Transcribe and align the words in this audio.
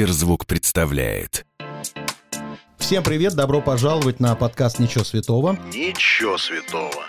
Сберзвук 0.00 0.46
представляет. 0.46 1.44
Всем 2.78 3.02
привет, 3.02 3.34
добро 3.34 3.60
пожаловать 3.60 4.18
на 4.18 4.34
подкаст 4.34 4.78
«Ничего 4.78 5.04
святого». 5.04 5.58
Ничего 5.74 6.38
святого. 6.38 7.04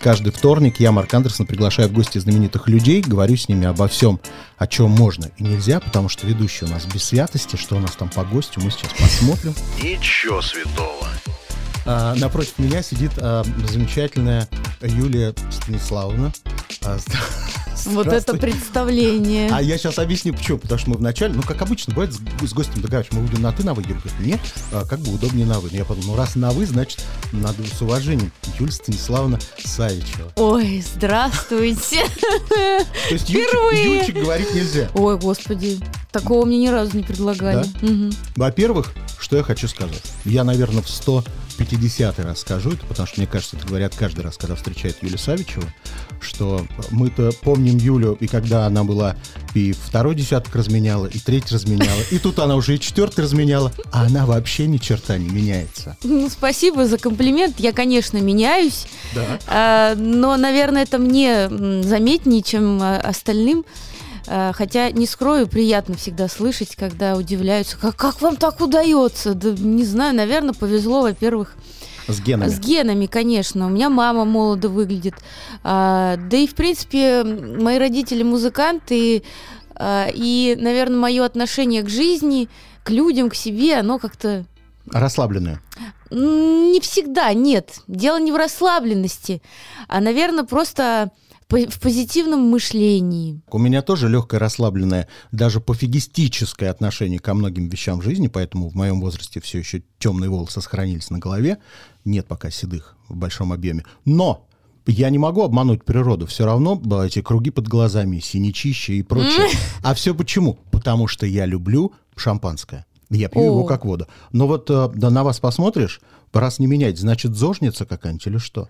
Каждый 0.00 0.32
вторник 0.32 0.80
я, 0.80 0.90
Марк 0.90 1.12
Андерсон, 1.12 1.44
приглашаю 1.44 1.90
в 1.90 1.92
гости 1.92 2.16
знаменитых 2.16 2.66
людей, 2.66 3.02
говорю 3.02 3.36
с 3.36 3.46
ними 3.50 3.66
обо 3.66 3.88
всем, 3.88 4.20
о 4.56 4.66
чем 4.66 4.90
можно 4.90 5.32
и 5.36 5.42
нельзя, 5.42 5.80
потому 5.80 6.08
что 6.08 6.26
ведущий 6.26 6.64
у 6.64 6.68
нас 6.68 6.86
без 6.86 7.04
святости, 7.04 7.56
что 7.56 7.76
у 7.76 7.80
нас 7.80 7.94
там 7.94 8.08
по 8.08 8.24
гостю, 8.24 8.62
мы 8.62 8.70
сейчас 8.70 8.94
посмотрим. 8.94 9.54
Ничего 9.82 10.40
святого. 10.40 11.06
А, 11.84 12.14
напротив 12.14 12.54
меня 12.56 12.82
сидит 12.82 13.12
а, 13.18 13.44
замечательная 13.68 14.48
Юлия 14.80 15.34
Станиславовна. 15.50 16.32
А, 16.82 16.96
вот 17.84 18.06
это 18.06 18.36
представление. 18.36 19.50
А 19.52 19.62
я 19.62 19.78
сейчас 19.78 19.98
объясню, 19.98 20.34
почему. 20.34 20.58
Потому 20.58 20.78
что 20.78 20.90
мы 20.90 20.96
вначале, 20.96 21.34
ну, 21.34 21.42
как 21.42 21.60
обычно, 21.62 21.94
бывает, 21.94 22.14
с, 22.14 22.18
с 22.18 22.52
гостем 22.52 22.80
договариваемся, 22.80 23.14
мы 23.14 23.26
будем 23.26 23.42
на 23.42 23.52
«ты», 23.52 23.64
на 23.64 23.74
«вы», 23.74 23.82
Юля 23.82 23.94
говорит, 23.94 24.20
нет, 24.20 24.40
а, 24.72 24.84
как 24.84 25.00
бы 25.00 25.12
удобнее 25.12 25.46
на 25.46 25.60
«вы». 25.60 25.68
Но 25.70 25.76
я 25.76 25.84
подумал, 25.84 26.12
ну, 26.12 26.16
раз 26.16 26.36
на 26.36 26.50
«вы», 26.50 26.66
значит, 26.66 27.02
надо 27.32 27.62
с 27.64 27.80
уважением. 27.80 28.32
Юлия 28.58 28.72
Станиславовна 28.72 29.38
Савичева. 29.64 30.32
Ой, 30.36 30.84
здравствуйте. 30.94 32.04
То 32.48 33.14
есть 33.14 33.28
Юльчик 33.28 34.14
говорить 34.14 34.54
нельзя? 34.54 34.88
Ой, 34.94 35.18
господи, 35.18 35.78
такого 36.12 36.44
мне 36.44 36.58
ни 36.58 36.68
разу 36.68 36.96
не 36.96 37.02
предлагали. 37.02 37.66
Во-первых, 38.36 38.92
что 39.18 39.36
я 39.36 39.42
хочу 39.42 39.68
сказать. 39.68 40.02
Я, 40.24 40.44
наверное, 40.44 40.82
в 40.82 40.88
100 40.88 41.24
50 41.56 42.18
раз 42.20 42.40
скажу 42.40 42.72
это, 42.72 42.84
потому 42.86 43.06
что, 43.06 43.20
мне 43.20 43.26
кажется, 43.26 43.56
это 43.56 43.66
говорят 43.66 43.94
каждый 43.96 44.20
раз, 44.20 44.36
когда 44.36 44.54
встречают 44.54 44.98
Юлию 45.02 45.18
Савичеву, 45.18 45.64
что 46.20 46.66
мы-то 46.90 47.32
помним 47.42 47.76
Юлю, 47.76 48.16
и 48.20 48.26
когда 48.26 48.66
она 48.66 48.84
была 48.84 49.16
и 49.54 49.72
второй 49.72 50.14
десяток 50.14 50.54
разменяла, 50.54 51.06
и 51.06 51.18
третий 51.18 51.54
разменяла, 51.54 52.00
и 52.10 52.18
тут 52.18 52.38
она 52.38 52.56
уже 52.56 52.74
и 52.74 52.80
четвертый 52.80 53.20
разменяла, 53.20 53.72
а 53.92 54.06
она 54.06 54.26
вообще 54.26 54.66
ни 54.66 54.78
черта 54.78 55.18
не 55.18 55.28
меняется. 55.28 55.96
Ну, 56.02 56.28
спасибо 56.28 56.86
за 56.86 56.98
комплимент. 56.98 57.60
Я, 57.60 57.72
конечно, 57.72 58.18
меняюсь, 58.18 58.86
да. 59.14 59.38
а, 59.46 59.94
но, 59.94 60.36
наверное, 60.36 60.82
это 60.82 60.98
мне 60.98 61.48
заметнее, 61.48 62.42
чем 62.42 62.80
а, 62.82 62.98
остальным. 62.98 63.64
А, 64.26 64.52
хотя, 64.52 64.90
не 64.90 65.06
скрою, 65.06 65.46
приятно 65.46 65.96
всегда 65.96 66.28
слышать, 66.28 66.76
когда 66.76 67.16
удивляются, 67.16 67.76
как, 67.78 67.96
как 67.96 68.22
вам 68.22 68.36
так 68.36 68.60
удается? 68.60 69.34
Да 69.34 69.50
не 69.50 69.84
знаю, 69.84 70.14
наверное, 70.14 70.54
повезло, 70.54 71.02
во-первых, 71.02 71.56
с 72.08 72.20
генами. 72.20 72.50
С 72.50 72.58
генами, 72.58 73.06
конечно. 73.06 73.66
У 73.66 73.70
меня 73.70 73.88
мама 73.88 74.24
молодо 74.24 74.68
выглядит. 74.68 75.14
А, 75.62 76.16
да 76.16 76.36
и, 76.36 76.46
в 76.46 76.54
принципе, 76.54 77.24
мои 77.24 77.78
родители 77.78 78.22
музыканты. 78.22 79.22
А, 79.74 80.08
и, 80.12 80.56
наверное, 80.58 80.98
мое 80.98 81.24
отношение 81.24 81.82
к 81.82 81.88
жизни, 81.88 82.48
к 82.82 82.90
людям, 82.90 83.30
к 83.30 83.34
себе, 83.34 83.76
оно 83.76 83.98
как-то... 83.98 84.44
Расслабленное? 84.92 85.60
Не 86.10 86.78
всегда, 86.80 87.32
нет. 87.32 87.80
Дело 87.88 88.20
не 88.20 88.32
в 88.32 88.36
расслабленности, 88.36 89.40
а, 89.88 90.00
наверное, 90.00 90.44
просто 90.44 91.10
в 91.70 91.80
позитивном 91.80 92.40
мышлении. 92.40 93.40
У 93.50 93.58
меня 93.58 93.82
тоже 93.82 94.08
легкое 94.08 94.40
расслабленное, 94.40 95.08
даже 95.32 95.60
пофигистическое 95.60 96.70
отношение 96.70 97.18
ко 97.18 97.34
многим 97.34 97.68
вещам 97.68 98.00
в 98.00 98.04
жизни, 98.04 98.28
поэтому 98.28 98.68
в 98.68 98.74
моем 98.74 99.00
возрасте 99.00 99.40
все 99.40 99.58
еще 99.58 99.82
темные 99.98 100.30
волосы 100.30 100.60
сохранились 100.60 101.10
на 101.10 101.18
голове. 101.18 101.58
Нет 102.04 102.26
пока 102.26 102.50
седых 102.50 102.96
в 103.08 103.16
большом 103.16 103.52
объеме. 103.52 103.84
Но 104.04 104.46
я 104.86 105.10
не 105.10 105.18
могу 105.18 105.42
обмануть 105.42 105.84
природу. 105.84 106.26
Все 106.26 106.44
равно 106.44 106.80
эти 107.04 107.22
круги 107.22 107.50
под 107.50 107.68
глазами, 107.68 108.18
синячище 108.18 108.94
и 108.94 109.02
прочее. 109.02 109.48
А 109.82 109.94
все 109.94 110.14
почему? 110.14 110.58
Потому 110.70 111.08
что 111.08 111.26
я 111.26 111.46
люблю 111.46 111.92
шампанское. 112.16 112.86
Я 113.10 113.28
пью 113.28 113.42
О. 113.42 113.44
его 113.46 113.64
как 113.64 113.84
воду. 113.84 114.06
Но 114.32 114.46
вот 114.46 114.70
э, 114.70 114.90
да, 114.94 115.10
на 115.10 115.24
вас 115.24 115.38
посмотришь, 115.38 116.00
раз 116.32 116.58
не 116.58 116.66
менять, 116.66 116.98
значит, 116.98 117.34
зожница 117.34 117.86
какая-нибудь 117.86 118.26
или 118.26 118.38
что? 118.38 118.68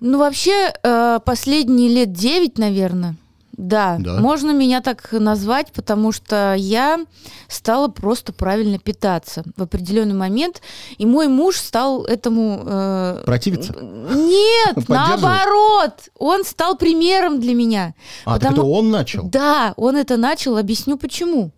Ну, 0.00 0.18
вообще, 0.18 0.72
э, 0.82 1.20
последние 1.24 1.88
лет 1.88 2.12
девять, 2.12 2.58
наверное, 2.58 3.16
да, 3.56 3.96
да, 3.98 4.20
можно 4.20 4.50
меня 4.50 4.82
так 4.82 5.12
назвать, 5.12 5.72
потому 5.72 6.12
что 6.12 6.54
я 6.58 7.00
стала 7.48 7.88
просто 7.88 8.34
правильно 8.34 8.78
питаться 8.78 9.44
в 9.56 9.62
определенный 9.62 10.14
момент, 10.14 10.60
и 10.98 11.06
мой 11.06 11.28
муж 11.28 11.56
стал 11.56 12.04
этому... 12.04 12.62
Э, 12.66 13.22
Противиться? 13.24 13.74
Нет, 13.80 14.76
наоборот, 14.88 16.10
он 16.18 16.44
стал 16.44 16.76
примером 16.76 17.40
для 17.40 17.54
меня. 17.54 17.94
А, 18.26 18.34
потому... 18.34 18.52
это 18.52 18.62
он 18.64 18.90
начал? 18.90 19.24
Да, 19.24 19.72
он 19.78 19.96
это 19.96 20.18
начал, 20.18 20.58
объясню 20.58 20.98
почему. 20.98 21.50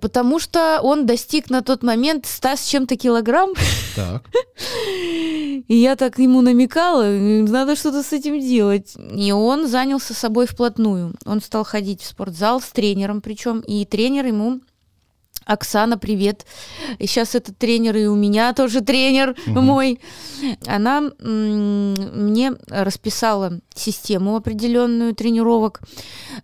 Потому 0.00 0.38
что 0.38 0.80
он 0.82 1.06
достиг 1.06 1.50
на 1.50 1.62
тот 1.62 1.82
момент 1.82 2.26
100 2.26 2.56
с 2.56 2.66
чем-то 2.66 2.96
килограмм. 2.96 3.50
Так. 3.94 4.22
И 5.68 5.76
я 5.76 5.96
так 5.96 6.18
ему 6.18 6.40
намекала, 6.40 7.04
надо 7.04 7.76
что-то 7.76 8.02
с 8.02 8.12
этим 8.12 8.40
делать. 8.40 8.94
И 9.14 9.32
он 9.32 9.66
занялся 9.66 10.14
собой 10.14 10.46
вплотную. 10.46 11.14
Он 11.24 11.40
стал 11.40 11.64
ходить 11.64 12.02
в 12.02 12.06
спортзал 12.06 12.60
с 12.60 12.70
тренером 12.70 13.20
причем, 13.20 13.60
и 13.60 13.84
тренер 13.84 14.26
ему 14.26 14.60
Оксана, 15.44 15.98
привет. 15.98 16.46
И 16.98 17.06
сейчас 17.06 17.34
этот 17.34 17.58
тренер, 17.58 17.96
и 17.96 18.06
у 18.06 18.14
меня 18.14 18.52
тоже 18.52 18.80
тренер 18.80 19.36
угу. 19.46 19.60
мой. 19.60 20.00
Она 20.66 21.10
мне 21.20 22.52
расписала 22.68 23.60
систему 23.74 24.36
определенную 24.36 25.14
тренировок. 25.14 25.80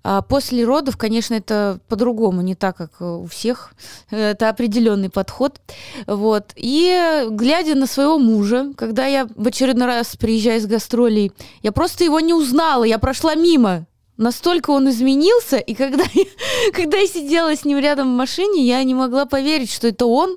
А 0.02 0.22
после 0.22 0.64
родов, 0.64 0.96
конечно, 0.96 1.34
это 1.34 1.80
по-другому, 1.88 2.40
не 2.42 2.54
так, 2.54 2.76
как 2.76 3.00
у 3.00 3.26
всех. 3.26 3.72
Это 4.10 4.48
определенный 4.48 5.10
подход. 5.10 5.60
Вот. 6.06 6.52
И 6.56 7.26
глядя 7.30 7.74
на 7.74 7.86
своего 7.86 8.18
мужа, 8.18 8.72
когда 8.76 9.06
я 9.06 9.26
в 9.34 9.46
очередной 9.46 9.86
раз 9.86 10.16
приезжаю 10.16 10.60
с 10.60 10.66
гастролей, 10.66 11.32
я 11.62 11.72
просто 11.72 12.04
его 12.04 12.20
не 12.20 12.34
узнала, 12.34 12.84
я 12.84 12.98
прошла 12.98 13.34
мимо 13.34 13.86
настолько 14.18 14.70
он 14.70 14.90
изменился, 14.90 15.56
и 15.56 15.74
когда 15.74 16.04
я, 16.12 16.24
когда 16.74 16.98
я 16.98 17.06
сидела 17.06 17.56
с 17.56 17.64
ним 17.64 17.78
рядом 17.78 18.12
в 18.12 18.16
машине, 18.16 18.66
я 18.66 18.82
не 18.84 18.94
могла 18.94 19.24
поверить, 19.24 19.72
что 19.72 19.88
это 19.88 20.04
он. 20.04 20.36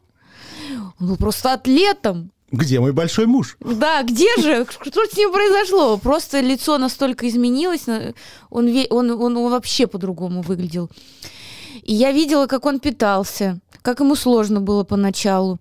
Он 1.00 1.08
был 1.08 1.18
просто 1.18 1.52
атлетом. 1.52 2.32
Где 2.52 2.82
мой 2.82 2.92
большой 2.92 3.28
муж? 3.28 3.58
Да, 3.62 4.04
где 4.04 4.36
же? 4.42 4.66
Что 4.70 5.06
с 5.06 5.16
ним 5.16 5.32
произошло? 5.32 5.98
Просто 5.98 6.42
лицо 6.42 6.78
настолько 6.78 7.28
изменилось, 7.30 7.88
он, 7.88 8.14
он, 8.90 9.12
он, 9.12 9.38
он 9.38 9.52
вообще 9.52 9.88
по-другому 9.88 10.42
выглядел. 10.42 10.90
И 11.84 11.94
я 11.94 12.12
видела, 12.12 12.48
как 12.48 12.66
он 12.66 12.80
питался, 12.80 13.60
как 13.82 14.02
ему 14.02 14.16
сложно 14.16 14.60
было 14.60 14.84
поначалу. 14.84 15.60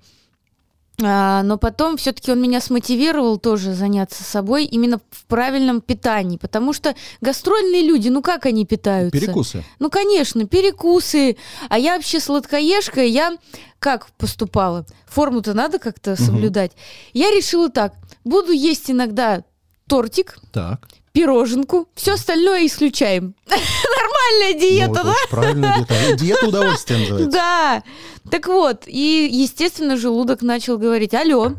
А, 1.02 1.42
но 1.42 1.56
потом 1.56 1.96
все-таки 1.96 2.30
он 2.30 2.42
меня 2.42 2.60
смотивировал 2.60 3.38
тоже 3.38 3.72
заняться 3.72 4.22
собой 4.22 4.64
именно 4.64 5.00
в 5.10 5.24
правильном 5.26 5.80
питании, 5.80 6.36
потому 6.36 6.72
что 6.72 6.94
гастрольные 7.20 7.82
люди, 7.82 8.08
ну 8.08 8.22
как 8.22 8.46
они 8.46 8.66
питаются? 8.66 9.18
Перекусы. 9.18 9.64
Ну, 9.78 9.88
конечно, 9.88 10.46
перекусы. 10.46 11.36
А 11.68 11.78
я 11.78 11.96
вообще 11.96 12.20
сладкоежка, 12.20 13.02
я 13.02 13.36
как 13.78 14.10
поступала? 14.18 14.84
Форму-то 15.06 15.54
надо 15.54 15.78
как-то 15.78 16.16
соблюдать. 16.16 16.72
Угу. 16.72 16.80
Я 17.14 17.30
решила 17.30 17.70
так, 17.70 17.94
буду 18.24 18.52
есть 18.52 18.90
иногда 18.90 19.42
тортик. 19.86 20.38
Так 20.52 20.86
пироженку, 21.12 21.88
все 21.94 22.14
остальное 22.14 22.66
исключаем. 22.66 23.34
Нормальная 23.46 24.60
диета, 24.60 25.02
ну, 25.04 25.10
да? 25.10 25.14
Правильная 25.30 25.76
диета. 25.78 26.16
Диета 26.16 26.48
удовольствия 26.48 26.98
называется. 26.98 27.30
Да. 27.40 27.82
Так 28.30 28.46
вот, 28.46 28.84
и, 28.86 29.28
естественно, 29.30 29.96
желудок 29.96 30.42
начал 30.42 30.78
говорить, 30.78 31.14
алло, 31.14 31.52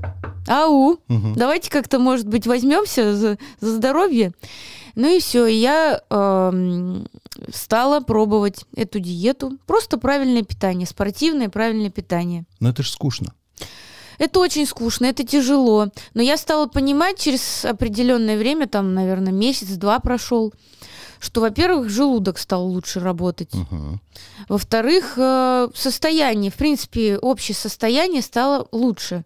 ау, 0.48 1.00
угу. 1.08 1.34
давайте 1.36 1.70
как-то, 1.70 2.00
может 2.00 2.28
быть, 2.28 2.48
возьмемся 2.48 3.16
за, 3.16 3.38
за 3.60 3.76
здоровье. 3.76 4.34
Ну 4.96 5.16
и 5.16 5.20
все, 5.20 5.46
я 5.48 6.02
э, 6.10 7.04
стала 7.54 8.02
пробовать 8.02 8.66
эту 8.76 9.00
диету. 9.00 9.58
Просто 9.66 9.98
правильное 9.98 10.44
питание, 10.44 10.86
спортивное 10.86 11.50
правильное 11.50 11.90
питание. 11.90 12.44
Но 12.60 12.70
это 12.70 12.84
же 12.84 12.92
скучно. 12.92 13.34
Это 14.22 14.40
очень 14.40 14.68
скучно, 14.68 15.08
это 15.08 15.26
тяжело. 15.26 15.88
Но 16.14 16.22
я 16.22 16.38
стала 16.38 16.68
понимать 16.68 17.18
через 17.18 17.66
определенное 17.66 18.38
время, 18.38 18.68
там, 18.68 18.94
наверное, 18.94 19.34
месяц-два 19.34 20.00
прошел, 20.00 20.54
что, 21.20 21.42
во-первых, 21.42 21.90
желудок 21.90 22.38
стал 22.38 22.68
лучше 22.68 23.00
работать. 23.00 23.50
Uh-huh. 23.52 23.98
Во-вторых, 24.48 25.14
э, 25.18 25.70
состояние, 25.74 26.52
в 26.52 26.54
принципе, 26.54 27.18
общее 27.18 27.56
состояние 27.56 28.22
стало 28.22 28.68
лучше. 28.72 29.24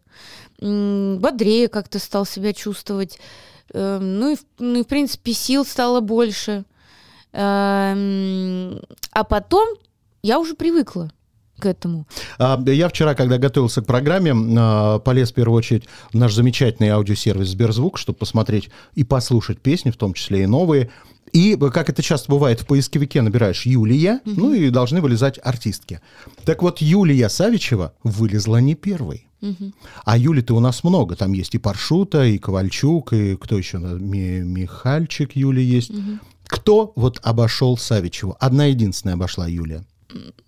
Бодрее 0.61 1.67
как-то 1.67 1.99
стал 1.99 2.25
себя 2.25 2.53
чувствовать. 2.53 3.19
Эм, 3.73 4.19
ну 4.19 4.31
и, 4.31 4.37
ну 4.59 4.79
и, 4.79 4.83
в 4.83 4.87
принципе, 4.87 5.33
сил 5.33 5.65
стало 5.65 5.99
больше. 5.99 6.63
Эм, 7.33 8.79
а 9.11 9.23
потом 9.25 9.67
я 10.23 10.39
уже 10.39 10.55
привыкла. 10.55 11.11
К 11.59 11.65
этому. 11.65 12.07
А, 12.39 12.61
Я 12.67 12.89
вчера, 12.89 13.15
когда 13.15 13.37
готовился 13.37 13.81
к 13.81 13.85
программе, 13.85 14.33
а, 14.57 14.99
полез 14.99 15.31
в 15.31 15.33
первую 15.35 15.57
очередь 15.57 15.83
в 16.11 16.17
наш 16.17 16.33
замечательный 16.33 16.89
аудиосервис 16.89 17.49
Сберзвук, 17.49 17.97
чтобы 17.97 18.17
посмотреть 18.19 18.69
и 18.93 19.03
послушать 19.03 19.59
песни, 19.59 19.91
в 19.91 19.97
том 19.97 20.13
числе 20.13 20.43
и 20.43 20.45
новые. 20.45 20.89
И, 21.31 21.57
как 21.57 21.89
это 21.89 22.01
часто 22.01 22.31
бывает, 22.31 22.61
в 22.61 22.65
поисковике 22.65 23.21
набираешь 23.21 23.65
Юлия, 23.65 24.21
ну 24.25 24.53
и 24.53 24.69
должны 24.69 25.01
вылезать 25.01 25.39
артистки. 25.43 25.99
Так 26.45 26.61
вот, 26.61 26.79
Юлия 26.81 27.27
Савичева 27.29 27.93
вылезла 28.03 28.57
не 28.57 28.75
первой. 28.75 29.27
А 30.05 30.17
Юли-то 30.17 30.55
у 30.55 30.59
нас 30.59 30.83
много. 30.83 31.15
Там 31.15 31.33
есть 31.33 31.53
и 31.53 31.57
Паршута, 31.59 32.25
и 32.25 32.37
Ковальчук, 32.39 33.13
и 33.13 33.35
кто 33.35 33.57
еще? 33.57 33.77
Ми- 33.77 34.39
Михальчик 34.41 35.35
Юли 35.35 35.61
есть. 35.63 35.91
Кто 36.47 36.93
вот 36.95 37.19
обошел 37.23 37.77
Савичеву? 37.77 38.37
Одна 38.39 38.65
единственная 38.65 39.15
обошла 39.15 39.47
Юлия. 39.47 39.83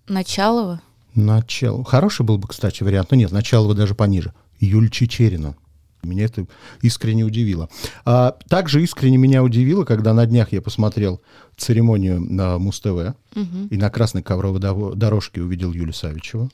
Началова. 0.08 0.80
Начало. 1.18 1.84
Хороший 1.84 2.24
был 2.24 2.38
бы, 2.38 2.46
кстати, 2.46 2.82
вариант. 2.84 3.10
Но 3.10 3.16
нет, 3.16 3.32
начало 3.32 3.74
даже 3.74 3.94
пониже. 3.96 4.32
Юль 4.60 4.88
Чечерина. 4.88 5.56
Меня 6.04 6.26
это 6.26 6.46
искренне 6.80 7.24
удивило. 7.24 7.68
А, 8.04 8.36
также 8.48 8.82
искренне 8.84 9.16
меня 9.16 9.42
удивило, 9.42 9.84
когда 9.84 10.14
на 10.14 10.26
днях 10.26 10.52
я 10.52 10.62
посмотрел 10.62 11.20
церемонию 11.56 12.20
на 12.20 12.56
Муз-ТВ 12.58 13.14
и 13.70 13.76
на 13.76 13.90
красной 13.90 14.22
ковровой 14.22 14.60
дорожке 14.60 15.42
увидел 15.42 15.72
Юлию 15.72 15.92
Савичеву. 15.92 16.50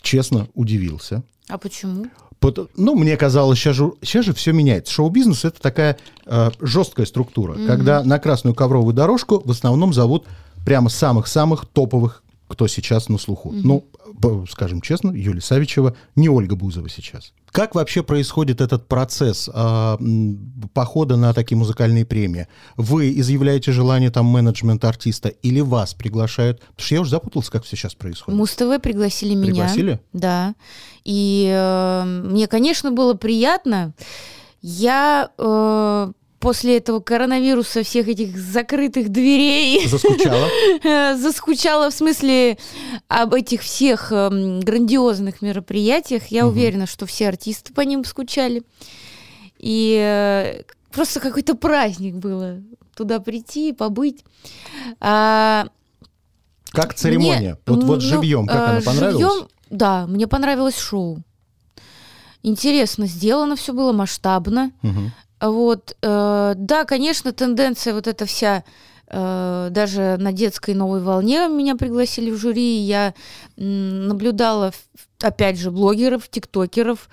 Честно, 0.00 0.48
удивился. 0.54 1.22
А 1.48 1.58
почему? 1.58 2.06
Пот- 2.40 2.70
Ну, 2.76 2.96
мне 2.96 3.16
казалось, 3.16 3.56
сейчас 3.60 3.76
же, 3.76 3.92
сейчас 4.02 4.24
же 4.24 4.34
все 4.34 4.52
меняется. 4.52 4.92
Шоу-бизнес 4.92 5.44
это 5.44 5.60
такая 5.62 5.96
э, 6.26 6.50
жесткая 6.60 7.06
структура, 7.06 7.54
когда 7.68 8.02
на 8.02 8.18
красную 8.18 8.54
ковровую 8.56 8.94
дорожку 8.94 9.40
в 9.44 9.50
основном 9.52 9.92
зовут 9.94 10.26
прямо 10.66 10.88
самых-самых 10.88 11.66
топовых, 11.66 12.21
кто 12.52 12.68
сейчас 12.68 13.08
на 13.08 13.18
слуху. 13.18 13.50
Ну, 13.52 13.84
п- 14.20 14.44
скажем 14.50 14.80
честно, 14.82 15.10
Юлия 15.10 15.40
Савичева, 15.40 15.96
не 16.16 16.28
Ольга 16.28 16.54
Бузова 16.54 16.88
сейчас. 16.88 17.32
Как 17.50 17.74
вообще 17.74 18.02
происходит 18.02 18.60
этот 18.60 18.88
процесс 18.88 19.48
м, 19.52 20.68
похода 20.72 21.16
на 21.16 21.32
такие 21.34 21.56
музыкальные 21.58 22.04
премии? 22.04 22.46
Вы 22.76 23.12
изъявляете 23.18 23.72
желание 23.72 24.10
там 24.10 24.26
менеджмента 24.26 24.88
артиста 24.88 25.28
или 25.28 25.60
вас 25.60 25.94
приглашают? 25.94 26.60
Потому 26.60 26.86
что 26.86 26.94
я 26.94 27.00
уже 27.00 27.10
запутался, 27.10 27.50
как 27.52 27.64
все 27.64 27.76
сейчас 27.76 27.94
происходит. 27.94 28.38
Муз-ТВ 28.38 28.80
пригласили 28.82 29.34
меня. 29.34 29.46
Пригласили? 29.46 30.00
Да. 30.12 30.54
И 31.04 31.50
э, 31.52 32.04
мне, 32.04 32.46
конечно, 32.46 32.90
было 32.92 33.14
приятно. 33.14 33.92
Я 34.60 35.30
э, 35.38 36.12
после 36.42 36.76
этого 36.78 36.98
коронавируса, 36.98 37.84
всех 37.84 38.08
этих 38.08 38.36
закрытых 38.36 39.08
дверей, 39.10 39.86
Заскучала? 39.86 40.48
э, 40.82 41.16
заскучала 41.20 41.88
в 41.90 41.94
смысле 41.94 42.58
об 43.06 43.32
этих 43.32 43.62
всех 43.62 44.10
эм, 44.10 44.58
грандиозных 44.60 45.40
мероприятиях. 45.40 46.26
Я 46.26 46.46
уверена, 46.48 46.86
что 46.86 47.06
все 47.06 47.28
артисты 47.28 47.72
по 47.72 47.82
ним 47.82 48.04
скучали. 48.04 48.64
И 49.58 49.96
э, 49.96 50.62
просто 50.92 51.20
какой-то 51.20 51.54
праздник 51.54 52.16
было 52.16 52.60
туда 52.96 53.20
прийти, 53.20 53.72
побыть. 53.72 54.24
А, 55.00 55.68
Как 56.70 56.94
церемония? 56.94 57.38
мне, 57.38 57.56
вот, 57.66 57.84
вот 57.84 57.94
ну, 57.94 58.00
живьем, 58.00 58.46
как 58.48 58.56
э, 58.56 58.64
она 58.64 58.80
понравилась? 58.80 59.22
живьем, 59.32 59.48
да, 59.70 60.06
мне 60.08 60.26
понравилось 60.26 60.76
шоу. 60.76 61.22
Интересно 62.42 63.06
сделано 63.06 63.54
все 63.54 63.72
было, 63.72 63.92
масштабно. 63.92 64.72
Мгм. 64.82 65.12
Вот, 65.42 65.96
э, 66.02 66.52
да, 66.56 66.84
конечно, 66.84 67.32
тенденция 67.32 67.94
вот 67.94 68.06
эта 68.06 68.26
вся, 68.26 68.62
э, 69.08 69.68
даже 69.70 70.16
на 70.20 70.32
детской 70.32 70.72
новой 70.72 71.00
волне 71.00 71.48
меня 71.48 71.74
пригласили 71.74 72.30
в 72.30 72.36
жюри, 72.36 72.76
я 72.78 73.12
наблюдала, 73.56 74.68
ф- 74.68 75.08
опять 75.24 75.58
же, 75.58 75.70
блогеров, 75.70 76.28
тиктокеров, 76.28 77.08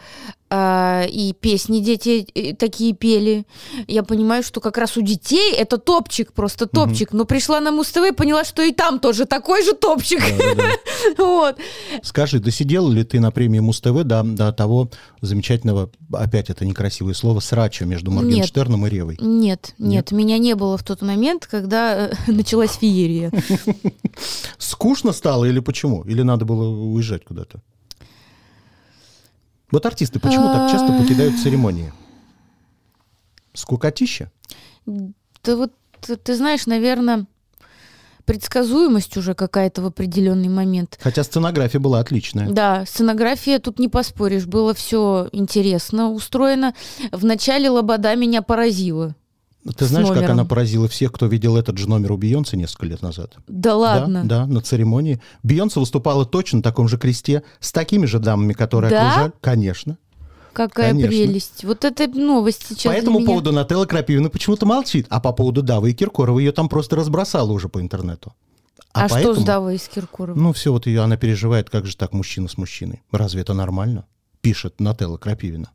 а, 0.52 1.06
и 1.08 1.34
песни 1.34 1.80
дети 1.80 2.28
э, 2.34 2.56
такие 2.56 2.94
пели. 2.96 3.46
Я 3.88 4.02
понимаю, 4.02 4.42
что 4.42 4.60
как 4.62 4.80
раз 4.80 4.98
у 4.98 5.02
детей 5.02 5.54
это 5.54 5.78
топчик, 5.78 6.34
просто 6.34 6.66
топчик. 6.66 7.14
Но 7.14 7.26
пришла 7.26 7.60
на 7.60 7.72
Муз-ТВ 7.72 7.98
и 8.10 8.12
поняла, 8.12 8.44
что 8.44 8.64
и 8.64 8.72
там 8.72 9.00
тоже 9.00 9.26
такой 9.26 9.64
же 9.64 9.74
топчик. 9.74 10.22
Вот. 11.18 11.58
Скажи, 12.04 12.40
досидел 12.40 12.90
ли 12.90 13.04
ты 13.04 13.20
на 13.20 13.32
премии 13.32 13.60
Муз-ТВ 13.60 14.04
до, 14.04 14.24
до 14.24 14.52
того 14.52 14.90
замечательного, 15.22 15.90
опять 16.12 16.50
это 16.50 16.66
некрасивое 16.66 17.14
слово, 17.14 17.40
срача 17.40 17.86
между 17.86 18.12
Нет. 18.12 18.24
Моргенштерном 18.24 18.86
и 18.88 18.90
Ревой? 18.90 19.18
Нет, 19.20 19.74
нет, 19.78 20.12
меня 20.12 20.38
не 20.38 20.56
было 20.56 20.78
в 20.78 20.84
тот 20.84 21.02
момент, 21.02 21.46
когда 21.46 22.10
э, 22.10 22.14
началась 22.28 22.76
феерия. 22.76 23.32
Скучно 24.58 25.14
стало 25.14 25.46
или 25.46 25.60
почему? 25.60 26.04
Или 26.04 26.22
надо 26.22 26.46
было 26.46 26.68
уезжать 26.68 27.24
куда-то? 27.24 27.62
Вот 29.72 29.86
артисты 29.86 30.20
почему 30.20 30.46
так 30.46 30.72
часто 30.72 30.94
покидают 30.94 31.40
церемонии? 31.40 31.94
Скукотища? 33.54 34.32
Да 34.86 35.56
вот, 35.56 35.74
ты, 36.02 36.36
знаешь, 36.36 36.66
наверное, 36.66 37.28
предсказуемость 38.26 39.18
уже 39.18 39.34
какая-то 39.34 39.82
в 39.82 39.88
определенный 39.88 40.50
момент. 40.50 41.00
Хотя 41.02 41.24
сценография 41.24 41.80
была 41.80 42.00
отличная. 42.00 42.50
Да, 42.50 42.86
сценография, 42.86 43.60
тут 43.60 43.80
не 43.80 43.88
поспоришь, 43.88 44.46
было 44.46 44.74
все 44.74 45.30
интересно 45.32 46.12
устроено. 46.12 46.74
В 47.12 47.26
начале 47.26 47.70
Лобода 47.70 48.16
меня 48.16 48.42
поразила. 48.42 49.16
Ты 49.76 49.86
с 49.86 49.90
знаешь, 49.90 50.08
как 50.08 50.30
она 50.30 50.46
поразила 50.46 50.88
всех, 50.88 51.12
кто 51.12 51.26
видел 51.28 51.58
этот 51.58 51.78
же 51.78 51.88
номер 51.90 52.14
у 52.14 52.18
Бейонсе 52.18 52.56
несколько 52.58 52.86
лет 52.86 53.02
назад? 53.02 53.36
Да 53.48 53.76
ладно. 53.76 54.24
Да, 54.24 54.40
да, 54.40 54.46
на 54.48 54.62
церемонии. 54.62 55.22
Бейонсе 55.44 55.80
выступала 55.80 56.26
точно 56.26 56.58
на 56.58 56.64
таком 56.64 56.88
же 56.88 56.98
кресте, 56.98 57.44
с 57.60 57.72
такими 57.72 58.06
же 58.06 58.20
дамами, 58.20 58.54
которые 58.54 58.90
Да? 58.90 59.10
окружали. 59.12 59.32
Конечно. 59.42 59.98
Какая 60.54 60.92
Конечно. 60.92 61.10
прелесть. 61.10 61.64
Вот 61.66 61.86
это 61.86 62.08
новость 62.08 62.66
сейчас 62.68 62.92
по 62.94 62.98
этому 62.98 63.20
меня. 63.20 63.28
поводу 63.28 63.52
Нателла 63.52 63.86
Крапивина 63.86 64.30
почему-то 64.30 64.66
молчит, 64.66 65.06
а 65.10 65.20
по 65.20 65.32
поводу 65.34 65.62
Давы 65.62 65.92
и 65.92 65.94
Киркорова 65.94 66.40
ее 66.40 66.52
там 66.52 66.70
просто 66.70 66.96
разбросала 66.96 67.52
уже 67.52 67.70
по 67.70 67.80
интернету. 67.82 68.34
А, 68.92 69.08
что 69.08 69.16
поэтому- 69.16 69.36
с 69.36 69.44
Давой 69.44 69.76
из 69.76 69.88
Киркоровым? 69.88 70.42
Ну, 70.42 70.54
все 70.54 70.72
вот 70.72 70.88
ее, 70.88 71.02
она 71.02 71.16
переживает, 71.18 71.70
как 71.70 71.86
же 71.86 71.96
так 71.96 72.12
мужчина 72.14 72.48
с 72.48 72.58
мужчиной. 72.58 73.04
Разве 73.12 73.42
это 73.42 73.54
нормально? 73.54 74.06
Пишет 74.42 74.80
Нателла 74.80 75.18
Крапивина. 75.18 75.70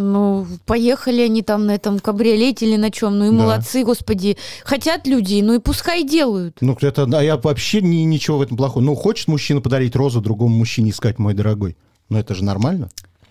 Ну, 0.00 0.46
поехали 0.66 1.22
они 1.22 1.42
там 1.42 1.66
на 1.66 1.74
этом 1.74 1.98
кабриолете 1.98 2.66
или 2.66 2.76
на 2.76 2.90
чем. 2.90 3.18
Ну 3.18 3.26
и 3.26 3.36
Да. 3.36 3.42
молодцы, 3.42 3.84
господи. 3.84 4.36
Хотят 4.64 5.06
люди, 5.06 5.40
ну 5.42 5.54
и 5.54 5.58
пускай 5.58 6.04
делают. 6.04 6.56
Ну, 6.60 6.76
это, 6.80 7.04
а 7.12 7.22
я 7.22 7.36
вообще 7.36 7.80
ни- 7.80 8.04
ничего 8.04 8.38
в 8.38 8.42
этом 8.42 8.56
плохого. 8.56 8.82
Ну, 8.82 8.94
хочет 8.94 9.28
мужчина 9.28 9.60
подарить 9.60 9.94
розу 9.96 10.20
другому 10.20 10.56
мужчине 10.56 10.90
искать, 10.90 11.18
мой 11.18 11.34
дорогой. 11.34 11.76
Но 12.08 12.18
это 12.18 12.34
же 12.34 12.42
нормально. 12.44 12.88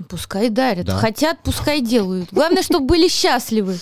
Пускай 0.08 0.50
дарят. 0.50 0.86
Да. 0.86 0.98
Хотят, 0.98 1.40
пускай 1.44 1.82
делают. 1.82 2.30
Главное, 2.32 2.64
чтобы 2.64 2.86
были 2.86 3.08
счастливы. 3.10 3.78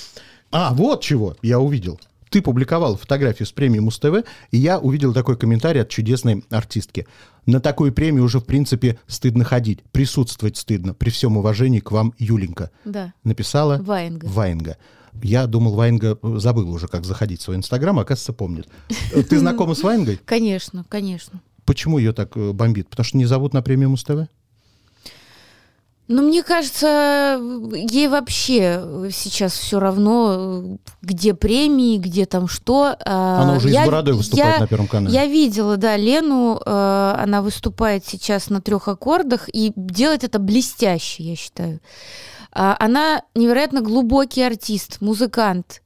А, 0.51 0.73
вот 0.73 1.01
чего 1.01 1.35
я 1.43 1.59
увидел. 1.59 1.99
Ты 2.29 2.41
публиковал 2.41 2.97
фотографию 2.97 3.45
с 3.45 3.51
премией 3.51 3.81
Муз-ТВ, 3.81 4.25
и 4.51 4.57
я 4.57 4.79
увидел 4.79 5.13
такой 5.13 5.37
комментарий 5.37 5.81
от 5.81 5.89
чудесной 5.89 6.43
артистки. 6.49 7.07
На 7.45 7.59
такую 7.59 7.93
премию 7.93 8.23
уже, 8.25 8.39
в 8.39 8.45
принципе, 8.45 8.99
стыдно 9.07 9.43
ходить. 9.43 9.83
Присутствовать 9.91 10.57
стыдно. 10.57 10.93
При 10.93 11.09
всем 11.09 11.37
уважении 11.37 11.79
к 11.79 11.91
вам, 11.91 12.13
Юленька. 12.17 12.71
Да. 12.83 13.13
Написала 13.23 13.77
Ваенга. 13.81 14.25
Ваенга. 14.25 14.77
Я 15.23 15.47
думал, 15.47 15.73
Ваенга 15.73 16.19
забыл 16.39 16.69
уже, 16.69 16.87
как 16.87 17.05
заходить 17.05 17.41
в 17.41 17.43
свой 17.43 17.55
Инстаграм, 17.55 17.97
а 17.97 18.01
оказывается, 18.03 18.33
помнит. 18.33 18.67
Э, 19.13 19.23
Ты 19.23 19.39
знакома 19.39 19.73
с 19.73 19.81
Ваенгой? 19.81 20.19
Конечно, 20.25 20.85
конечно. 20.89 21.41
Почему 21.65 21.97
ее 21.97 22.13
так 22.13 22.37
э, 22.37 22.51
бомбит? 22.51 22.89
Потому 22.89 23.05
что 23.05 23.17
не 23.17 23.25
зовут 23.25 23.53
на 23.53 23.61
премию 23.61 23.89
Муз-ТВ? 23.89 24.29
Но 26.07 26.21
мне 26.21 26.41
кажется, 26.41 27.37
ей 27.73 28.07
вообще 28.07 29.09
сейчас 29.11 29.53
все 29.53 29.77
равно, 29.79 30.77
где 31.01 31.33
премии, 31.33 31.97
где 31.97 32.25
там 32.25 32.47
что. 32.47 32.95
А, 33.05 33.41
Она 33.43 33.57
уже 33.57 33.69
я- 33.69 33.83
с 33.83 33.85
бородой 33.85 34.13
выступает 34.13 34.53
я- 34.55 34.59
на 34.61 34.67
Первом 34.67 34.87
канале. 34.87 35.13
Я 35.13 35.25
видела, 35.25 35.75
да, 35.75 35.97
Лену, 35.97 36.61
э, 36.65 37.15
она 37.19 37.41
выступает 37.41 38.05
сейчас 38.05 38.49
на 38.49 38.61
трех 38.61 38.87
аккордах 38.87 39.49
и 39.51 39.73
делает 39.75 40.23
это 40.23 40.39
блестяще, 40.39 41.23
я 41.23 41.35
считаю. 41.35 41.81
А, 42.59 42.75
Она 42.79 43.21
невероятно 43.35 43.81
глубокий 43.81 44.41
артист, 44.41 44.97
музыкант. 44.99 45.83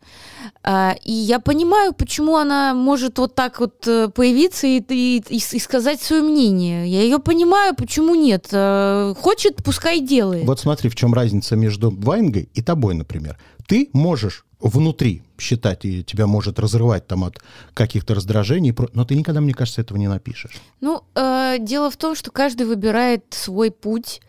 А, 0.63 0.96
И 1.04 1.12
я 1.12 1.40
понимаю, 1.40 1.94
почему 1.94 2.38
она 2.38 2.74
может 2.74 3.20
вот 3.20 3.36
так 3.36 3.60
вот 3.60 3.86
э, 3.88 4.08
появиться 4.08 4.68
и, 4.68 4.80
и- 4.80 5.22
и 5.30 5.60
сказать 5.60 6.01
свое 6.01 6.22
мнение. 6.22 6.88
Я 6.88 7.01
ее 7.01 7.20
понимаю, 7.20 7.75
почему 7.75 8.16
нет. 8.16 8.48
Э, 8.54 9.13
Хочет, 9.20 9.63
пускай 9.63 10.00
делает. 10.00 10.46
Вот 10.48 10.60
смотри, 10.60 10.90
в 10.90 10.96
чем 10.96 11.13
разница 11.13 11.56
между 11.58 11.92
Ваенгой 11.92 12.50
и 12.54 12.62
тобой, 12.62 12.94
например. 12.96 13.38
Ты 13.68 13.90
можешь 13.94 14.46
внутри 14.62 15.24
считать, 15.39 15.86
и 15.86 16.03
тебя 16.03 16.27
может 16.27 16.60
разрывать 16.60 17.08
там 17.08 17.24
от 17.24 17.41
каких-то 17.74 18.13
раздражений, 18.13 18.75
но 18.94 19.06
ты 19.06 19.15
никогда, 19.15 19.41
мне 19.41 19.53
кажется, 19.53 19.82
этого 19.82 19.98
не 19.98 20.08
напишешь. 20.08 20.53
Ну, 20.80 21.03
э, 21.15 21.58
дело 21.60 21.89
в 21.89 21.98
том, 21.98 22.15
что 22.15 22.32
каждый 22.32 22.68
выбирает 22.68 23.25
свой 23.32 23.72
путь, 23.72 24.22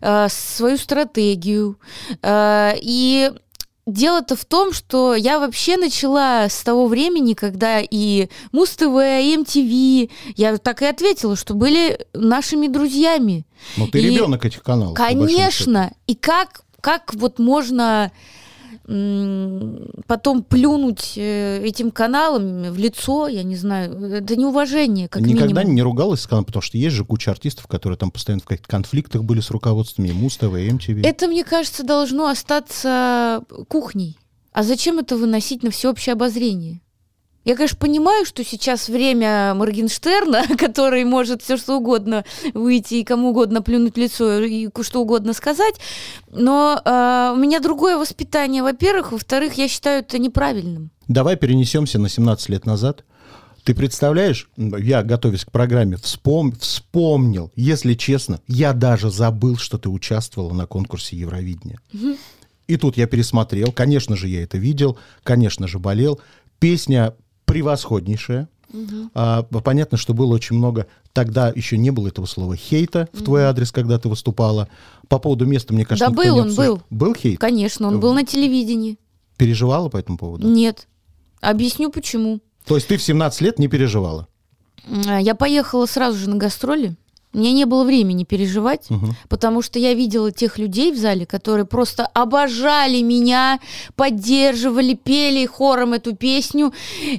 э, 0.00 0.28
свою 0.28 0.76
стратегию. 0.76 1.78
Э, 2.22 2.72
и 2.80 3.32
дело-то 3.88 4.36
в 4.36 4.44
том, 4.44 4.72
что 4.72 5.14
я 5.14 5.40
вообще 5.40 5.76
начала 5.76 6.48
с 6.48 6.62
того 6.62 6.86
времени, 6.86 7.32
когда 7.32 7.80
и 7.80 8.28
Муз-ТВ, 8.52 8.82
и 8.82 9.36
MTV, 9.36 10.10
я 10.36 10.58
так 10.58 10.82
и 10.82 10.86
ответила, 10.86 11.36
что 11.36 11.54
были 11.54 12.06
нашими 12.12 12.68
друзьями. 12.68 13.46
Ну, 13.76 13.88
ты 13.88 14.00
И, 14.00 14.02
ребенок 14.02 14.44
этих 14.44 14.62
каналов. 14.62 14.94
Конечно. 14.94 15.92
И 16.06 16.14
как, 16.14 16.62
как 16.80 17.14
вот 17.14 17.38
можно 17.38 18.12
потом 18.88 20.42
плюнуть 20.42 21.12
э, 21.16 21.62
этим 21.62 21.90
каналам 21.90 22.72
в 22.72 22.78
лицо, 22.78 23.28
я 23.28 23.42
не 23.42 23.54
знаю, 23.54 24.02
это 24.14 24.34
неуважение, 24.34 25.08
как 25.08 25.20
Никогда 25.20 25.60
минимум. 25.60 25.74
не 25.74 25.82
ругалась 25.82 26.20
с 26.20 26.26
каналом, 26.26 26.46
потому 26.46 26.62
что 26.62 26.78
есть 26.78 26.96
же 26.96 27.04
куча 27.04 27.30
артистов, 27.30 27.66
которые 27.66 27.98
там 27.98 28.10
постоянно 28.10 28.40
в 28.40 28.46
каких-то 28.46 28.68
конфликтах 28.68 29.24
были 29.24 29.40
с 29.40 29.50
руководствами, 29.50 30.08
и 30.08 30.12
Муз-ТВ, 30.12 30.44
и 30.44 30.70
MTV. 30.70 31.06
Это, 31.06 31.28
мне 31.28 31.44
кажется, 31.44 31.84
должно 31.84 32.28
остаться 32.28 33.42
кухней. 33.68 34.16
А 34.52 34.62
зачем 34.62 34.98
это 34.98 35.18
выносить 35.18 35.62
на 35.62 35.70
всеобщее 35.70 36.14
обозрение? 36.14 36.80
Я, 37.48 37.56
конечно, 37.56 37.78
понимаю, 37.78 38.26
что 38.26 38.44
сейчас 38.44 38.90
время 38.90 39.54
Моргенштерна, 39.54 40.42
который 40.58 41.04
может 41.04 41.40
все 41.40 41.56
что 41.56 41.78
угодно 41.78 42.26
выйти 42.52 42.96
и 42.96 43.04
кому 43.04 43.30
угодно 43.30 43.62
плюнуть 43.62 43.94
в 43.94 43.96
лицо 43.96 44.42
и 44.42 44.68
что 44.82 45.00
угодно 45.00 45.32
сказать, 45.32 45.76
но 46.30 46.78
э, 46.84 47.32
у 47.34 47.40
меня 47.40 47.60
другое 47.60 47.96
воспитание, 47.96 48.62
во-первых. 48.62 49.12
Во-вторых, 49.12 49.54
я 49.54 49.66
считаю 49.66 50.00
это 50.00 50.18
неправильным. 50.18 50.90
Давай 51.06 51.36
перенесемся 51.36 51.98
на 51.98 52.10
17 52.10 52.50
лет 52.50 52.66
назад. 52.66 53.06
Ты 53.64 53.74
представляешь, 53.74 54.50
я, 54.58 55.02
готовясь 55.02 55.46
к 55.46 55.50
программе, 55.50 55.96
вспом- 55.96 56.54
вспомнил, 56.60 57.50
если 57.56 57.94
честно, 57.94 58.40
я 58.46 58.74
даже 58.74 59.10
забыл, 59.10 59.56
что 59.56 59.78
ты 59.78 59.88
участвовала 59.88 60.52
на 60.52 60.66
конкурсе 60.66 61.16
Евровидения. 61.16 61.80
И 62.66 62.76
тут 62.76 62.98
я 62.98 63.06
пересмотрел, 63.06 63.72
конечно 63.72 64.16
же, 64.16 64.28
я 64.28 64.42
это 64.42 64.58
видел, 64.58 64.98
конечно 65.22 65.66
же, 65.66 65.78
болел. 65.78 66.20
Песня 66.58 67.14
превосходнейшая. 67.48 68.48
А, 69.14 69.42
понятно, 69.44 69.96
что 69.96 70.12
было 70.14 70.34
очень 70.34 70.56
много, 70.56 70.86
тогда 71.14 71.48
еще 71.48 71.78
не 71.78 71.90
было 71.90 72.08
этого 72.08 72.26
слова 72.26 72.54
хейта 72.54 73.08
в 73.12 73.24
твой 73.24 73.44
адрес, 73.44 73.72
когда 73.72 73.98
ты 73.98 74.08
выступала. 74.08 74.68
По 75.08 75.18
поводу 75.18 75.46
места, 75.46 75.72
мне 75.72 75.86
кажется, 75.86 76.10
Да 76.10 76.14
был 76.14 76.36
он, 76.36 76.54
был. 76.54 76.82
Был 76.90 77.14
хейт? 77.14 77.40
Конечно, 77.40 77.88
он 77.88 77.98
был 77.98 78.12
на 78.12 78.24
телевидении. 78.24 78.98
Переживала 79.38 79.88
по 79.88 79.96
этому 79.96 80.18
поводу? 80.18 80.46
Нет. 80.48 80.86
Объясню 81.40 81.90
почему. 81.90 82.40
То 82.66 82.74
есть 82.74 82.88
ты 82.88 82.98
в 82.98 83.02
17 83.02 83.40
лет 83.40 83.58
не 83.58 83.68
переживала? 83.68 84.28
М, 84.86 85.18
Я 85.18 85.34
поехала 85.34 85.86
сразу 85.86 86.18
же 86.18 86.28
на 86.28 86.36
гастроли. 86.36 86.96
У 87.34 87.38
меня 87.38 87.52
не 87.52 87.66
было 87.66 87.84
времени 87.84 88.24
переживать, 88.24 88.88
Мгм. 88.88 89.14
потому 89.28 89.60
что 89.62 89.78
я 89.78 89.92
видела 89.94 90.32
тех 90.32 90.58
людей 90.58 90.92
в 90.92 90.96
зале, 90.98 91.26
которые 91.26 91.66
просто 91.66 92.06
обожали 92.06 93.02
меня, 93.02 93.60
поддерживали, 93.96 94.94
пели 94.94 95.44
хором 95.46 95.92
эту 95.92 96.16
песню, 96.16 96.72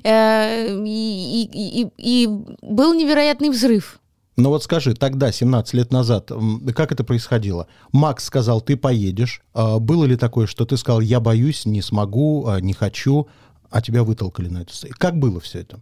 э, 0.03 0.77
и, 0.83 1.49
и- 1.53 1.81
и- 1.83 1.87
и 1.97 2.27
был 2.61 2.93
невероятный 2.95 3.49
взрыв. 3.49 3.99
Ну 4.35 4.49
вот 4.49 4.63
скажи, 4.63 4.93
тогда, 4.95 5.31
17 5.31 5.73
лет 5.73 5.91
назад, 5.91 6.31
как 6.75 6.91
это 6.91 7.03
происходило? 7.03 7.67
Макс 7.91 8.23
сказал, 8.23 8.61
ты 8.61 8.77
поедешь. 8.77 9.41
А 9.53 9.79
было 9.79 10.05
ли 10.05 10.15
такое, 10.15 10.47
что 10.47 10.65
ты 10.65 10.77
сказал, 10.77 11.01
я 11.01 11.19
боюсь, 11.19 11.65
не 11.65 11.81
смогу, 11.81 12.47
а, 12.47 12.61
не 12.61 12.73
хочу, 12.73 13.27
а 13.69 13.81
тебя 13.81 14.03
вытолкали 14.03 14.47
на 14.47 14.59
эту 14.61 14.73
сцену? 14.73 14.93
Как 14.97 15.19
было 15.19 15.39
все 15.39 15.59
это? 15.59 15.79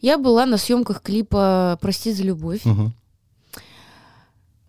Я 0.00 0.16
была 0.16 0.46
на 0.46 0.56
съемках 0.58 1.02
клипа 1.02 1.76
«Прости 1.82 2.12
за 2.12 2.22
любовь», 2.22 2.64
Мгм. 2.64 2.94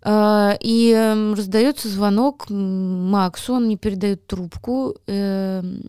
А, 0.04 0.58
И 0.60 0.92
эм, 0.92 1.34
раздается 1.36 1.88
звонок 1.90 2.46
Максу, 2.50 3.54
он 3.54 3.66
мне 3.66 3.78
передает 3.78 4.26
трубку. 4.28 4.96
эм, 5.08 5.84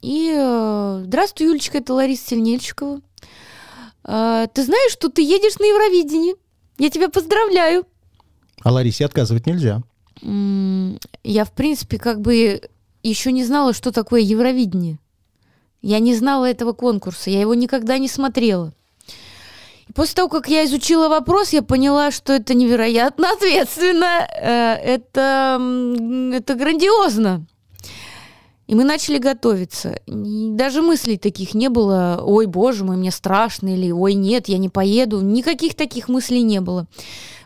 И 0.00 0.32
э, 0.34 1.02
здравствуй, 1.04 1.46
Юлечка, 1.48 1.78
это 1.78 1.94
Лариса 1.94 2.28
Сильнельчикова. 2.28 3.00
А, 4.04 4.46
Ты 4.48 4.64
знаешь, 4.64 4.92
что 4.92 5.08
ты 5.08 5.22
едешь 5.22 5.58
на 5.58 5.64
Евровидение? 5.64 6.34
Я 6.78 6.90
тебя 6.90 7.08
поздравляю. 7.08 7.86
А 8.62 8.72
Ларисе 8.72 9.04
отказывать 9.04 9.46
нельзя. 9.46 9.82
Я, 10.22 11.44
в 11.44 11.52
принципе, 11.52 11.98
как 11.98 12.20
бы 12.20 12.62
еще 13.02 13.30
не 13.32 13.44
знала, 13.44 13.72
что 13.74 13.92
такое 13.92 14.20
Евровидение. 14.22 14.98
Я 15.82 15.98
не 15.98 16.14
знала 16.14 16.46
этого 16.46 16.72
конкурса, 16.72 17.28
я 17.30 17.40
его 17.42 17.54
никогда 17.54 17.98
не 17.98 18.08
смотрела. 18.08 18.72
И 19.88 19.92
после 19.92 20.14
того, 20.14 20.28
как 20.28 20.48
я 20.48 20.64
изучила 20.64 21.08
вопрос, 21.08 21.52
я 21.52 21.62
поняла, 21.62 22.10
что 22.10 22.32
это 22.32 22.54
невероятно 22.54 23.30
ответственно, 23.32 24.26
э, 24.30 24.74
это, 24.74 25.60
это 26.32 26.54
грандиозно. 26.54 27.46
И 28.66 28.74
мы 28.74 28.84
начали 28.84 29.18
готовиться. 29.18 30.00
И 30.06 30.48
даже 30.50 30.80
мыслей 30.80 31.18
таких 31.18 31.54
не 31.54 31.68
было, 31.68 32.20
ой, 32.22 32.46
боже 32.46 32.84
мой, 32.84 32.96
мне 32.96 33.10
страшно, 33.10 33.68
или 33.68 33.90
ой, 33.90 34.14
нет, 34.14 34.48
я 34.48 34.56
не 34.56 34.70
поеду. 34.70 35.20
Никаких 35.20 35.74
таких 35.74 36.08
мыслей 36.08 36.42
не 36.42 36.60
было. 36.60 36.86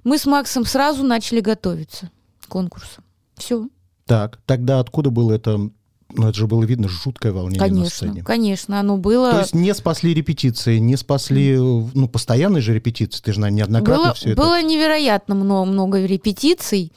Мы 0.05 0.17
с 0.19 0.27
Максом 0.27 0.65
сразу 0.65 1.03
начали 1.03 1.41
готовиться 1.41 2.11
к 2.41 2.47
конкурсу. 2.47 3.03
Все. 3.37 3.67
Так, 4.07 4.39
тогда 4.47 4.79
откуда 4.79 5.11
было 5.11 5.33
это? 5.33 5.71
Ну, 6.15 6.29
это 6.29 6.39
же 6.39 6.47
было 6.47 6.65
видно 6.65 6.89
жуткое 6.89 7.33
волнение 7.33 7.61
на 7.61 7.69
Конечно, 7.69 7.91
сцене. 7.91 8.23
конечно, 8.23 8.81
оно 8.81 8.97
было. 8.97 9.31
То 9.31 9.41
есть 9.41 9.55
не 9.55 9.75
спасли 9.75 10.15
репетиции, 10.15 10.79
не 10.79 10.97
спасли, 10.97 11.57
ну, 11.59 12.09
постоянные 12.09 12.63
же 12.63 12.73
репетиции, 12.73 13.21
ты 13.23 13.33
же, 13.35 13.41
наверное, 13.41 13.59
неоднократно 13.59 14.05
было, 14.05 14.15
все 14.15 14.31
это... 14.31 14.41
было 14.41 14.63
невероятно 14.63 15.35
много, 15.35 15.71
много 15.71 16.05
репетиций. 16.05 16.93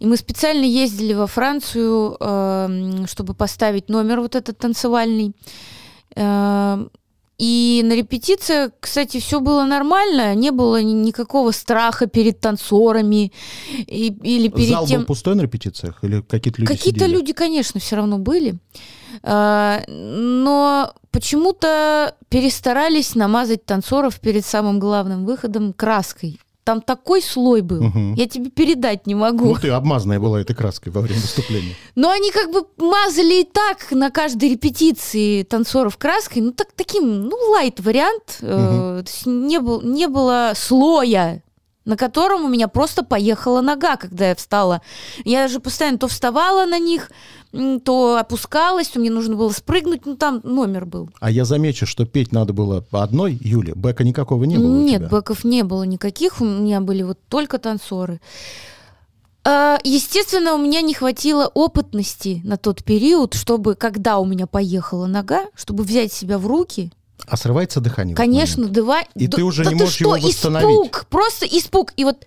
И 0.00 0.06
мы 0.06 0.16
специально 0.16 0.64
ездили 0.64 1.14
во 1.14 1.28
Францию, 1.28 2.16
эм, 2.18 3.06
чтобы 3.06 3.34
поставить 3.34 3.88
номер 3.88 4.20
вот 4.20 4.34
этот 4.34 4.58
танцевальный. 4.58 5.32
И 7.42 7.80
на 7.84 7.94
репетициях, 7.94 8.72
кстати, 8.80 9.18
все 9.18 9.40
было 9.40 9.64
нормально, 9.64 10.34
не 10.34 10.50
было 10.50 10.82
ни- 10.82 10.92
никакого 10.92 11.52
страха 11.52 12.06
перед 12.06 12.38
танцорами 12.40 13.32
и- 13.86 14.12
или 14.22 14.48
перед 14.48 14.68
Зал 14.68 14.86
тем. 14.86 15.00
был 15.00 15.06
пустой 15.06 15.34
на 15.36 15.40
репетициях? 15.42 16.04
Или 16.04 16.20
какие-то 16.20 16.60
люди 16.60 16.72
Какие-то 16.74 16.98
сидели? 17.00 17.12
люди, 17.14 17.32
конечно, 17.32 17.80
все 17.80 17.96
равно 17.96 18.18
были. 18.18 18.58
А, 19.22 19.82
Но 19.88 20.92
почему-то 21.10 22.14
перестарались 22.28 23.14
намазать 23.14 23.64
танцоров 23.64 24.20
перед 24.20 24.44
самым 24.44 24.78
главным 24.78 25.24
выходом 25.24 25.72
краской. 25.72 26.38
Там 26.70 26.82
такой 26.82 27.20
слой 27.20 27.62
был, 27.62 27.82
Мгм. 27.82 28.14
я 28.14 28.28
тебе 28.28 28.48
передать 28.48 29.04
не 29.04 29.16
могу. 29.16 29.46
Ну, 29.46 29.56
ты 29.56 29.70
обмазанная 29.70 30.20
была 30.20 30.40
этой 30.40 30.54
краской 30.54 30.92
во 30.92 31.00
время 31.00 31.20
выступления. 31.20 31.74
Но 31.96 32.10
они 32.10 32.30
как 32.30 32.52
бы 32.52 32.64
мазали 32.76 33.40
и 33.40 33.44
так 33.44 33.90
на 33.90 34.10
каждой 34.10 34.50
репетиции 34.50 35.42
танцоров 35.42 35.96
краской, 35.96 36.42
ну 36.42 36.52
так 36.52 36.68
таким, 36.76 37.24
ну 37.24 37.36
лайт 37.50 37.80
вариант, 37.80 38.38
э, 38.40 39.02
то 39.04 39.04
есть 39.04 39.26
не 39.26 39.58
был, 39.58 39.82
не 39.82 40.06
было 40.06 40.52
слоя, 40.54 41.42
на 41.84 41.96
котором 41.96 42.44
у 42.44 42.48
меня 42.48 42.68
просто 42.68 43.02
поехала 43.02 43.60
нога, 43.60 43.96
когда 43.96 44.28
я 44.28 44.34
встала. 44.34 44.82
Я 45.24 45.48
же 45.48 45.60
постоянно 45.60 45.98
то 45.98 46.08
вставала 46.08 46.66
на 46.66 46.78
них, 46.78 47.10
то 47.84 48.18
опускалась, 48.18 48.88
то 48.88 49.00
мне 49.00 49.10
нужно 49.10 49.36
было 49.36 49.50
спрыгнуть, 49.50 50.06
ну 50.06 50.16
там 50.16 50.40
номер 50.44 50.86
был. 50.86 51.10
А 51.20 51.30
я 51.30 51.44
замечу, 51.44 51.86
что 51.86 52.04
петь 52.04 52.32
надо 52.32 52.52
было 52.52 52.80
по 52.80 53.02
одной 53.02 53.38
Юле, 53.40 53.74
бэка 53.74 54.04
никакого 54.04 54.44
не 54.44 54.58
было 54.58 54.80
Нет, 54.80 55.10
бэков 55.10 55.44
не 55.44 55.64
было 55.64 55.82
никаких, 55.84 56.40
у 56.40 56.44
меня 56.44 56.80
были 56.80 57.02
вот 57.02 57.18
только 57.28 57.58
танцоры. 57.58 58.20
А, 59.42 59.78
Естественно, 59.84 60.54
у 60.54 60.58
меня 60.58 60.82
не 60.82 60.92
хватило 60.92 61.46
опытности 61.46 62.42
на 62.44 62.58
тот 62.58 62.84
период, 62.84 63.34
чтобы, 63.34 63.74
когда 63.74 64.18
у 64.18 64.26
меня 64.26 64.46
поехала 64.46 65.06
нога, 65.06 65.46
чтобы 65.54 65.84
взять 65.84 66.12
себя 66.12 66.38
в 66.38 66.46
руки. 66.46 66.92
А 67.26 67.36
срывается 67.36 67.80
дыхание? 67.80 68.16
Конечно, 68.16 68.68
давай. 68.68 69.06
И 69.14 69.28
ты 69.28 69.42
уже 69.42 69.64
да 69.64 69.70
не 69.70 69.76
ты 69.76 69.82
можешь 69.82 69.96
что, 69.96 70.16
его 70.16 70.26
восстановить. 70.26 70.70
Испуг, 70.70 71.06
просто 71.08 71.46
испуг. 71.46 71.92
И 71.96 72.04
вот 72.04 72.26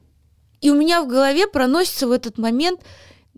и 0.60 0.70
у 0.70 0.74
меня 0.74 1.02
в 1.02 1.08
голове 1.08 1.46
проносится 1.46 2.06
в 2.06 2.12
этот 2.12 2.38
момент, 2.38 2.80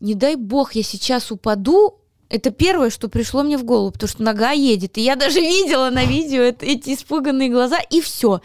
не 0.00 0.14
дай 0.14 0.37
бог, 0.37 0.73
я 0.73 0.83
сейчас 0.83 1.31
упаду. 1.31 1.95
Это 2.28 2.50
первое, 2.50 2.90
что 2.90 3.09
пришло 3.09 3.43
мне 3.43 3.57
в 3.57 3.64
голову, 3.64 3.90
потому 3.90 4.09
что 4.09 4.23
нога 4.23 4.50
едет. 4.50 4.99
И 4.99 5.00
я 5.00 5.17
даже 5.17 5.40
видела 5.40 5.90
на 5.90 6.05
видео 6.05 6.43
это- 6.43 6.67
эти 6.67 6.95
испуганные 6.95 7.49
глаза, 7.49 7.78
и 7.90 8.00
все. 8.00 8.40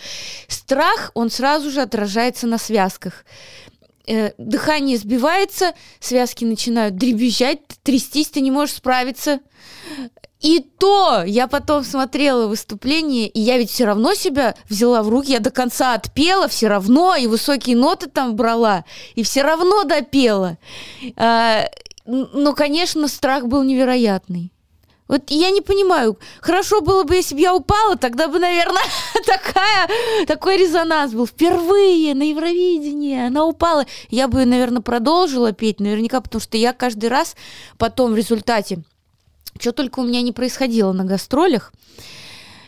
Страх, 0.47 1.11
он 1.13 1.29
сразу 1.29 1.69
же 1.69 1.81
отражается 1.81 2.47
на 2.47 2.57
связках. 2.57 3.25
Э, 4.05 4.31
дыхание 4.37 4.97
сбивается, 4.97 5.73
связки 5.99 6.43
начинают 6.43 6.97
дребезжать, 6.97 7.59
трястись, 7.83 8.29
ты 8.29 8.41
не 8.41 8.51
можешь 8.51 8.75
справиться. 8.75 9.39
И 10.43 10.59
то 10.59 11.23
я 11.25 11.47
потом 11.47 11.85
смотрела 11.85 12.47
выступление, 12.47 13.29
и 13.29 13.39
я 13.39 13.57
ведь 13.57 13.71
все 13.71 13.85
равно 13.85 14.13
себя 14.13 14.55
взяла 14.69 15.01
в 15.01 15.07
руки, 15.07 15.31
я 15.31 15.39
до 15.39 15.51
конца 15.51 15.93
отпела 15.93 16.49
все 16.49 16.67
равно, 16.67 17.15
и 17.15 17.27
высокие 17.27 17.77
ноты 17.77 18.09
там 18.09 18.35
брала, 18.35 18.83
и 19.15 19.23
все 19.23 19.41
равно 19.41 19.85
допела. 19.85 20.57
А, 21.15 21.65
но, 22.05 22.53
конечно, 22.53 23.07
страх 23.07 23.47
был 23.47 23.63
невероятный. 23.63 24.51
Вот 25.07 25.29
я 25.29 25.49
не 25.49 25.61
понимаю. 25.61 26.17
Хорошо 26.41 26.81
было 26.81 27.03
бы, 27.03 27.15
если 27.15 27.35
бы 27.35 27.41
я 27.41 27.55
упала, 27.55 27.95
тогда 27.95 28.27
бы, 28.27 28.39
наверное, 28.39 28.83
такая, 29.25 29.87
такой 30.27 30.57
резонанс 30.57 31.13
был. 31.13 31.25
Впервые 31.25 32.15
на 32.15 32.23
Евровидении 32.23 33.27
она 33.27 33.45
упала. 33.45 33.85
Я 34.09 34.27
бы, 34.27 34.43
наверное, 34.43 34.81
продолжила 34.81 35.53
петь, 35.53 35.79
наверняка, 35.79 36.19
потому 36.19 36.41
что 36.41 36.57
я 36.57 36.73
каждый 36.73 37.09
раз 37.09 37.35
потом 37.77 38.11
в 38.11 38.17
результате, 38.17 38.83
что 39.59 39.71
только 39.71 39.99
у 39.99 40.03
меня 40.03 40.21
не 40.21 40.31
происходило 40.31 40.91
на 40.93 41.05
гастролях, 41.05 41.73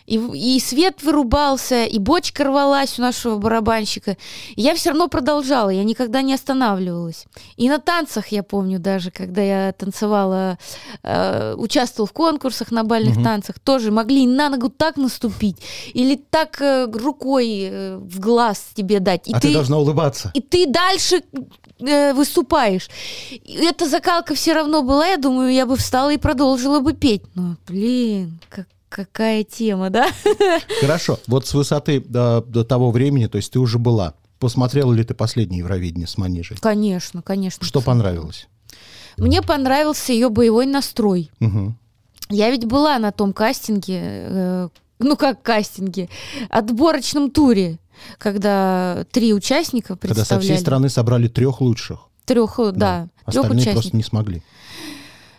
и, 0.06 0.18
и 0.18 0.60
свет 0.60 1.02
вырубался, 1.02 1.86
и 1.86 1.98
бочка 2.00 2.44
рвалась 2.44 3.00
у 3.00 3.02
нашего 3.02 3.38
барабанщика. 3.38 4.18
И 4.56 4.62
я 4.62 4.76
все 4.76 4.90
равно 4.90 5.08
продолжала, 5.08 5.70
я 5.70 5.84
никогда 5.84 6.22
не 6.22 6.34
останавливалась. 6.34 7.26
И 7.58 7.70
на 7.70 7.80
танцах, 7.80 8.28
я 8.28 8.44
помню 8.44 8.80
даже, 8.80 9.12
когда 9.12 9.42
я 9.42 9.74
танцевала, 9.74 10.58
э, 11.04 11.56
участвовала 11.58 12.08
в 12.08 12.14
конкурсах 12.14 12.72
на 12.72 12.84
бальных 12.84 13.16
Мгм. 13.16 13.24
танцах, 13.24 13.60
тоже 13.60 13.92
могли 13.92 14.28
на 14.28 14.50
ногу 14.50 14.70
так 14.70 14.98
наступить, 14.98 15.58
или 15.94 16.16
так 16.16 16.62
э, 16.62 16.86
рукой 16.86 17.70
э, 17.72 17.98
в 17.98 18.20
глаз 18.20 18.64
тебе 18.76 19.00
дать. 19.00 19.28
И 19.28 19.34
а 19.34 19.40
ты... 19.40 19.54
должна 19.54 19.78
улыбаться. 19.78 20.32
и 20.34 20.42
ты 20.42 20.68
дальше 20.68 21.24
э, 21.80 22.14
выступаешь. 22.14 22.90
И 23.32 23.66
эта 23.66 23.88
закалка 23.88 24.36
все 24.36 24.54
равно 24.54 24.84
была, 24.84 25.08
я 25.08 25.18
думаю, 25.18 25.52
я 25.52 25.66
бы 25.66 25.76
встала 25.76 26.12
и 26.14 26.18
продолжила 26.18 26.80
бы 26.80 26.94
петь. 26.94 27.24
Но, 27.36 27.56
блин, 27.68 28.40
как, 28.50 28.68
какая 28.96 29.44
тема, 29.44 29.90
да? 29.90 30.08
Хорошо. 30.80 31.20
Вот 31.28 31.46
с 31.46 31.54
высоты 31.54 32.00
до, 32.00 32.42
до 32.48 32.64
того 32.64 32.92
времени, 32.92 33.28
то 33.28 33.36
есть 33.36 33.52
ты 33.52 33.60
уже 33.60 33.78
была. 33.78 34.14
Посмотрела 34.40 34.94
ли 34.94 35.04
ты 35.04 35.14
последнее 35.14 35.60
Евровидение 35.60 36.08
с 36.08 36.18
Манижей? 36.18 36.56
Конечно, 36.62 37.22
конечно. 37.22 37.66
Что 37.66 37.82
понравилось? 37.82 38.48
Мне 39.18 39.42
понравился 39.42 40.14
ее 40.14 40.30
боевой 40.30 40.66
настрой. 40.66 41.30
Мгм. 41.42 41.78
Я 42.30 42.50
ведь 42.52 42.66
была 42.66 42.98
на 42.98 43.12
том 43.12 43.34
кастинге, 43.34 44.00
э, 44.02 44.70
ну 45.00 45.18
как 45.18 45.42
кастинге, 45.42 46.08
отборочном 46.50 47.32
туре, 47.32 47.80
когда 48.18 49.06
три 49.12 49.34
участника 49.34 49.98
Когда 49.98 50.08
со 50.08 50.20
представляли. 50.20 50.46
всей 50.46 50.58
страны 50.58 50.90
собрали 50.90 51.28
трех 51.28 51.60
лучших. 51.60 52.00
Трех, 52.24 52.60
э, 52.60 52.72
да, 52.72 53.10
трех 53.30 53.44
участников. 53.46 53.74
просто 53.74 53.98
не 53.98 54.04
смогли. 54.04 54.42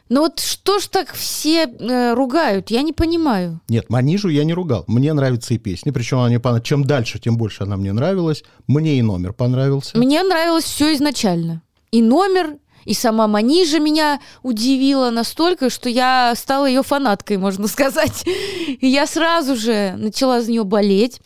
Ну 0.08 0.20
вот 0.20 0.38
что 0.38 0.78
ж 0.78 0.86
так 0.86 1.12
все 1.14 1.64
э, 1.66 2.14
ругают, 2.14 2.70
я 2.70 2.82
не 2.82 2.92
понимаю. 2.92 3.60
Нет, 3.68 3.90
Манижу 3.90 4.28
я 4.28 4.44
не 4.44 4.54
ругал. 4.54 4.84
Мне 4.86 5.12
нравятся 5.12 5.54
и 5.54 5.58
песни. 5.58 5.90
Причем 5.90 6.18
она 6.18 6.28
мне 6.28 6.38
понрав- 6.38 6.62
чем 6.62 6.84
дальше, 6.84 7.18
тем 7.18 7.36
больше 7.36 7.64
она 7.64 7.76
мне 7.76 7.92
нравилась. 7.92 8.44
Мне 8.68 8.98
и 8.98 9.02
номер 9.02 9.32
понравился. 9.32 9.98
Мне 9.98 10.22
нравилось 10.22 10.64
все 10.64 10.94
изначально. 10.94 11.62
И 11.90 12.02
номер, 12.02 12.56
и 12.84 12.94
сама 12.94 13.26
Манижа 13.26 13.80
меня 13.80 14.20
удивила 14.44 15.10
настолько, 15.10 15.70
что 15.70 15.88
я 15.88 16.34
стала 16.36 16.66
ее 16.66 16.84
фанаткой, 16.84 17.38
можно 17.38 17.66
сказать. 17.68 18.24
И 18.26 18.86
я 18.86 19.06
сразу 19.08 19.56
же 19.56 19.94
начала 19.98 20.40
за 20.40 20.52
нее 20.52 20.62
болеть, 20.62 21.20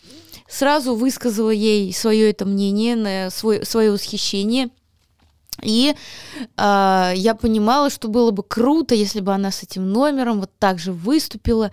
сразу 0.49 0.95
высказала 0.95 1.51
ей 1.51 1.93
свое 1.93 2.31
это 2.31 2.45
мнение, 2.45 3.29
свой, 3.29 3.63
свое 3.63 3.91
восхищение. 3.91 4.69
И 5.61 5.95
а, 6.57 7.11
я 7.15 7.35
понимала, 7.35 7.89
что 7.89 8.07
было 8.07 8.31
бы 8.31 8.43
круто, 8.43 8.95
если 8.95 9.19
бы 9.19 9.33
она 9.33 9.51
с 9.51 9.63
этим 9.63 9.89
номером 9.89 10.39
вот 10.39 10.51
так 10.57 10.79
же 10.79 10.91
выступила. 10.91 11.71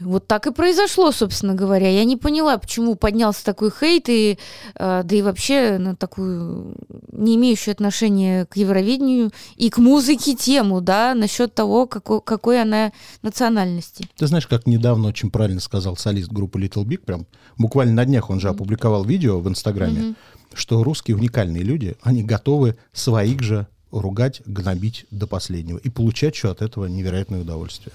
Вот 0.00 0.26
так 0.26 0.46
и 0.46 0.52
произошло, 0.52 1.12
собственно 1.12 1.54
говоря. 1.54 1.90
Я 1.90 2.04
не 2.04 2.16
поняла, 2.16 2.56
почему 2.56 2.94
поднялся 2.94 3.44
такой 3.44 3.70
хейт, 3.70 4.08
и, 4.08 4.38
а, 4.74 5.02
да 5.02 5.14
и 5.14 5.22
вообще 5.22 5.76
на 5.78 5.94
такую 5.94 6.74
не 7.12 7.36
имеющую 7.36 7.72
отношения 7.72 8.46
к 8.46 8.56
Евровидению 8.56 9.30
и 9.56 9.68
к 9.68 9.78
музыке 9.78 10.34
тему, 10.34 10.80
да, 10.80 11.14
насчет 11.14 11.54
того, 11.54 11.86
какой, 11.86 12.22
какой 12.22 12.62
она 12.62 12.92
национальности. 13.22 14.08
Ты 14.16 14.26
знаешь, 14.26 14.46
как 14.46 14.66
недавно 14.66 15.08
очень 15.08 15.30
правильно 15.30 15.60
сказал 15.60 15.96
солист 15.96 16.30
группы 16.32 16.58
Little 16.58 16.84
Big, 16.84 17.00
прям 17.04 17.26
буквально 17.58 17.92
на 17.92 18.06
днях 18.06 18.30
он 18.30 18.40
же 18.40 18.48
опубликовал 18.48 19.04
видео 19.04 19.38
в 19.38 19.48
Инстаграме, 19.48 20.14
что 20.54 20.82
русские 20.82 21.16
уникальные 21.16 21.62
люди, 21.62 21.96
они 22.02 22.22
готовы 22.22 22.76
своих 22.92 23.42
же 23.42 23.66
ругать, 23.90 24.42
гнобить 24.46 25.06
до 25.10 25.26
последнего 25.26 25.78
и 25.78 25.88
получать 25.90 26.36
что 26.36 26.50
от 26.50 26.62
этого 26.62 26.86
невероятное 26.86 27.40
удовольствие. 27.40 27.92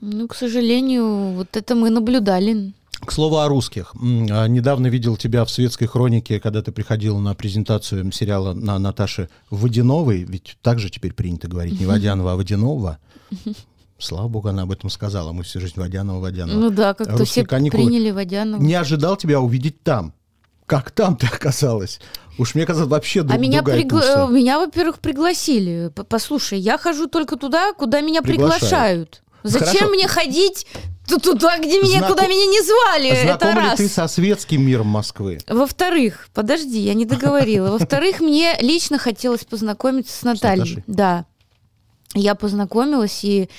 Ну, 0.00 0.26
к 0.28 0.34
сожалению, 0.34 1.32
вот 1.32 1.56
это 1.56 1.74
мы 1.74 1.90
наблюдали. 1.90 2.72
К 3.00 3.12
слову 3.12 3.38
о 3.38 3.48
русских. 3.48 3.94
А, 4.30 4.46
Недавно 4.46 4.86
видел 4.86 5.16
тебя 5.16 5.44
в 5.44 5.50
светской 5.50 5.86
хронике, 5.86 6.40
когда 6.40 6.62
ты 6.62 6.72
приходила 6.72 7.18
на 7.18 7.34
презентацию 7.34 8.10
сериала 8.12 8.54
на 8.54 8.78
Наташи 8.78 9.28
Водяновой, 9.50 10.24
ведь 10.24 10.56
также 10.62 10.90
теперь 10.90 11.12
принято 11.12 11.48
говорить 11.48 11.78
не 11.78 11.86
Водянова, 11.86 12.32
а 12.32 12.36
Водянова. 12.36 12.98
Слава 13.98 14.28
богу, 14.28 14.48
она 14.48 14.62
об 14.62 14.72
этом 14.72 14.90
сказала. 14.90 15.32
Мы 15.32 15.44
всю 15.44 15.60
жизнь 15.60 15.74
Водянова, 15.76 16.20
Водянова. 16.20 16.58
Ну 16.58 16.70
да, 16.70 16.94
как-то 16.94 17.24
все 17.24 17.44
каникулы. 17.44 17.86
приняли 17.86 18.10
Водянова. 18.10 18.60
Не 18.60 18.74
ожидал 18.74 19.16
тебя 19.16 19.40
увидеть 19.40 19.82
там. 19.82 20.12
Как 20.66 20.90
там 20.90 21.16
ты 21.16 21.26
оказалась? 21.26 22.00
Уж 22.38 22.54
мне 22.54 22.64
казалось, 22.66 22.90
вообще 22.90 23.20
А 23.20 23.24
друг- 23.24 23.38
меня, 23.40 23.62
другая 23.62 23.82
пригла- 23.82 24.28
э, 24.28 24.32
меня, 24.32 24.58
во-первых, 24.58 24.98
пригласили. 24.98 25.92
Послушай, 26.08 26.58
я 26.58 26.78
хожу 26.78 27.06
только 27.06 27.36
туда, 27.36 27.72
куда 27.74 28.00
меня 28.00 28.22
Приглашают. 28.22 28.60
приглашают. 28.60 29.22
Зачем 29.42 29.66
Хорошо. 29.66 29.88
мне 29.94 30.08
ходить 30.08 30.66
ту- 31.06 31.20
туда, 31.20 31.58
где 31.58 31.80
меня, 31.82 31.98
Знако- 31.98 32.14
куда 32.14 32.26
меня 32.26 32.46
не 32.46 32.62
звали? 32.62 33.08
Это 33.10 33.22
Знакома 33.46 33.52
ли 33.60 33.68
раз. 33.68 33.76
ты 33.76 33.88
со 33.88 34.08
светским 34.08 34.66
миром 34.66 34.86
Москвы? 34.86 35.38
Во-вторых, 35.46 36.28
подожди, 36.32 36.80
я 36.80 36.94
не 36.94 37.04
договорила. 37.04 37.70
Во-вторых, 37.78 38.20
мне 38.20 38.56
лично 38.60 38.96
хотелось 38.98 39.44
познакомиться 39.44 40.16
с 40.18 40.22
Натальей. 40.22 40.82
Да. 40.86 41.26
Я 42.14 42.34
познакомилась, 42.34 43.22
и 43.22 43.50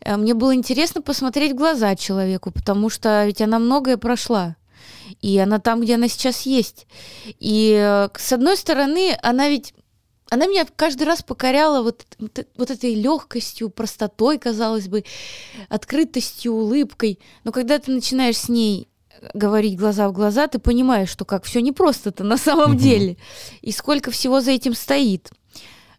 э, 0.00 0.16
мне 0.16 0.32
было 0.34 0.54
интересно 0.54 1.02
посмотреть 1.02 1.52
в 1.52 1.56
глаза 1.56 1.94
человеку, 1.94 2.50
потому 2.50 2.88
что 2.88 3.24
ведь 3.26 3.42
она 3.42 3.58
многое 3.58 3.96
прошла. 3.98 4.56
И 5.24 5.38
она 5.38 5.58
там, 5.58 5.80
где 5.80 5.94
она 5.94 6.08
сейчас 6.08 6.42
есть. 6.42 6.86
И 7.40 7.74
э, 7.80 8.10
с 8.14 8.32
одной 8.32 8.58
стороны, 8.58 9.16
она 9.22 9.48
ведь 9.48 9.72
она 10.28 10.46
меня 10.46 10.66
каждый 10.76 11.04
раз 11.04 11.22
покоряла 11.22 11.82
вот, 11.82 12.04
вот 12.18 12.38
э- 12.38 12.72
этой 12.74 12.94
легкостью, 12.94 13.70
простотой, 13.70 14.38
казалось 14.38 14.86
бы, 14.88 15.02
открытостью, 15.70 16.52
улыбкой. 16.52 17.18
Но 17.44 17.52
когда 17.52 17.78
ты 17.78 17.90
начинаешь 17.90 18.36
с 18.36 18.50
ней 18.50 18.86
говорить 19.32 19.78
глаза 19.78 20.10
в 20.10 20.12
глаза, 20.12 20.46
ты 20.46 20.58
понимаешь, 20.58 21.08
что 21.08 21.24
как 21.24 21.44
все 21.44 21.62
непросто-то 21.62 22.22
на 22.22 22.36
самом 22.36 22.72
Мгм. 22.72 22.78
деле. 22.78 23.16
И 23.62 23.72
сколько 23.72 24.10
всего 24.10 24.42
за 24.42 24.50
этим 24.50 24.74
стоит. 24.74 25.30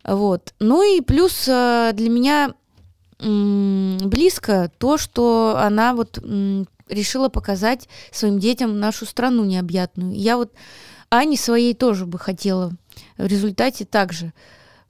Вот. 0.04 0.54
Ну 0.60 0.84
и 0.84 1.02
плюс 1.02 1.48
э, 1.48 1.94
для 1.96 2.10
меня 2.12 2.54
близко 3.20 4.70
то, 4.78 4.98
что 4.98 5.56
она 5.58 5.96
вот 5.96 6.20
решила 6.88 7.30
показать 7.30 7.88
своим 8.12 8.40
детям 8.40 8.80
нашу 8.80 9.06
страну 9.06 9.44
необъятную. 9.46 10.14
Я 10.14 10.38
вот 10.38 10.54
Ане 11.10 11.38
своей 11.38 11.74
тоже 11.74 12.06
бы 12.06 12.20
хотела 12.20 12.74
в 13.18 13.26
результате 13.26 13.86
также 13.86 14.34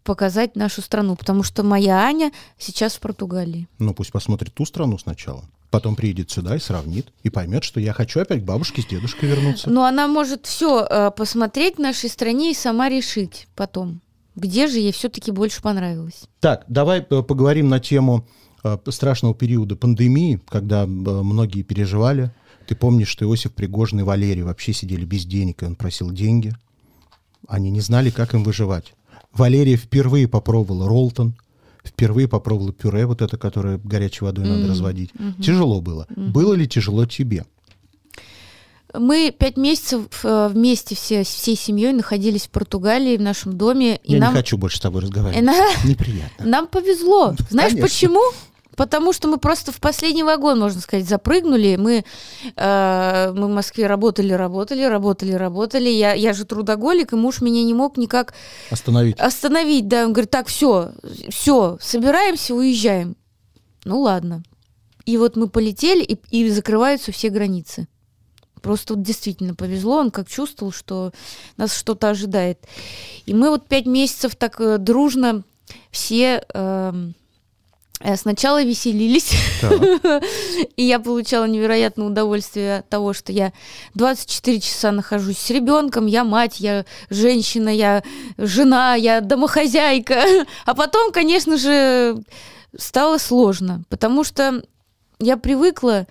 показать 0.04 0.56
нашу 0.56 0.82
страну, 0.82 1.16
потому 1.16 1.44
что 1.44 1.64
моя 1.64 2.06
Аня 2.06 2.32
сейчас 2.58 2.94
в 2.94 3.00
Португалии. 3.00 3.68
Ну, 3.80 3.94
пусть 3.94 4.12
посмотрит 4.12 4.54
ту 4.54 4.66
страну 4.66 4.98
сначала. 4.98 5.44
Потом 5.72 5.96
приедет 5.96 6.32
сюда 6.32 6.56
и 6.56 6.60
сравнит. 6.60 7.12
И 7.24 7.30
поймет, 7.30 7.64
что 7.64 7.80
я 7.80 7.92
хочу 7.92 8.22
опять 8.22 8.42
к 8.44 8.46
бабушке 8.46 8.82
с 8.82 8.86
дедушкой 8.86 9.30
вернуться. 9.30 9.70
Но 9.70 9.84
она 9.84 10.08
может 10.08 10.46
все 10.46 11.12
посмотреть 11.18 11.78
в 11.78 11.82
нашей 11.82 12.10
стране 12.10 12.52
и 12.52 12.54
сама 12.54 12.88
решить 12.88 13.48
потом, 13.56 14.00
где 14.36 14.68
же 14.68 14.80
ей 14.80 14.94
все-таки 14.94 15.32
больше 15.32 15.62
понравилось. 15.62 16.30
Так, 16.40 16.66
давай 16.68 17.00
э, 17.00 17.24
поговорим 17.24 17.68
на 17.68 17.80
тему 17.80 18.26
э, 18.28 18.45
страшного 18.90 19.34
периода 19.36 19.76
пандемии, 19.76 20.40
когда 20.50 20.84
э, 20.84 20.88
многие 20.88 21.62
переживали. 21.64 22.32
Ты 22.68 22.76
помнишь, 22.76 23.10
что 23.10 23.26
Иосиф 23.26 23.54
Пригожин 23.54 24.00
и 24.00 24.04
Валерий 24.04 24.42
вообще 24.44 24.74
сидели 24.74 25.06
без 25.06 25.26
денег, 25.26 25.62
и 25.62 25.66
он 25.66 25.76
просил 25.76 26.12
деньги. 26.12 26.54
Они 27.48 27.70
не 27.70 27.82
знали, 27.82 28.10
как 28.10 28.34
им 28.34 28.44
выживать. 28.44 28.94
Валерия 29.34 29.76
впервые 29.78 30.28
попробовала 30.28 30.88
роллтон, 30.88 31.36
впервые 31.84 32.28
попробовала 32.28 32.74
пюре, 32.74 33.06
вот 33.06 33.22
это, 33.22 33.38
которое 33.38 33.78
горячей 33.78 34.26
водой 34.26 34.46
надо 34.46 34.62
Мгм, 34.62 34.70
разводить. 34.70 35.12
мгм. 35.14 35.42
Тяжело 35.44 35.82
было. 35.82 36.08
Было 36.16 36.54
ли 36.54 36.68
тяжело 36.68 37.06
тебе? 37.06 37.46
Мы 38.98 39.36
пять 39.38 39.58
месяцев 39.58 40.06
э, 40.24 40.48
вместе 40.52 40.96
все, 40.96 41.24
всей 41.24 41.58
семьей 41.58 41.92
находились 41.92 42.44
в 42.48 42.50
Португалии, 42.50 43.18
в 43.18 43.22
нашем 43.22 43.58
доме. 43.58 43.98
И 43.98 44.14
Я 44.14 44.20
нам, 44.20 44.34
не 44.34 44.38
хочу 44.40 44.58
больше 44.58 44.78
с 44.78 44.80
тобой 44.80 45.02
и 45.02 45.06
разговаривать. 45.06 45.44
на- 45.46 45.88
Неприятно. 45.88 46.46
нам 46.46 46.68
повезло. 46.68 47.36
Знаешь 47.50 47.74
Конечно. 47.74 47.88
почему? 47.90 48.22
Потому 48.76 49.14
что 49.14 49.28
мы 49.28 49.38
просто 49.38 49.72
в 49.72 49.80
последний 49.80 50.24
вагон, 50.24 50.60
можно 50.60 50.82
сказать, 50.82 51.08
запрыгнули. 51.08 51.76
Мы, 51.76 52.04
э, 52.56 53.34
мы 53.34 53.48
в 53.48 53.50
Москве 53.50 53.88
работали, 53.88 54.34
работали, 54.34 54.84
работали, 54.84 55.34
работали. 55.34 55.90
Я, 55.90 56.14
я 56.14 56.34
же 56.34 56.46
трудоголик, 56.46 57.14
и 57.14 57.16
муж 57.16 57.42
меня 57.42 57.64
не 57.64 57.74
мог 57.74 57.98
никак 57.98 58.34
Остановить. 58.70 59.20
остановить. 59.20 59.88
Да, 59.88 60.06
он 60.06 60.14
говорит, 60.14 60.32
так, 60.32 60.48
все, 60.48 60.92
все, 61.30 61.78
собираемся, 61.82 62.54
уезжаем. 62.54 63.16
Ну 63.84 64.02
ладно. 64.02 64.44
И 65.06 65.18
вот 65.18 65.36
мы 65.36 65.48
полетели, 65.48 66.04
и, 66.04 66.18
и 66.32 66.50
закрываются 66.50 67.12
все 67.12 67.30
границы. 67.30 67.88
Просто 68.62 68.96
вот 68.96 69.04
действительно 69.04 69.54
повезло, 69.54 69.98
он 69.98 70.10
как 70.10 70.28
чувствовал, 70.28 70.72
что 70.72 71.12
нас 71.58 71.78
что-то 71.78 72.10
ожидает. 72.10 72.60
И 73.28 73.34
мы 73.36 73.52
вот 73.52 73.68
пять 73.68 73.86
месяцев 73.86 74.36
так 74.36 74.60
э, 74.60 74.80
дружно 74.80 75.44
все 75.92 76.44
Э, 76.54 76.94
Сначала 78.18 78.62
веселились, 78.62 79.32
и 80.76 80.84
я 80.84 81.00
получала 81.00 81.46
невероятное 81.46 82.08
удовольствие 82.08 82.80
от 82.80 82.90
того, 82.90 83.14
что 83.14 83.32
я 83.32 83.54
24 83.94 84.60
часа 84.60 84.92
нахожусь 84.92 85.38
с 85.38 85.50
ребенком, 85.50 86.06
я 86.06 86.24
мать, 86.26 86.60
я 86.60 86.86
женщина, 87.10 87.70
я 87.70 88.04
жена, 88.38 88.96
я 88.96 89.22
домохозяйка. 89.22 90.24
А 90.66 90.76
потом, 90.76 91.12
конечно 91.12 91.58
же, 91.58 92.18
стало 92.78 93.18
сложно, 93.18 93.84
потому 93.90 94.24
что 94.24 94.62
я 95.20 95.38
привыкла... 95.38 96.06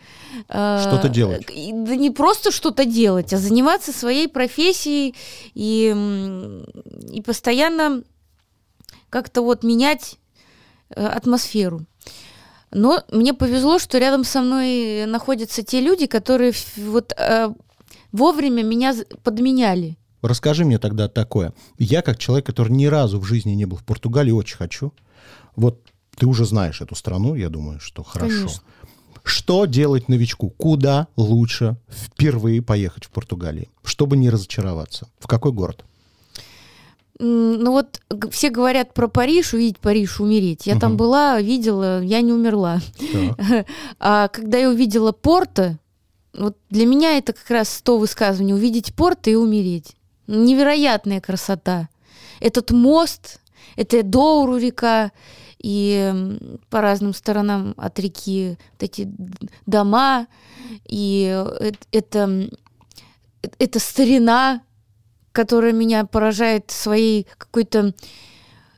э, 0.48 0.78
Что-то 0.80 1.08
делать. 1.08 1.46
Да 1.46 1.94
не 1.96 2.10
просто 2.10 2.50
что-то 2.50 2.86
делать, 2.86 3.32
а 3.34 3.38
заниматься 3.38 3.92
своей 3.92 4.28
профессией 4.28 5.14
и, 5.52 5.94
и 7.12 7.20
постоянно 7.20 8.02
как-то 9.10 9.42
вот 9.42 9.62
менять 9.62 10.14
э, 10.14 10.23
атмосферу. 10.90 11.86
Но 12.70 13.02
мне 13.10 13.34
повезло, 13.34 13.78
что 13.78 13.98
рядом 13.98 14.24
со 14.24 14.42
мной 14.42 15.06
находятся 15.06 15.62
те 15.62 15.80
люди, 15.80 16.06
которые 16.06 16.52
вот 16.76 17.12
э, 17.16 17.52
вовремя 18.10 18.62
меня 18.62 18.94
подменяли. 19.22 19.96
Расскажи 20.22 20.64
мне 20.64 20.78
тогда 20.78 21.08
такое. 21.08 21.52
Я, 21.78 22.02
как 22.02 22.18
человек, 22.18 22.46
который 22.46 22.72
ни 22.72 22.86
разу 22.86 23.20
в 23.20 23.24
жизни 23.24 23.52
не 23.52 23.64
был 23.64 23.76
в 23.76 23.84
Португалии, 23.84 24.32
очень 24.32 24.56
хочу. 24.56 24.92
Вот 25.54 25.80
ты 26.16 26.26
уже 26.26 26.44
знаешь 26.44 26.80
эту 26.80 26.94
страну, 26.94 27.34
я 27.34 27.48
думаю, 27.48 27.78
что 27.78 28.02
хорошо. 28.02 28.34
Конечно. 28.34 28.62
Что 29.22 29.64
делать 29.66 30.08
новичку? 30.08 30.50
Куда 30.50 31.08
лучше 31.16 31.76
впервые 31.88 32.60
поехать 32.60 33.04
в 33.04 33.10
Португалии, 33.10 33.70
чтобы 33.82 34.16
не 34.16 34.30
разочароваться? 34.30 35.08
В 35.18 35.26
какой 35.26 35.52
город? 35.52 35.84
Ну 37.20 37.70
вот 37.70 38.00
все 38.32 38.50
говорят 38.50 38.92
про 38.92 39.06
Париж, 39.08 39.54
увидеть 39.54 39.78
Париж, 39.78 40.20
умереть. 40.20 40.66
Я 40.66 40.78
там 40.78 40.90
Мгм. 40.92 40.96
была, 40.98 41.40
видела, 41.40 42.02
я 42.02 42.20
не 42.20 42.32
умерла. 42.32 42.80
Так. 43.12 43.66
А 44.00 44.28
когда 44.28 44.58
я 44.58 44.68
увидела 44.68 45.12
Порто, 45.12 45.78
вот 46.36 46.56
для 46.70 46.86
меня 46.86 47.16
это 47.16 47.32
как 47.32 47.48
раз 47.50 47.80
то 47.82 47.98
высказывание 47.98 48.54
увидеть 48.56 48.94
Порто 48.94 49.30
и 49.30 49.34
умереть. 49.36 49.94
Невероятная 50.26 51.20
красота. 51.20 51.88
Этот 52.40 52.72
мост, 52.72 53.40
это 53.76 54.02
Доуру 54.02 54.56
река, 54.56 55.12
и 55.58 56.12
по 56.70 56.80
разным 56.80 57.14
сторонам 57.14 57.74
от 57.76 57.98
реки 58.00 58.56
вот 58.72 58.82
эти 58.82 59.08
дома, 59.66 60.26
и 60.86 61.30
э- 61.60 61.72
это, 61.92 62.48
э- 63.42 63.48
это 63.58 63.78
старина, 63.78 64.60
которая 65.34 65.72
меня 65.72 66.06
поражает 66.06 66.70
своей 66.70 67.26
какой-то 67.36 67.92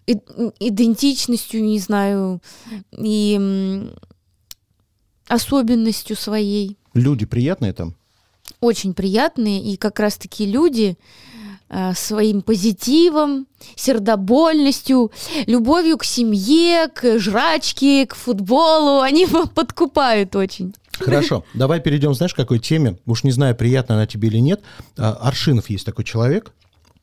идентичностью, 0.06 1.62
не 1.62 1.78
знаю, 1.78 2.40
и 2.92 3.90
особенностью 5.28 6.16
своей. 6.16 6.78
Люди 6.94 7.26
приятные 7.26 7.72
там? 7.72 7.94
Очень 8.60 8.94
приятные, 8.94 9.60
и 9.62 9.76
как 9.76 10.00
раз-таки 10.00 10.46
люди 10.46 10.96
э, 11.68 11.92
своим 11.94 12.40
позитивом, 12.40 13.46
сердобольностью, 13.74 15.10
любовью 15.46 15.98
к 15.98 16.04
семье, 16.04 16.88
к 16.88 17.18
жрачке, 17.18 18.06
к 18.06 18.14
футболу, 18.14 19.00
они 19.00 19.26
подкупают 19.54 20.36
очень. 20.36 20.74
Хорошо, 20.98 21.44
давай 21.54 21.80
перейдем, 21.80 22.14
знаешь, 22.14 22.34
к 22.34 22.36
какой 22.36 22.58
теме. 22.58 22.98
Уж 23.06 23.24
не 23.24 23.30
знаю, 23.30 23.54
приятно 23.54 23.94
она 23.96 24.06
тебе 24.06 24.28
или 24.28 24.38
нет. 24.38 24.62
А, 24.96 25.12
Аршинов 25.14 25.68
есть 25.70 25.84
такой 25.86 26.04
человек, 26.04 26.52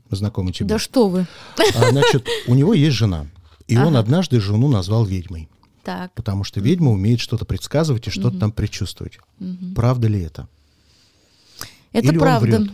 знакомый 0.10 0.54
тебе. 0.54 0.68
Да 0.68 0.80
что 0.80 1.08
вы. 1.10 1.28
А, 1.76 1.90
Значит, 1.90 2.28
у 2.48 2.56
него 2.56 2.74
есть 2.74 2.96
жена. 2.96 3.28
И 3.68 3.78
он 3.78 3.90
Ага. 3.90 4.00
однажды 4.00 4.40
жену 4.40 4.68
назвал 4.68 5.06
ведьмой. 5.06 5.50
Так, 5.84 6.14
Потому 6.14 6.44
что 6.46 6.60
ведьма 6.62 6.92
умеет 6.92 7.20
что-то 7.20 7.44
предсказывать 7.46 8.08
и 8.08 8.10
что-то 8.10 8.40
там 8.40 8.52
предчувствовать. 8.52 9.20
Правда 9.76 10.08
ли 10.08 10.22
это? 10.22 10.48
это 11.92 12.08
Или 12.08 12.16
он 12.16 12.20
правда. 12.20 12.68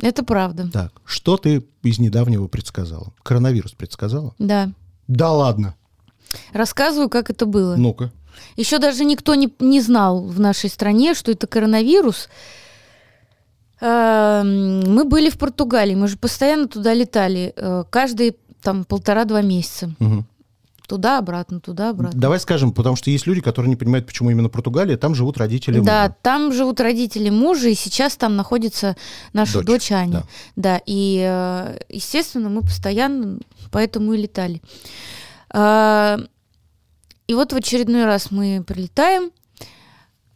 Это 0.00 0.22
правда. 0.24 0.70
Так, 0.70 0.92
что 1.04 1.36
ты 1.36 1.64
из 1.82 1.98
недавнего 1.98 2.48
предсказала? 2.48 3.12
Коронавирус 3.22 3.72
предсказала? 3.72 4.34
Да. 4.38 4.70
Да 5.08 5.32
ладно. 5.32 5.74
Рассказываю, 6.52 7.08
как 7.08 7.30
это 7.30 7.46
было. 7.46 7.76
Ну-ка. 7.76 8.12
Еще 8.56 8.78
даже 8.78 9.04
никто 9.04 9.34
не, 9.34 9.52
не 9.60 9.80
знал 9.80 10.22
в 10.24 10.40
нашей 10.40 10.70
стране, 10.70 11.14
что 11.14 11.30
это 11.32 11.46
коронавирус. 11.46 12.28
Эм, 13.80 14.94
Мы 14.94 15.04
были 15.04 15.28
в 15.30 15.38
Португалии, 15.38 15.94
мы 15.94 16.08
же 16.08 16.16
постоянно 16.16 16.66
туда 16.68 16.94
летали, 16.94 17.52
э, 17.56 17.84
каждые 17.90 18.36
там 18.62 18.84
полтора-два 18.84 19.42
месяца. 19.42 19.90
Мгм. 19.98 20.26
Туда-обратно, 20.88 21.58
туда-обратно. 21.60 22.18
Давай 22.18 22.38
скажем, 22.38 22.70
потому 22.72 22.94
что 22.94 23.10
есть 23.10 23.26
люди, 23.26 23.40
которые 23.40 23.68
не 23.68 23.74
понимают, 23.76 24.06
почему 24.06 24.30
именно 24.30 24.48
Португалия, 24.48 24.96
там 24.96 25.16
живут 25.16 25.36
родители 25.36 25.80
Да, 25.80 26.02
мужа. 26.04 26.16
там 26.22 26.52
живут 26.52 26.80
родители 26.80 27.28
мужа, 27.28 27.68
и 27.68 27.74
сейчас 27.74 28.16
там 28.16 28.36
находится 28.36 28.96
наша 29.32 29.54
Дочь, 29.58 29.66
дочь, 29.66 29.92
Аня. 29.92 30.12
да. 30.12 30.24
Да. 30.54 30.80
и, 30.86 31.20
э, 31.28 31.78
естественно, 31.88 32.48
мы 32.48 32.62
постоянно 32.62 33.40
поэтому 33.72 34.12
и 34.14 34.16
летали. 34.16 34.62
И 37.26 37.34
вот 37.34 37.52
в 37.52 37.56
очередной 37.56 38.04
раз 38.04 38.30
мы 38.30 38.62
прилетаем. 38.66 39.30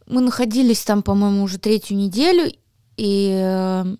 Мы 0.07 0.21
находились 0.21 0.83
там, 0.83 1.03
по-моему, 1.03 1.43
уже 1.43 1.57
третью 1.57 1.95
неделю, 1.95 2.51
и 2.97 3.31
э, 3.33 3.95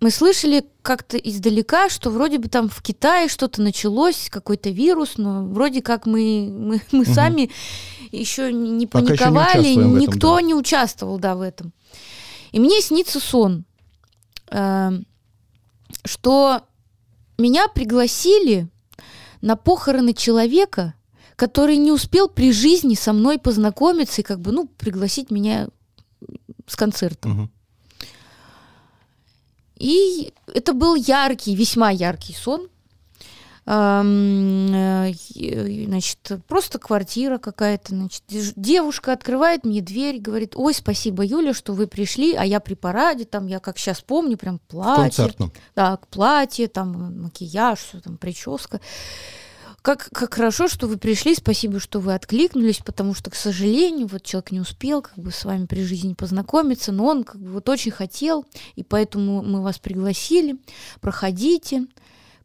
мы 0.00 0.10
слышали 0.10 0.64
как-то 0.82 1.16
издалека, 1.16 1.88
что 1.88 2.10
вроде 2.10 2.38
бы 2.38 2.48
там 2.48 2.68
в 2.68 2.82
Китае 2.82 3.28
что-то 3.28 3.62
началось, 3.62 4.28
какой-то 4.30 4.70
вирус, 4.70 5.12
но 5.16 5.44
вроде 5.44 5.80
как 5.80 6.06
мы, 6.06 6.48
мы, 6.50 6.80
мы 6.92 7.04
Мгм. 7.04 7.14
сами 7.14 7.50
еще 8.10 8.52
не 8.52 8.86
Пока 8.86 9.04
еще 9.04 9.12
не 9.12 9.16
паниковали, 9.16 9.74
в 9.74 9.78
этом, 9.78 9.98
никто 9.98 10.36
да. 10.36 10.42
не 10.42 10.54
участвовал, 10.54 11.18
да, 11.18 11.34
в 11.36 11.40
этом. 11.40 11.72
И 12.52 12.58
мне 12.58 12.80
снится 12.80 13.20
сон, 13.20 13.64
э, 14.50 14.90
что 16.04 16.62
меня 17.38 17.68
пригласили 17.68 18.68
на 19.46 19.54
похороны 19.54 20.12
человека, 20.12 20.94
который 21.36 21.76
не 21.76 21.92
успел 21.92 22.28
при 22.28 22.50
жизни 22.50 22.96
со 22.96 23.12
мной 23.12 23.38
познакомиться 23.38 24.20
и 24.20 24.24
как 24.24 24.40
бы, 24.40 24.50
ну, 24.50 24.66
пригласить 24.66 25.30
меня 25.30 25.68
с 26.66 26.74
концертом. 26.74 27.32
Мгм. 27.32 27.50
И 29.76 30.32
это 30.52 30.72
был 30.72 30.96
яркий, 30.96 31.54
весьма 31.54 31.90
яркий 31.90 32.34
сон. 32.34 32.68
Э, 33.66 35.12
Значит, 35.86 36.18
просто 36.46 36.78
квартира 36.78 37.38
какая-то. 37.38 37.94
Значит, 37.94 38.22
девушка 38.28 39.12
открывает 39.12 39.64
мне 39.64 39.80
дверь, 39.80 40.20
говорит, 40.20 40.52
ой, 40.54 40.74
спасибо, 40.74 41.24
Юля, 41.24 41.52
что 41.54 41.72
вы 41.72 41.86
пришли, 41.86 42.34
а 42.34 42.44
я 42.44 42.60
при 42.60 42.74
параде, 42.74 43.24
там, 43.24 43.46
я 43.46 43.58
как 43.60 43.78
сейчас 43.78 44.00
помню, 44.00 44.36
прям 44.36 44.60
платье. 44.68 45.02
концертном. 45.02 45.52
Да, 45.74 45.96
к 45.96 46.06
платье, 46.08 46.68
там 46.68 47.22
макияж, 47.22 47.78
все 47.78 48.00
там 48.00 48.16
прическа. 48.16 48.80
Как, 49.82 50.08
как 50.12 50.34
хорошо, 50.34 50.66
что 50.66 50.88
вы 50.88 50.96
пришли, 50.96 51.36
спасибо, 51.36 51.78
что 51.78 52.00
вы 52.00 52.14
откликнулись, 52.14 52.78
потому 52.78 53.14
что, 53.14 53.30
к 53.30 53.36
сожалению, 53.36 54.08
вот 54.08 54.24
человек 54.24 54.50
не 54.50 54.60
успел 54.60 55.00
как 55.00 55.16
бы 55.16 55.30
с 55.30 55.44
вами 55.44 55.66
при 55.66 55.84
жизни 55.84 56.14
познакомиться, 56.14 56.90
но 56.90 57.04
он 57.06 57.22
как 57.22 57.40
бы 57.40 57.52
вот 57.52 57.68
очень 57.68 57.92
хотел, 57.92 58.44
и 58.74 58.82
поэтому 58.82 59.42
мы 59.42 59.62
вас 59.62 59.78
пригласили. 59.78 60.56
Проходите, 61.00 61.86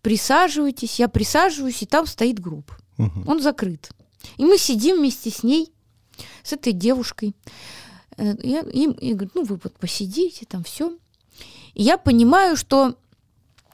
присаживайтесь. 0.01 0.99
Я 0.99 1.07
присаживаюсь, 1.07 1.81
и 1.81 1.85
там 1.85 2.05
стоит 2.07 2.39
группа. 2.39 2.75
Мгм. 2.97 3.27
Он 3.27 3.41
закрыт. 3.41 3.89
И 4.37 4.45
мы 4.45 4.57
сидим 4.57 4.97
вместе 4.97 5.31
с 5.31 5.43
ней, 5.43 5.71
с 6.43 6.53
этой 6.53 6.73
девушкой. 6.73 7.35
Э, 8.17 8.35
И, 8.43 8.59
и, 8.71 8.83
и 9.09 9.13
говорит, 9.13 9.31
ну 9.35 9.43
вы 9.43 9.59
вот 9.63 9.75
посидите, 9.77 10.45
там 10.45 10.63
все. 10.63 10.91
И 11.73 11.83
я 11.83 11.97
понимаю, 11.97 12.55
что 12.57 12.95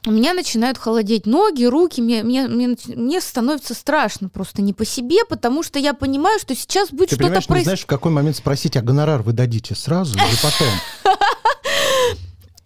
у 0.05 0.11
меня 0.11 0.33
начинают 0.33 0.77
холодеть 0.77 1.25
ноги, 1.25 1.65
руки, 1.65 1.99
мне, 2.01 2.23
мне, 2.23 2.47
мне, 2.47 2.77
мне 2.87 3.19
становится 3.19 3.73
страшно 3.73 4.29
просто 4.29 4.61
не 4.61 4.71
по 4.73 4.85
себе, 4.85 5.25
потому 5.27 5.63
что 5.63 5.79
я 5.79 5.93
понимаю, 5.93 6.39
что 6.39 6.55
сейчас 6.55 6.91
будет 6.91 7.09
Ты 7.09 7.15
что-то 7.15 7.31
происходить. 7.31 7.63
знаешь, 7.65 7.81
в 7.81 7.87
какой 7.87 8.11
момент 8.11 8.37
спросить, 8.37 8.77
а 8.77 8.81
гонорар 8.81 9.21
вы 9.23 9.33
дадите 9.33 9.75
сразу 9.75 10.15
или 10.15 10.35
потом? 10.41 10.67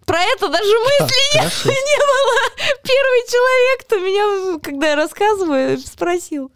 Про 0.04 0.20
это 0.20 0.48
даже 0.48 0.64
мысли 0.80 1.14
А, 1.36 1.38
Хорошо. 1.38 1.68
не 1.70 1.98
было. 1.98 2.66
Первый 2.82 3.30
человек, 3.30 3.86
кто 3.86 3.98
меня, 3.98 4.58
когда 4.60 4.88
я 4.90 4.96
рассказываю, 4.96 5.78
спросил. 5.78 6.50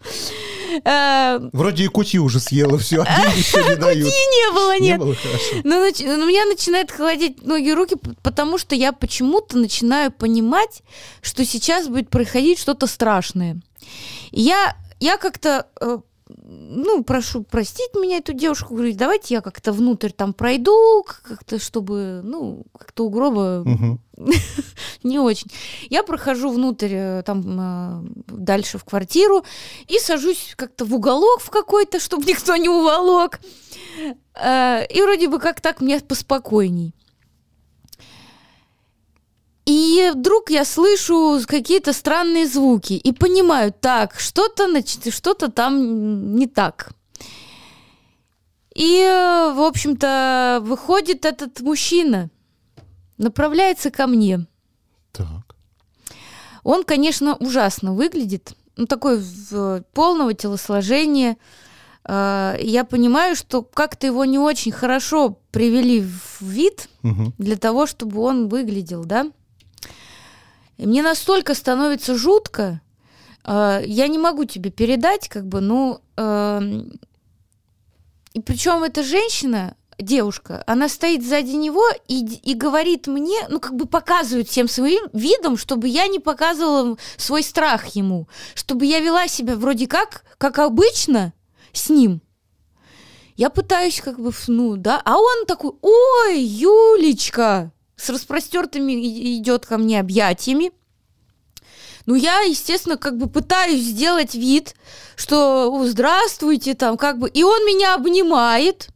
Э, 0.85 1.39
Вроде 1.53 1.85
и 1.85 1.89
кути 1.89 2.19
уже 2.19 2.41
съела, 2.41 2.77
все, 2.79 3.03
а 3.07 3.27
еще 3.37 3.63
не 3.65 3.77
дают. 3.77 4.09
Не 4.09 4.53
было, 4.53 4.79
Не 4.79 4.89
нет. 4.89 4.99
было 4.99 5.15
хорошо. 5.15 5.45
Но 5.65 5.77
нач- 5.87 6.05
но 6.05 6.25
у 6.25 6.27
меня 6.29 6.45
начинает 6.45 6.91
холодеть 6.91 7.43
ноги 7.47 7.69
и 7.69 7.73
руки, 7.75 7.97
потому 8.23 8.59
что 8.59 8.75
я 8.75 8.93
почему-то 8.93 9.57
начинаю 9.59 10.11
понимать, 10.11 10.83
что 11.23 11.45
сейчас 11.45 11.89
будет 11.89 12.11
происходить 12.11 12.59
что-то 12.59 12.87
страшное. 12.87 13.61
И 14.33 14.41
я, 14.43 14.77
я 15.01 15.17
как-то 15.19 15.67
э, 15.81 15.99
ну, 16.29 17.05
прошу 17.05 17.43
простить 17.45 17.95
меня, 17.95 18.19
эту 18.19 18.33
девушку, 18.33 18.75
говорю, 18.75 18.95
давайте 18.95 19.35
я 19.35 19.41
как-то 19.41 19.73
внутрь 19.73 20.11
там 20.11 20.33
пройду, 20.33 21.05
как-то, 21.23 21.59
чтобы, 21.61 22.21
ну, 22.25 22.65
как-то 22.77 23.07
у 23.07 23.11
гроба 23.11 23.63
Мгм. 23.65 24.01
не 25.05 25.19
очень. 25.19 25.51
Я 25.89 26.03
прохожу 26.03 26.51
внутрь, 26.51 26.93
э, 26.93 27.23
там, 27.25 27.45
э, 27.61 28.33
дальше 28.33 28.79
в 28.79 28.85
квартиру, 28.85 29.45
и 29.87 29.99
сажусь 29.99 30.55
как-то 30.57 30.85
в 30.85 30.95
уголок 30.95 31.41
в 31.41 31.51
какой-то, 31.51 32.01
чтобы 32.01 32.25
никто 32.29 32.57
не 32.57 32.69
уволок. 32.69 33.41
Э, 34.35 34.85
И 34.91 35.01
вроде 35.03 35.29
бы 35.29 35.39
как 35.39 35.61
так 35.61 35.81
мне 35.81 36.01
поспокойней. 36.01 36.93
И 39.67 40.13
вдруг 40.15 40.51
я 40.51 40.65
слышу 40.65 41.41
какие-то 41.47 41.93
странные 41.93 42.47
звуки 42.47 42.93
и 42.93 43.13
понимаю, 43.13 43.73
так, 43.73 44.19
что-то 44.21 44.69
что-то 45.11 45.51
там 45.51 46.37
не 46.37 46.47
так. 46.47 46.93
И, 48.75 48.99
в 49.55 49.61
общем-то, 49.67 50.61
выходит 50.63 51.25
этот 51.25 51.61
мужчина, 51.63 52.31
направляется 53.19 53.91
ко 53.91 54.07
мне. 54.07 54.47
Так. 55.13 55.57
Он, 56.63 56.85
конечно, 56.85 57.35
ужасно 57.37 57.95
выглядит. 57.95 58.55
Ну, 58.77 58.87
такой 58.87 59.21
полного 59.95 60.35
телосложения. 60.35 61.39
Э, 62.05 62.57
Я 62.61 62.85
понимаю, 62.85 63.35
что 63.35 63.63
как-то 63.63 64.07
его 64.07 64.25
не 64.25 64.39
очень 64.39 64.73
хорошо 64.73 65.39
привели 65.51 66.03
в 66.03 66.43
вид 66.43 66.89
Мгм. 67.03 67.33
для 67.39 67.57
того, 67.57 67.87
чтобы 67.87 68.21
он 68.21 68.49
выглядел, 68.49 69.05
да? 69.05 69.31
Мне 70.79 71.03
настолько 71.03 71.55
становится 71.55 72.17
жутко, 72.17 72.81
э, 73.45 73.83
я 73.87 74.09
не 74.09 74.19
могу 74.19 74.45
тебе 74.45 74.71
передать, 74.71 75.29
как 75.29 75.47
бы, 75.47 75.61
ну, 75.61 76.01
эм, 76.17 76.93
и 78.35 78.41
причем 78.41 78.83
эта 78.83 79.03
женщина, 79.03 79.77
девушка, 79.99 80.63
она 80.67 80.89
стоит 80.89 81.25
сзади 81.25 81.53
него 81.53 81.85
и, 82.09 82.23
и 82.43 82.55
говорит 82.55 83.07
мне, 83.07 83.47
ну, 83.49 83.61
как 83.61 83.75
бы 83.75 83.87
показывает 83.87 84.49
всем 84.49 84.69
своим 84.69 85.09
видом, 85.13 85.57
чтобы 85.57 85.89
я 85.89 86.07
не 86.07 86.19
показывала 86.19 86.99
свой 87.17 87.43
страх 87.43 87.87
ему, 87.89 88.29
чтобы 88.55 88.85
я 88.85 89.01
вела 89.01 89.29
себя 89.29 89.57
вроде 89.57 89.87
как, 89.87 90.25
как 90.39 90.59
обычно 90.59 91.33
с 91.73 91.89
ним. 91.89 92.21
Я 93.37 93.51
пытаюсь 93.51 94.01
как 94.01 94.19
бы, 94.19 94.33
ну, 94.49 94.77
да, 94.77 95.01
а 95.05 95.19
он 95.19 95.47
такой, 95.47 95.73
ой, 95.83 96.41
Юлечка, 96.41 97.73
с 97.97 98.09
распростертыми 98.11 98.93
идет 99.39 99.67
ко 99.67 99.79
мне 99.79 100.01
объятиями. 100.01 100.73
Ну, 102.05 102.15
я, 102.15 102.41
естественно, 102.41 102.97
как 102.97 103.19
бы 103.19 103.29
пытаюсь 103.29 103.83
сделать 103.83 104.35
вид, 104.35 104.77
что 105.17 105.73
«О, 105.73 105.85
здравствуйте, 105.87 106.75
там, 106.75 106.97
как 106.97 107.19
бы, 107.19 107.29
и 107.29 107.43
он 107.43 107.67
меня 107.67 107.95
обнимает. 107.95 108.89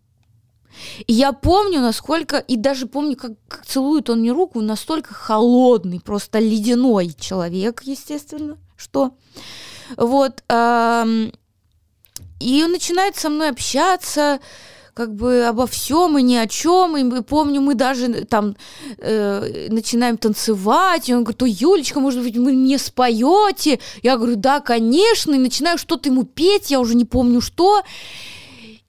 И 1.07 1.13
я 1.13 1.33
помню, 1.33 1.81
насколько, 1.81 2.39
и 2.39 2.57
даже 2.57 2.87
помню, 2.87 3.17
как, 3.17 3.33
как 3.49 3.67
целует 3.67 4.09
он 4.09 4.21
мне 4.21 4.31
руку, 4.31 4.61
настолько 4.61 5.13
холодный, 5.13 6.01
просто 6.01 6.39
ледяной 6.39 7.13
человек, 7.19 7.83
естественно, 7.83 8.59
что. 8.77 9.17
Вот. 9.97 10.45
ам, 10.49 11.33
и 12.39 12.63
он 12.65 12.73
начинает 12.73 13.17
со 13.17 13.29
мной 13.29 13.51
общаться, 13.51 14.41
как 15.01 15.15
бы 15.15 15.45
обо 15.45 15.67
всем 15.67 16.19
и 16.19 16.23
ни 16.23 16.35
о 16.35 16.47
чем. 16.47 16.95
И 16.99 17.03
мы- 17.03 17.23
помню, 17.23 17.63
мы 17.63 17.75
даже 17.75 18.27
там 18.27 18.55
э, 18.99 19.69
начинаем 19.71 20.19
танцевать. 20.19 21.09
И 21.09 21.15
он 21.15 21.25
говорит, 21.25 21.43
ой, 21.43 21.51
Юлечка, 21.51 22.01
может 22.01 22.23
быть, 22.23 22.37
вы 22.37 22.53
мне 22.53 22.79
споете? 22.79 23.79
Я 24.03 24.19
говорю, 24.19 24.37
да, 24.37 24.61
конечно. 24.61 25.35
И 25.35 25.39
начинаю 25.39 25.79
что-то 25.79 26.11
ему 26.11 26.25
петь, 26.25 26.71
я 26.71 26.81
уже 26.81 26.95
не 26.97 27.07
помню 27.07 27.41
что. 27.41 27.83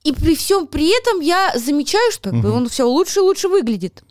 И 0.04 0.12
при 0.12 0.36
всем 0.36 0.68
при 0.68 0.90
этом 1.00 1.22
я 1.22 1.54
замечаю, 1.56 2.12
что 2.12 2.34
Мгм. 2.34 2.54
он 2.54 2.68
все 2.68 2.84
лучше 2.84 3.20
и 3.20 3.24
лучше 3.24 3.48
выглядит. 3.48 4.04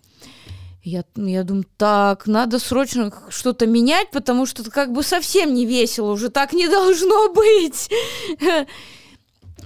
Я, 0.83 1.05
я 1.17 1.45
думаю, 1.45 1.67
так, 1.77 2.27
надо 2.27 2.59
срочно 2.59 3.13
что-то 3.29 3.67
менять, 3.67 4.11
потому 4.11 4.47
что 4.47 4.63
это 4.63 4.71
как 4.71 4.91
бы 4.95 5.03
совсем 5.03 5.53
не 5.53 5.67
весело, 5.67 6.13
уже 6.13 6.31
так 6.31 6.55
не 6.55 6.67
должно 6.69 7.29
быть. 7.35 7.91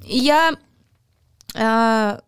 Я 0.06 0.56
а, 1.54 2.20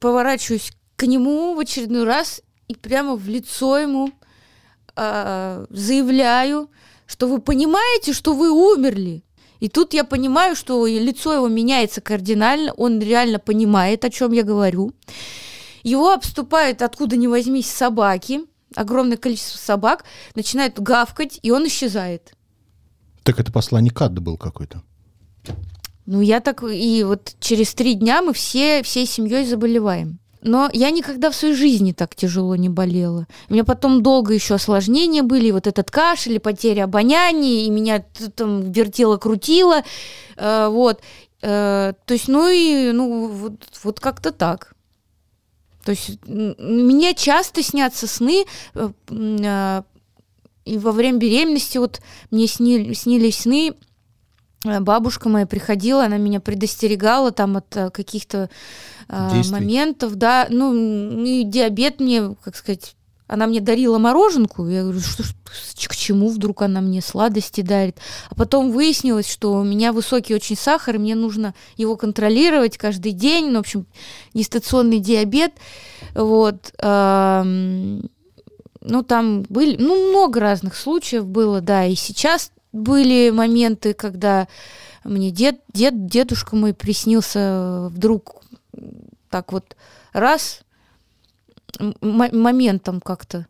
поворачиваюсь 0.00 0.72
к 0.96 1.06
нему 1.06 1.54
в 1.54 1.60
очередной 1.60 2.04
раз 2.04 2.42
и 2.68 2.74
прямо 2.74 3.16
в 3.16 3.28
лицо 3.28 3.78
ему 3.78 4.10
а, 4.96 5.66
заявляю, 5.70 6.70
что 7.06 7.28
вы 7.28 7.40
понимаете, 7.40 8.12
что 8.12 8.34
вы 8.34 8.50
умерли. 8.50 9.22
И 9.60 9.68
тут 9.68 9.94
я 9.94 10.02
понимаю, 10.04 10.56
что 10.56 10.86
лицо 10.86 11.34
его 11.34 11.48
меняется 11.48 12.00
кардинально, 12.00 12.72
он 12.72 12.98
реально 13.00 13.38
понимает, 13.38 14.04
о 14.04 14.10
чем 14.10 14.32
я 14.32 14.42
говорю. 14.42 14.92
Его 15.84 16.12
обступают 16.12 16.82
откуда 16.82 17.16
ни 17.16 17.26
возьмись 17.26 17.70
собаки, 17.70 18.40
огромное 18.74 19.16
количество 19.16 19.58
собак, 19.58 20.04
начинают 20.34 20.80
гавкать, 20.80 21.38
и 21.42 21.50
он 21.50 21.66
исчезает. 21.66 22.34
Так 23.22 23.38
это 23.38 23.52
посланник 23.52 24.00
ада 24.02 24.20
был 24.20 24.36
какой-то. 24.36 24.82
Ну, 26.06 26.20
я 26.20 26.40
так... 26.40 26.62
И 26.64 27.04
вот 27.04 27.34
через 27.40 27.74
три 27.74 27.94
дня 27.94 28.22
мы 28.22 28.32
все, 28.32 28.82
всей 28.82 29.06
семьей 29.06 29.46
заболеваем. 29.46 30.18
Но 30.42 30.68
я 30.72 30.90
никогда 30.90 31.30
в 31.30 31.36
своей 31.36 31.54
жизни 31.54 31.92
так 31.92 32.16
тяжело 32.16 32.56
не 32.56 32.68
болела. 32.68 33.28
У 33.48 33.52
меня 33.52 33.64
потом 33.64 34.02
долго 34.02 34.34
еще 34.34 34.54
осложнения 34.54 35.22
были, 35.22 35.52
вот 35.52 35.68
этот 35.68 35.90
кашель, 35.92 36.40
потеря 36.40 36.84
обоняния, 36.84 37.64
и 37.64 37.70
меня 37.70 38.04
там 38.34 38.72
вертело-крутило. 38.72 39.82
э, 40.36 40.68
вот. 40.68 41.00
Э, 41.42 41.92
то 42.04 42.14
есть, 42.14 42.26
ну 42.26 42.48
и 42.48 42.90
ну, 42.92 43.28
вот, 43.28 43.52
вот 43.84 44.00
как-то 44.00 44.32
так. 44.32 44.74
То 45.84 45.92
есть 45.92 46.18
мне 46.26 47.14
часто 47.14 47.62
снятся 47.62 48.06
сны, 48.08 48.44
э, 48.74 48.90
э, 49.08 49.82
и 50.64 50.78
во 50.78 50.92
время 50.92 51.18
беременности 51.18 51.78
вот 51.78 52.00
мне 52.30 52.46
сни- 52.46 52.94
снились 52.94 53.40
сны, 53.40 53.74
бабушка 54.64 55.28
моя 55.28 55.46
приходила, 55.46 56.04
она 56.04 56.18
меня 56.18 56.40
предостерегала 56.40 57.32
там 57.32 57.56
от 57.56 57.76
э, 57.76 57.90
каких-то 57.90 58.48
э, 59.08 59.42
моментов, 59.50 60.14
да, 60.14 60.46
ну 60.50 60.72
м, 60.72 61.24
и 61.24 61.44
диабет 61.44 62.00
мне, 62.00 62.34
как 62.42 62.56
сказать, 62.56 62.94
она 63.26 63.46
мне 63.46 63.60
дарила 63.60 63.98
мороженку, 63.98 64.68
я 64.68 64.82
говорю, 64.82 65.00
что, 65.00 65.24
к 65.88 65.96
чему 65.96 66.28
вдруг 66.28 66.62
она 66.62 66.80
мне 66.80 67.00
сладости 67.00 67.62
дарит, 67.62 67.96
а 68.28 68.34
потом 68.34 68.70
выяснилось, 68.70 69.30
что 69.30 69.54
у 69.54 69.64
меня 69.64 69.92
высокий 69.92 70.34
очень 70.34 70.56
сахар, 70.56 70.96
и 70.96 70.98
мне 70.98 71.14
нужно 71.14 71.54
его 71.76 71.96
контролировать 71.96 72.76
каждый 72.76 73.12
день, 73.12 73.48
ну, 73.48 73.56
в 73.56 73.60
общем, 73.60 73.86
гестационный 74.34 74.98
диабет, 74.98 75.52
вот, 76.14 76.74
эм, 76.78 78.10
ну, 78.82 79.02
там 79.02 79.42
были, 79.48 79.76
ну, 79.76 80.10
много 80.10 80.38
разных 80.38 80.76
случаев 80.76 81.24
было, 81.24 81.60
да, 81.62 81.86
и 81.86 81.94
сейчас 81.94 82.52
были 82.72 83.30
моменты, 83.30 83.94
когда 83.94 84.48
мне 85.04 85.30
дед, 85.30 85.60
дед, 85.72 86.06
дедушка 86.06 86.56
мой 86.56 86.74
приснился 86.74 87.88
вдруг 87.90 88.42
так 89.30 89.52
вот 89.52 89.76
раз 90.12 90.60
моментом 92.00 93.00
как-то. 93.00 93.46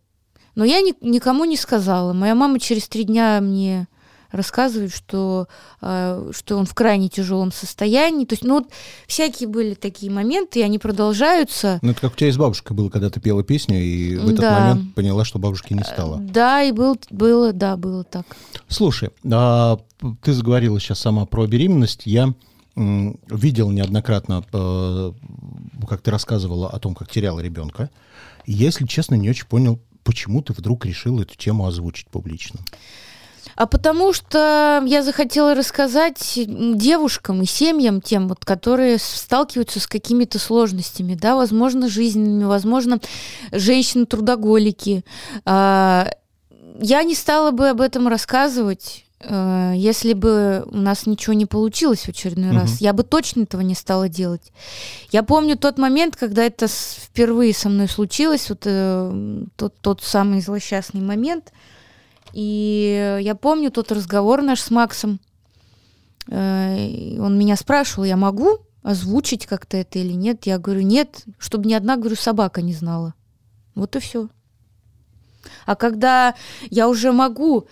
Но 0.55 0.65
я 0.65 0.81
ни- 0.81 0.95
никому 1.01 1.45
не 1.45 1.57
сказала. 1.57 2.13
Моя 2.13 2.35
мама 2.35 2.61
через 2.61 2.89
три 2.89 3.05
дня 3.05 3.41
мне 3.41 3.89
рассказывает, 4.33 4.93
что, 4.93 5.47
э, 5.81 6.31
что 6.33 6.57
он 6.57 6.67
в 6.67 6.75
крайне 6.75 7.09
тяжелом 7.09 7.53
состоянии. 7.53 8.25
То 8.25 8.33
есть, 8.33 8.45
ну, 8.45 8.55
вот 8.55 8.69
всякие 9.07 9.49
были 9.49 9.75
такие 9.75 10.11
моменты, 10.11 10.61
и 10.61 10.63
они 10.63 10.79
продолжаются. 10.79 11.79
Ну, 11.83 11.91
это 11.93 12.01
как 12.01 12.15
у 12.15 12.17
тебя 12.17 12.33
с 12.33 12.37
бабушкой 12.37 12.77
было, 12.77 12.89
когда 12.89 13.11
ты 13.11 13.21
пела 13.21 13.45
песню, 13.45 13.81
и 13.81 14.17
в 14.17 14.25
этот 14.25 14.41
Да. 14.41 14.61
момент 14.61 14.95
поняла, 14.95 15.25
что 15.25 15.39
бабушки 15.39 15.73
не 15.75 15.85
стало. 15.85 16.19
Да, 16.19 16.63
и 16.63 16.73
был, 16.73 16.99
было, 17.11 17.53
да, 17.53 17.77
было 17.77 18.03
так. 18.05 18.27
Слушай, 18.69 19.11
а, 19.31 19.79
ты 20.23 20.33
заговорила 20.33 20.81
сейчас 20.81 20.99
сама 20.99 21.27
про 21.27 21.47
беременность. 21.47 22.03
Я 22.07 22.35
видел 22.75 23.71
неоднократно, 23.71 24.45
э, 24.51 25.13
как 25.87 26.01
ты 26.01 26.11
рассказывала 26.11 26.71
о 26.71 26.79
том, 26.79 26.95
как 26.95 27.11
теряла 27.11 27.41
ребенка. 27.41 27.91
И 28.47 28.53
если 28.53 28.87
честно, 28.87 29.15
не 29.15 29.29
очень 29.29 29.47
понял, 29.47 29.79
почему 30.05 30.43
ты 30.43 30.53
вдруг 30.53 30.87
решила 30.87 31.21
эту 31.23 31.37
тему 31.37 31.67
озвучить 31.67 32.09
публично. 32.09 32.61
А 33.57 33.67
потому 33.67 34.13
что 34.13 34.83
я 34.87 35.03
захотела 35.03 35.55
рассказать 35.55 36.33
девушкам 36.37 37.43
и 37.43 37.47
семьям 37.47 38.01
тем, 38.01 38.29
вот, 38.29 38.45
которые 38.45 38.99
сталкиваются 38.99 39.81
с 39.81 39.87
какими-то 39.87 40.39
сложностями, 40.39 41.15
да, 41.15 41.37
возможно, 41.37 41.89
жизненными, 41.89 42.45
возможно, 42.45 43.01
женщины-трудоголики. 43.51 45.05
А, 45.45 46.09
Я 46.81 47.03
не 47.05 47.15
стала 47.15 47.51
бы 47.51 47.69
об 47.69 47.81
этом 47.83 48.09
рассказывать, 48.09 49.05
э, 49.21 49.75
если 49.77 50.15
бы 50.15 50.65
у 50.67 50.77
нас 50.79 51.07
ничего 51.07 51.35
не 51.35 51.45
получилось 51.47 52.01
в 52.01 52.09
очередной 52.09 52.49
Мгм. 52.51 52.61
раз. 52.61 52.81
Я 52.81 52.93
бы 52.95 53.03
точно 53.05 53.43
этого 53.43 53.61
не 53.61 53.75
стала 53.75 54.09
делать. 54.09 54.53
Я 55.13 55.23
помню 55.23 55.57
тот 55.57 55.79
момент, 55.79 56.17
когда 56.17 56.43
это 56.45 56.67
впервые 56.69 57.53
со 57.55 57.69
мной 57.69 57.89
случилось, 57.89 58.49
вот 58.49 58.63
э, 58.65 59.45
тот, 59.57 59.75
тот 59.81 60.03
самый 60.03 60.41
злосчастный 60.41 61.03
момент. 61.03 61.53
И 62.33 63.19
я 63.23 63.35
помню 63.35 63.71
тот 63.71 63.93
разговор 63.93 64.43
наш 64.43 64.61
с 64.61 64.71
Максом. 64.71 65.21
э, 66.29 67.19
он 67.21 67.39
меня 67.39 67.57
спрашивал, 67.57 68.05
я 68.05 68.17
могу 68.17 68.59
озвучить 68.83 69.47
как-то 69.47 69.77
это 69.77 69.99
или 69.99 70.13
нет. 70.13 70.47
Я 70.47 70.59
говорю, 70.59 70.83
нет, 70.83 71.25
чтобы 71.39 71.69
ни 71.69 71.75
одна, 71.75 71.97
говорю, 71.97 72.17
собака 72.17 72.63
не 72.63 72.75
знала. 72.75 73.15
Вот 73.75 73.97
и 73.97 74.01
все. 74.01 74.29
А 75.67 75.77
когда 75.77 76.35
я 76.71 76.89
уже 76.89 77.13
могу 77.13 77.67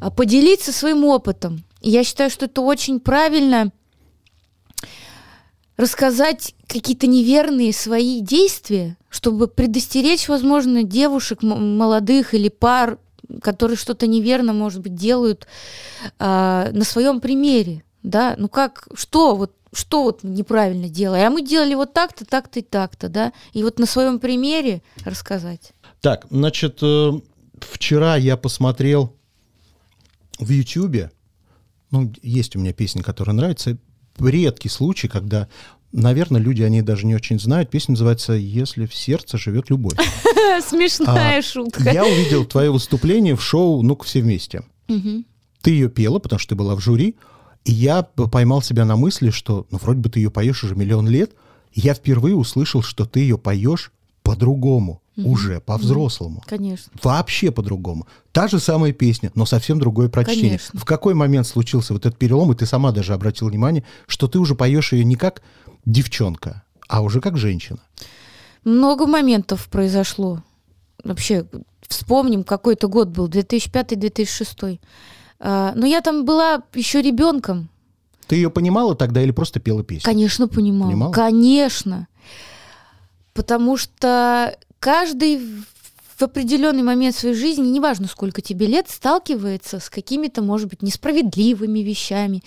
а, 0.00 0.10
поделиться 0.10 0.72
своим 0.72 1.04
опытом, 1.04 1.64
я 1.80 2.04
считаю, 2.04 2.30
что 2.30 2.46
это 2.46 2.60
очень 2.60 3.00
правильно 3.00 3.72
рассказать 5.76 6.54
какие-то 6.66 7.06
неверные 7.06 7.72
свои 7.72 8.20
действия, 8.20 8.96
чтобы 9.08 9.46
предостеречь, 9.48 10.28
возможно, 10.28 10.82
девушек 10.82 11.42
молодых 11.42 12.34
или 12.34 12.48
пар, 12.48 12.98
которые 13.42 13.76
что-то 13.76 14.06
неверно, 14.06 14.52
может 14.52 14.82
быть, 14.82 14.94
делают 14.94 15.46
э, 16.18 16.70
на 16.72 16.84
своем 16.84 17.20
примере, 17.20 17.84
да, 18.02 18.34
ну 18.38 18.48
как, 18.48 18.88
что 18.94 19.36
вот 19.36 19.52
что 19.72 20.04
вот 20.04 20.22
неправильно 20.22 20.88
делали, 20.88 21.20
а 21.20 21.30
мы 21.30 21.42
делали 21.42 21.74
вот 21.74 21.92
так-то, 21.92 22.24
так-то 22.24 22.60
и 22.60 22.62
так-то, 22.62 23.08
да, 23.08 23.32
и 23.52 23.62
вот 23.62 23.78
на 23.78 23.84
своем 23.84 24.18
примере 24.18 24.82
рассказать. 25.04 25.74
Так, 26.00 26.26
значит, 26.30 26.78
э, 26.82 27.12
вчера 27.60 28.16
я 28.16 28.36
посмотрел 28.36 29.14
в 30.38 30.48
Ютьюбе, 30.48 31.10
ну, 31.90 32.12
есть 32.22 32.56
у 32.56 32.58
меня 32.58 32.72
песня, 32.72 33.02
которая 33.02 33.36
нравится, 33.36 33.76
редкий 34.18 34.68
случай, 34.68 35.08
когда, 35.08 35.48
наверное, 35.92 36.40
люди 36.40 36.62
о 36.62 36.68
ней 36.68 36.82
даже 36.82 37.06
не 37.06 37.14
очень 37.14 37.38
знают. 37.38 37.70
Песня 37.70 37.92
называется 37.92 38.32
«Если 38.32 38.86
в 38.86 38.94
сердце 38.94 39.38
живет 39.38 39.70
любовь». 39.70 39.94
Смешная 40.66 41.38
а, 41.38 41.42
шутка. 41.42 41.90
Я 41.90 42.04
увидел 42.04 42.44
твое 42.44 42.70
выступление 42.70 43.36
в 43.36 43.42
шоу 43.42 43.82
«Ну-ка 43.82 44.04
все 44.04 44.20
вместе». 44.20 44.62
Ты 45.62 45.70
ее 45.70 45.88
пела, 45.88 46.18
потому 46.18 46.38
что 46.38 46.50
ты 46.50 46.54
была 46.54 46.76
в 46.76 46.80
жюри, 46.80 47.16
и 47.64 47.72
я 47.72 48.02
поймал 48.02 48.62
себя 48.62 48.84
на 48.84 48.96
мысли, 48.96 49.30
что, 49.30 49.66
ну, 49.70 49.78
вроде 49.78 50.00
бы 50.00 50.08
ты 50.08 50.20
ее 50.20 50.30
поешь 50.30 50.62
уже 50.62 50.76
миллион 50.76 51.08
лет, 51.08 51.32
я 51.72 51.94
впервые 51.94 52.36
услышал, 52.36 52.82
что 52.82 53.04
ты 53.04 53.20
ее 53.20 53.36
поешь 53.36 53.90
по-другому 54.22 55.02
угу. 55.16 55.30
уже 55.30 55.60
по-взрослому. 55.60 56.42
Конечно. 56.46 56.92
Вообще 57.02 57.50
по-другому. 57.50 58.06
Та 58.32 58.48
же 58.48 58.58
самая 58.58 58.92
песня, 58.92 59.30
но 59.34 59.46
совсем 59.46 59.78
другое 59.78 60.08
прочтение. 60.08 60.58
Конечно. 60.58 60.78
В 60.78 60.84
какой 60.84 61.14
момент 61.14 61.46
случился 61.46 61.92
вот 61.92 62.06
этот 62.06 62.18
перелом, 62.18 62.52
и 62.52 62.54
ты 62.54 62.66
сама 62.66 62.92
даже 62.92 63.14
обратила 63.14 63.48
внимание, 63.48 63.84
что 64.06 64.28
ты 64.28 64.38
уже 64.38 64.54
поешь 64.54 64.92
ее 64.92 65.04
не 65.04 65.16
как 65.16 65.42
девчонка, 65.84 66.62
а 66.88 67.02
уже 67.02 67.20
как 67.20 67.36
женщина? 67.36 67.78
Много 68.64 69.06
моментов 69.06 69.68
произошло. 69.68 70.42
Вообще, 71.04 71.46
вспомним, 71.86 72.42
какой-то 72.42 72.88
год 72.88 73.08
был, 73.08 73.28
2005-2006. 73.28 74.80
А, 75.38 75.72
но 75.74 75.86
я 75.86 76.00
там 76.00 76.24
была 76.24 76.62
еще 76.74 77.00
ребенком. 77.00 77.68
Ты 78.26 78.36
ее 78.36 78.50
понимала 78.50 78.96
тогда 78.96 79.22
или 79.22 79.30
просто 79.30 79.60
пела 79.60 79.84
песню? 79.84 80.04
Конечно, 80.04 80.48
понимала. 80.48 80.90
понимала? 80.90 81.12
Конечно. 81.12 82.08
Потому 83.34 83.76
что 83.76 84.56
каждый 84.78 85.40
в 86.16 86.22
определенный 86.22 86.82
момент 86.82 87.14
своей 87.14 87.34
жизни, 87.34 87.68
неважно 87.68 88.06
сколько 88.08 88.40
тебе 88.40 88.66
лет, 88.66 88.88
сталкивается 88.88 89.80
с 89.80 89.90
какими-то, 89.90 90.40
может 90.40 90.68
быть, 90.68 90.82
несправедливыми 90.82 91.80
вещами, 91.80 92.42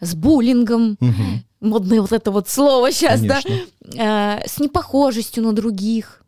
с 0.00 0.14
буллингом, 0.14 0.96
угу. 1.00 1.12
модное 1.60 2.00
вот 2.00 2.12
это 2.12 2.30
вот 2.32 2.48
слово 2.48 2.90
сейчас, 2.90 3.20
Конечно. 3.20 3.50
да, 3.80 4.40
э, 4.42 4.48
с 4.48 4.58
непохожестью 4.58 5.44
на 5.44 5.52
других. 5.52 6.22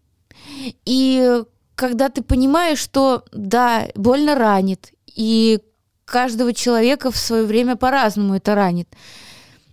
И 0.85 1.43
когда 1.75 2.09
ты 2.11 2.23
понимаешь, 2.23 2.79
что 2.79 3.25
да, 3.33 3.89
больно 3.97 4.37
ранит, 4.37 4.93
и 5.15 5.59
каждого 6.05 6.53
человека 6.55 7.11
в 7.11 7.17
свое 7.17 7.45
время 7.45 7.77
по-разному 7.77 8.35
это 8.35 8.55
ранит. 8.55 8.89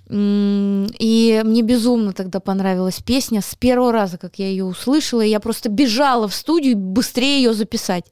И 0.07 1.41
мне 1.43 1.61
безумно 1.63 2.13
тогда 2.13 2.39
понравилась 2.39 3.01
песня 3.01 3.41
с 3.41 3.55
первого 3.55 3.91
раза, 3.91 4.17
как 4.17 4.37
я 4.37 4.47
ее 4.47 4.63
услышала. 4.63 5.21
И 5.21 5.29
я 5.29 5.39
просто 5.39 5.69
бежала 5.69 6.27
в 6.27 6.35
студию 6.35 6.77
быстрее 6.77 7.41
ее 7.41 7.53
записать. 7.53 8.05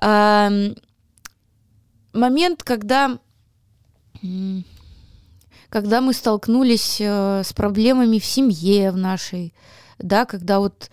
Момент, 0.00 0.78
когда, 2.64 3.18
когда 5.68 6.00
мы 6.00 6.14
столкнулись 6.14 6.96
э, 6.98 7.42
с 7.44 7.52
проблемами 7.52 8.18
в 8.18 8.24
семье 8.24 8.90
в 8.90 8.96
нашей, 8.96 9.52
да, 9.98 10.24
когда 10.24 10.60
вот 10.60 10.90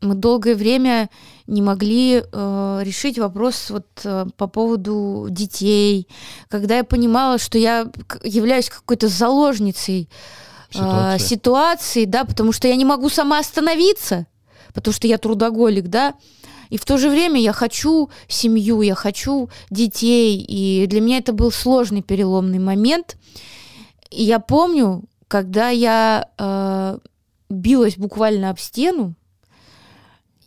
мы 0.00 0.14
долгое 0.14 0.54
время 0.54 1.10
не 1.46 1.62
могли 1.62 2.22
э, 2.22 2.80
решить 2.82 3.18
вопрос 3.18 3.70
вот 3.70 3.86
э, 4.04 4.26
по 4.36 4.46
поводу 4.46 5.26
детей, 5.30 6.08
когда 6.48 6.76
я 6.76 6.84
понимала, 6.84 7.38
что 7.38 7.58
я 7.58 7.90
являюсь 8.22 8.70
какой-то 8.70 9.08
заложницей 9.08 10.08
э, 10.74 11.18
ситуации, 11.18 12.04
да, 12.04 12.24
потому 12.24 12.52
что 12.52 12.68
я 12.68 12.76
не 12.76 12.84
могу 12.84 13.08
сама 13.08 13.38
остановиться, 13.38 14.26
потому 14.72 14.94
что 14.94 15.06
я 15.06 15.18
трудоголик, 15.18 15.88
да, 15.88 16.14
и 16.70 16.76
в 16.76 16.84
то 16.84 16.98
же 16.98 17.08
время 17.08 17.40
я 17.40 17.52
хочу 17.52 18.10
семью, 18.28 18.82
я 18.82 18.94
хочу 18.94 19.48
детей, 19.70 20.38
и 20.38 20.86
для 20.86 21.00
меня 21.00 21.18
это 21.18 21.32
был 21.32 21.50
сложный 21.50 22.02
переломный 22.02 22.58
момент. 22.58 23.16
И 24.10 24.22
я 24.22 24.38
помню, 24.38 25.04
когда 25.28 25.70
я 25.70 26.28
э, 26.38 26.98
билась 27.48 27.96
буквально 27.96 28.50
об 28.50 28.58
стену, 28.58 29.14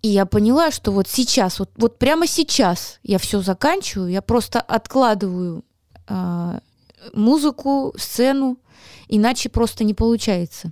и 0.01 0.07
я 0.07 0.25
поняла, 0.25 0.71
что 0.71 0.91
вот 0.91 1.07
сейчас, 1.07 1.59
вот, 1.59 1.69
вот 1.75 1.99
прямо 1.99 2.25
сейчас 2.25 2.99
я 3.03 3.19
все 3.19 3.41
заканчиваю, 3.41 4.09
я 4.09 4.21
просто 4.21 4.59
откладываю 4.59 5.63
э, 6.07 6.59
музыку, 7.13 7.93
сцену, 7.97 8.57
иначе 9.07 9.49
просто 9.49 9.83
не 9.83 9.93
получается. 9.93 10.71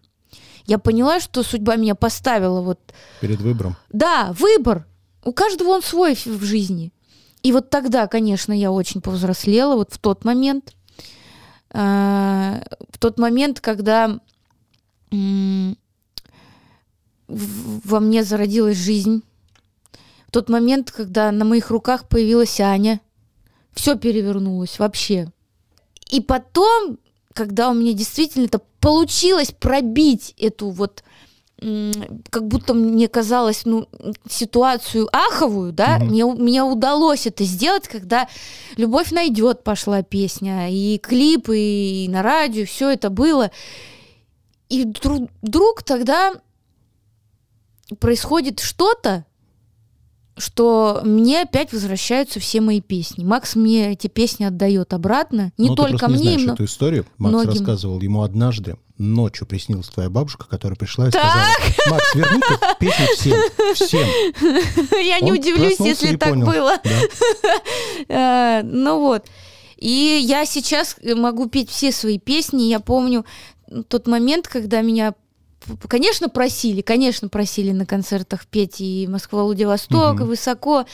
Я 0.66 0.80
поняла, 0.80 1.20
что 1.20 1.44
судьба 1.44 1.76
меня 1.76 1.96
поставила 1.96 2.62
вот... 2.62 2.80
Перед 3.22 3.40
выбором. 3.40 3.76
Да, 3.92 4.34
выбор. 4.38 4.88
У 5.24 5.32
каждого 5.32 5.70
он 5.70 5.84
свой 5.84 6.16
в 6.16 6.44
жизни. 6.44 6.92
И 7.44 7.52
вот 7.52 7.70
тогда, 7.70 8.08
конечно, 8.08 8.52
я 8.52 8.72
очень 8.72 9.02
повзрослела, 9.02 9.76
вот 9.76 9.94
в 9.94 10.00
тот 10.00 10.26
момент. 10.26 10.74
Э, 11.72 12.62
в 12.90 12.98
тот 12.98 13.20
момент, 13.20 13.60
когда 13.60 14.20
во 17.30 18.00
мне 18.00 18.24
зародилась 18.24 18.78
жизнь. 18.78 19.24
В 20.28 20.32
тот 20.32 20.50
момент, 20.50 20.92
когда 20.92 21.32
на 21.32 21.46
моих 21.46 21.70
руках 21.70 22.08
появилась 22.08 22.60
Аня, 22.60 23.02
все 23.74 23.96
перевернулось 23.96 24.80
вообще. 24.80 25.32
И 26.10 26.22
потом, 26.22 26.98
когда 27.34 27.70
у 27.70 27.74
меня 27.74 27.94
действительно 27.94 28.46
это 28.46 28.62
получилось 28.80 29.52
пробить 29.52 30.36
эту 30.38 30.70
вот 30.70 31.04
как 32.30 32.48
будто 32.48 32.74
мне 32.74 33.10
казалось, 33.10 33.64
ну, 33.66 33.88
ситуацию 34.30 35.10
аховую, 35.12 35.74
да, 35.74 35.98
угу. 35.98 36.06
мне, 36.06 36.26
мне 36.26 36.64
удалось 36.64 37.28
это 37.28 37.44
сделать, 37.44 37.88
когда 37.88 38.30
«Любовь 38.78 39.12
найдет» 39.12 39.64
пошла 39.64 40.02
песня, 40.02 40.70
и 40.72 40.98
клип, 41.00 41.50
и 41.50 42.08
на 42.10 42.24
радио, 42.24 42.66
все 42.66 42.90
это 42.92 43.10
было. 43.10 43.52
И 44.70 44.86
вдруг, 44.86 45.30
вдруг 45.42 45.84
тогда 45.84 46.34
происходит 48.00 48.60
что-то, 48.60 49.26
что 50.38 51.02
мне 51.04 51.42
опять 51.42 51.74
возвращаются 51.74 52.40
все 52.40 52.62
мои 52.62 52.82
песни. 52.82 53.24
Макс 53.24 53.56
мне 53.56 53.92
эти 53.92 54.08
песни 54.08 54.46
отдает 54.46 54.94
обратно. 54.94 55.52
Не 55.58 55.70
но 55.70 55.76
только 55.76 56.06
ты 56.06 56.12
мне, 56.12 56.18
не 56.18 56.24
знаешь 56.24 56.44
но... 56.44 56.54
эту 56.54 56.66
историю. 56.66 57.06
Макс 57.18 57.34
многим. 57.34 57.52
рассказывал 57.52 58.00
ему 58.00 58.24
однажды 58.24 58.78
ночью 58.98 59.48
приснилась 59.48 59.88
твоя 59.88 60.10
бабушка, 60.10 60.46
которая 60.48 60.78
пришла 60.78 61.08
и 61.08 61.12
так? 61.12 61.24
сказала: 61.24 61.92
Макс, 61.92 62.16
верни 62.16 62.42
песню 62.80 63.08
всем, 63.16 63.74
всем. 63.76 65.00
Я 65.06 65.20
не 65.20 65.32
удивлюсь, 65.32 65.80
если 65.80 66.16
так 66.16 66.38
было. 66.38 66.78
А, 68.10 68.62
ну 68.64 69.00
вот. 69.00 69.26
И 69.78 70.20
я 70.28 70.46
сейчас 70.46 70.98
могу 71.02 71.48
петь 71.48 71.70
все 71.70 71.94
свои 71.94 72.20
песни. 72.20 72.64
Я 72.64 72.82
помню 72.82 73.26
тот 73.88 74.08
момент, 74.08 74.50
когда 74.50 74.82
меня 74.82 75.14
конечно, 75.88 76.30
просили, 76.30 76.82
конечно, 76.82 77.30
просили 77.30 77.72
на 77.72 77.86
концертах 77.86 78.46
петь 78.48 78.82
и 78.82 79.08
Москва, 79.08 79.44
Владивосток, 79.44 80.16
угу. 80.16 80.24
и 80.24 80.28
высоко. 80.28 80.86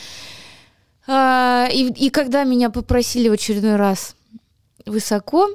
А, 1.07 1.67
и, 1.71 1.91
и 1.93 2.09
когда 2.09 2.43
меня 2.43 2.69
попросили 2.69 3.29
в 3.29 3.33
очередной 3.33 3.75
раз 3.75 4.15
высоко, 4.85 5.49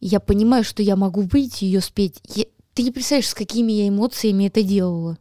я 0.00 0.20
понимаю, 0.20 0.64
что 0.64 0.82
я 0.82 0.96
могу 0.96 1.22
выйти 1.22 1.64
ее 1.64 1.80
спеть. 1.80 2.20
Я, 2.34 2.44
ты 2.74 2.82
не 2.82 2.90
представляешь, 2.90 3.28
с 3.28 3.34
какими 3.34 3.72
я 3.72 3.88
эмоциями 3.88 4.44
это 4.44 4.62
делала. 4.62 5.18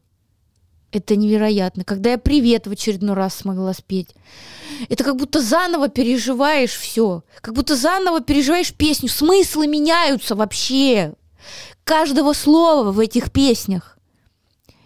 Это 0.91 1.15
невероятно. 1.15 1.83
Когда 1.83 2.11
я 2.11 2.17
привет 2.17 2.67
в 2.67 2.71
очередной 2.71 3.15
раз 3.15 3.35
смогла 3.35 3.73
спеть. 3.73 4.15
Это 4.87 5.03
как 5.03 5.17
будто 5.17 5.41
заново 5.41 5.89
переживаешь 5.89 6.73
все. 6.73 7.23
Как 7.41 7.53
будто 7.53 7.75
заново 7.75 8.21
переживаешь 8.21 8.73
песню. 8.73 9.09
Смыслы 9.09 9.67
меняются 9.67 10.35
вообще 10.35 11.13
каждого 11.85 12.33
слова 12.33 12.91
в 12.91 12.99
этих 12.99 13.31
песнях. 13.31 13.97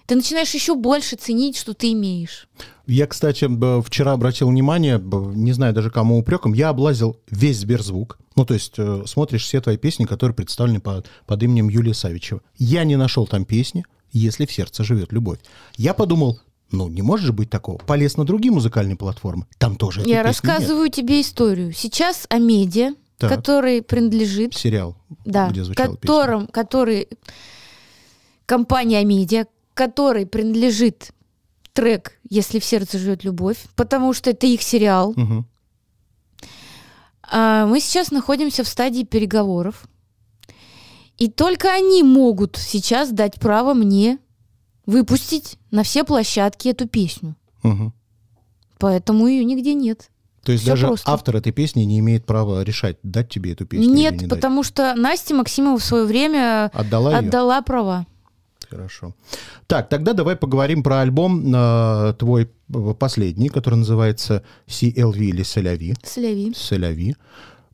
ты 0.06 0.16
начинаешь 0.16 0.54
еще 0.54 0.76
больше 0.76 1.16
ценить, 1.16 1.56
что 1.58 1.74
ты 1.74 1.92
имеешь. 1.94 2.48
Я, 2.88 3.06
кстати, 3.08 3.48
вчера 3.84 4.14
обратил 4.14 4.50
внимание, 4.50 5.00
не 5.36 5.52
знаю 5.54 5.74
даже 5.74 5.92
кому 5.92 6.18
упреком, 6.20 6.54
я 6.54 6.70
облазил 6.70 7.18
весь 7.30 7.60
Сберзвук. 7.60 8.18
Ну, 8.36 8.46
то 8.46 8.54
есть 8.56 8.74
э, 8.78 9.04
смотришь 9.06 9.44
все 9.44 9.62
твои 9.62 9.78
песни, 9.78 10.06
которые 10.06 10.34
представлены 10.36 10.80
по- 10.80 11.04
под 11.28 11.44
именем 11.44 11.70
Юлия 11.70 11.94
Савичева. 11.94 12.42
Я 12.58 12.84
не 12.86 12.96
нашел 12.96 13.28
там 13.28 13.46
песни 13.46 13.86
«Если 14.12 14.46
в 14.48 14.52
сердце 14.52 14.84
живет 14.84 15.12
любовь». 15.14 15.38
Я 15.78 15.94
подумал, 15.94 16.40
ну, 16.72 16.88
не 16.88 17.04
может 17.04 17.28
же 17.28 17.34
быть 17.34 17.50
такого. 17.52 17.78
Полез 17.78 18.18
на 18.18 18.26
другие 18.26 18.52
музыкальные 18.52 18.96
платформы. 18.96 19.46
Там 19.60 19.76
тоже 19.76 20.02
этой 20.02 20.10
Я 20.10 20.24
песни 20.24 20.48
нет. 20.48 20.58
рассказываю 20.58 20.90
тебе 20.90 21.22
историю. 21.22 21.72
Сейчас 21.74 22.26
о 22.30 22.40
медиа, 22.40 22.94
Так. 23.20 23.30
который 23.32 23.82
принадлежит 23.82 24.56
Сериал, 24.56 24.96
да, 25.26 25.50
где 25.50 25.64
звучала 25.66 25.90
песня. 25.90 26.00
которым, 26.00 26.48
который 26.48 27.10
компания 28.46 29.04
Медиа, 29.04 29.46
которой 29.74 30.26
принадлежит 30.26 31.12
трек 31.74 32.18
«Если 32.30 32.60
в 32.60 32.66
сердце 32.66 32.98
живет 32.98 33.26
любовь», 33.26 33.58
потому 33.76 34.14
что 34.14 34.30
это 34.30 34.48
их 34.48 34.62
сериал. 34.62 35.14
Мгм. 35.18 35.46
А 37.24 37.66
мы 37.66 37.82
сейчас 37.82 38.12
находимся 38.12 38.64
в 38.64 38.68
стадии 38.68 39.04
переговоров. 39.04 39.88
И 41.18 41.30
только 41.30 41.74
они 41.74 42.02
могут 42.04 42.56
сейчас 42.58 43.12
дать 43.12 43.40
право 43.40 43.74
мне 43.74 44.18
выпустить 44.86 45.58
на 45.72 45.84
все 45.84 46.04
площадки 46.04 46.70
эту 46.70 46.88
песню. 46.88 47.36
Мгм. 47.64 47.94
Поэтому 48.80 49.28
ее 49.28 49.44
нигде 49.44 49.74
нет. 49.74 50.10
То 50.44 50.52
есть 50.52 50.64
Всё 50.64 50.72
даже 50.72 50.88
просто. 50.88 51.12
автор 51.12 51.36
этой 51.36 51.52
песни 51.52 51.84
не 51.84 52.00
имеет 52.00 52.26
права 52.26 52.64
решать, 52.64 52.98
дать 53.04 53.30
тебе 53.30 53.52
эту 53.54 53.66
песню 53.66 53.94
нет, 53.94 54.14
или 54.14 54.22
не 54.24 54.28
дать. 54.28 54.38
потому 54.40 54.64
что 54.64 54.96
Настя 54.96 55.36
Максимова 55.36 55.78
в 55.78 55.84
свое 55.84 56.06
время 56.06 56.72
Отдала 56.74 57.12
ее? 57.12 57.18
отдала 57.20 57.62
права. 57.62 58.06
Хорошо. 58.70 59.16
Так, 59.68 59.90
тогда 59.90 60.14
давай 60.14 60.36
поговорим 60.36 60.84
про 60.84 61.02
альбом 61.02 61.54
э, 61.54 62.14
твой 62.20 62.44
э, 62.74 62.94
последний, 63.00 63.50
который 63.50 63.76
называется 63.76 64.44
CLV 64.68 65.18
или 65.18 65.44
Соляви. 65.44 65.96
Соляви. 66.04 66.54
Соляви. 66.56 67.16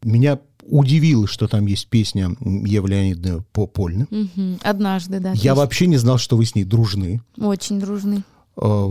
Меня 0.03 0.39
удивило, 0.67 1.27
что 1.27 1.47
там 1.47 1.65
есть 1.65 1.87
песня 1.89 2.29
Евы 2.39 2.89
Леонидовны 2.89 3.43
по 3.51 3.67
Польне. 3.67 4.07
Мгм. 4.09 4.59
Однажды, 4.63 5.19
да. 5.19 5.29
Я 5.29 5.33
песня. 5.35 5.55
вообще 5.55 5.87
не 5.87 5.97
знал, 5.97 6.17
что 6.17 6.37
вы 6.37 6.45
с 6.45 6.55
ней 6.55 6.63
дружны. 6.63 7.21
Очень 7.37 7.79
дружны. 7.79 8.23
Э, 8.61 8.85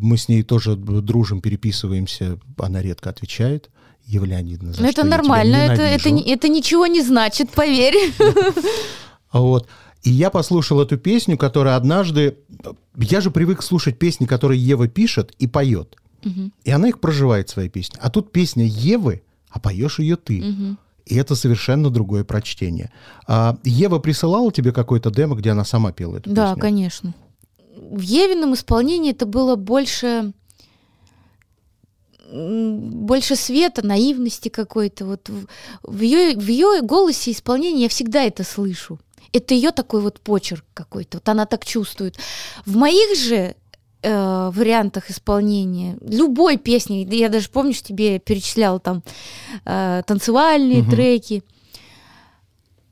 Мы 0.00 0.16
с 0.16 0.28
ней 0.28 0.42
тоже 0.42 0.76
дружим, 0.76 1.40
переписываемся. 1.40 2.38
Она 2.58 2.82
редко 2.82 3.10
отвечает. 3.10 3.70
Ева 4.06 4.24
Леонидовна, 4.24 4.72
за 4.72 4.82
Ну, 4.82 4.90
что 4.90 5.02
это 5.02 5.08
нормально, 5.08 5.56
это, 5.56 5.82
это, 5.82 6.08
это 6.08 6.48
ничего 6.48 6.86
не 6.86 7.02
значит, 7.02 7.50
поверь. 7.50 7.94
Вот. 9.32 9.68
И 10.02 10.10
я 10.10 10.30
послушал 10.30 10.80
эту 10.80 10.96
песню, 10.98 11.36
которая 11.38 11.76
однажды... 11.76 12.38
Я 12.96 13.20
же 13.20 13.30
привык 13.30 13.62
слушать 13.62 13.98
песни, 13.98 14.26
которые 14.26 14.60
Ева 14.60 14.88
пишет 14.88 15.32
и 15.38 15.46
поет. 15.46 15.96
И 16.64 16.70
она 16.70 16.88
их 16.88 17.00
проживает, 17.00 17.48
свои 17.48 17.68
песни. 17.68 17.96
А 18.02 18.10
тут 18.10 18.32
песня 18.32 18.64
Евы, 18.66 19.22
а 19.50 19.60
поешь 19.60 19.98
ее 20.00 20.16
ты. 20.16 20.76
И 21.06 21.16
это 21.16 21.34
совершенно 21.34 21.90
другое 21.90 22.24
прочтение. 22.24 22.90
А 23.26 23.56
Ева 23.64 23.98
присылала 24.00 24.50
тебе 24.52 24.72
какой-то 24.72 25.10
демо, 25.10 25.36
где 25.36 25.50
она 25.50 25.64
сама 25.64 25.92
пела 25.92 26.16
эту 26.18 26.30
Да, 26.30 26.48
песню? 26.48 26.60
конечно. 26.60 27.14
В 27.80 28.00
Евином 28.00 28.54
исполнении 28.54 29.12
это 29.12 29.24
было 29.26 29.56
больше 29.56 30.32
больше 32.32 33.34
света, 33.34 33.84
наивности 33.84 34.48
какой-то. 34.50 35.04
Вот 35.04 35.28
в, 35.82 36.00
ее, 36.00 36.36
в 36.36 36.46
ее 36.46 36.80
голосе 36.82 37.32
исполнении 37.32 37.82
я 37.82 37.88
всегда 37.88 38.22
это 38.22 38.44
слышу. 38.44 39.00
Это 39.32 39.54
ее 39.54 39.72
такой 39.72 40.00
вот 40.00 40.20
почерк 40.20 40.64
какой-то. 40.74 41.18
Вот 41.18 41.28
она 41.28 41.46
так 41.46 41.64
чувствует. 41.64 42.18
В 42.66 42.76
моих 42.76 43.16
же 43.16 43.56
э, 44.02 44.50
вариантах 44.54 45.10
исполнения 45.10 45.98
любой 46.00 46.56
песни, 46.56 47.06
я 47.10 47.28
даже 47.28 47.48
помню, 47.48 47.72
что 47.72 47.88
тебе 47.88 48.18
перечисляла 48.18 48.80
там 48.80 49.02
э, 49.64 50.02
танцевальные 50.06 50.82
Мгм. 50.82 50.90
треки, 50.90 51.42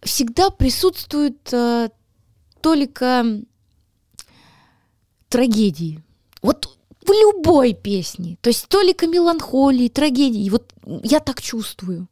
всегда 0.03 0.51
присутствует 0.51 1.53
э, 1.53 1.91
только 2.61 3.43
трагедии. 5.29 6.03
Вот 6.43 6.77
в 7.07 7.11
любой 7.11 7.73
песне. 7.73 8.37
То 8.41 8.51
есть 8.51 8.69
только 8.69 9.07
меланхолии, 9.07 9.89
трагедии. 9.89 10.51
Вот 10.51 10.73
я 11.03 11.21
так 11.21 11.41
чувствую. 11.41 12.09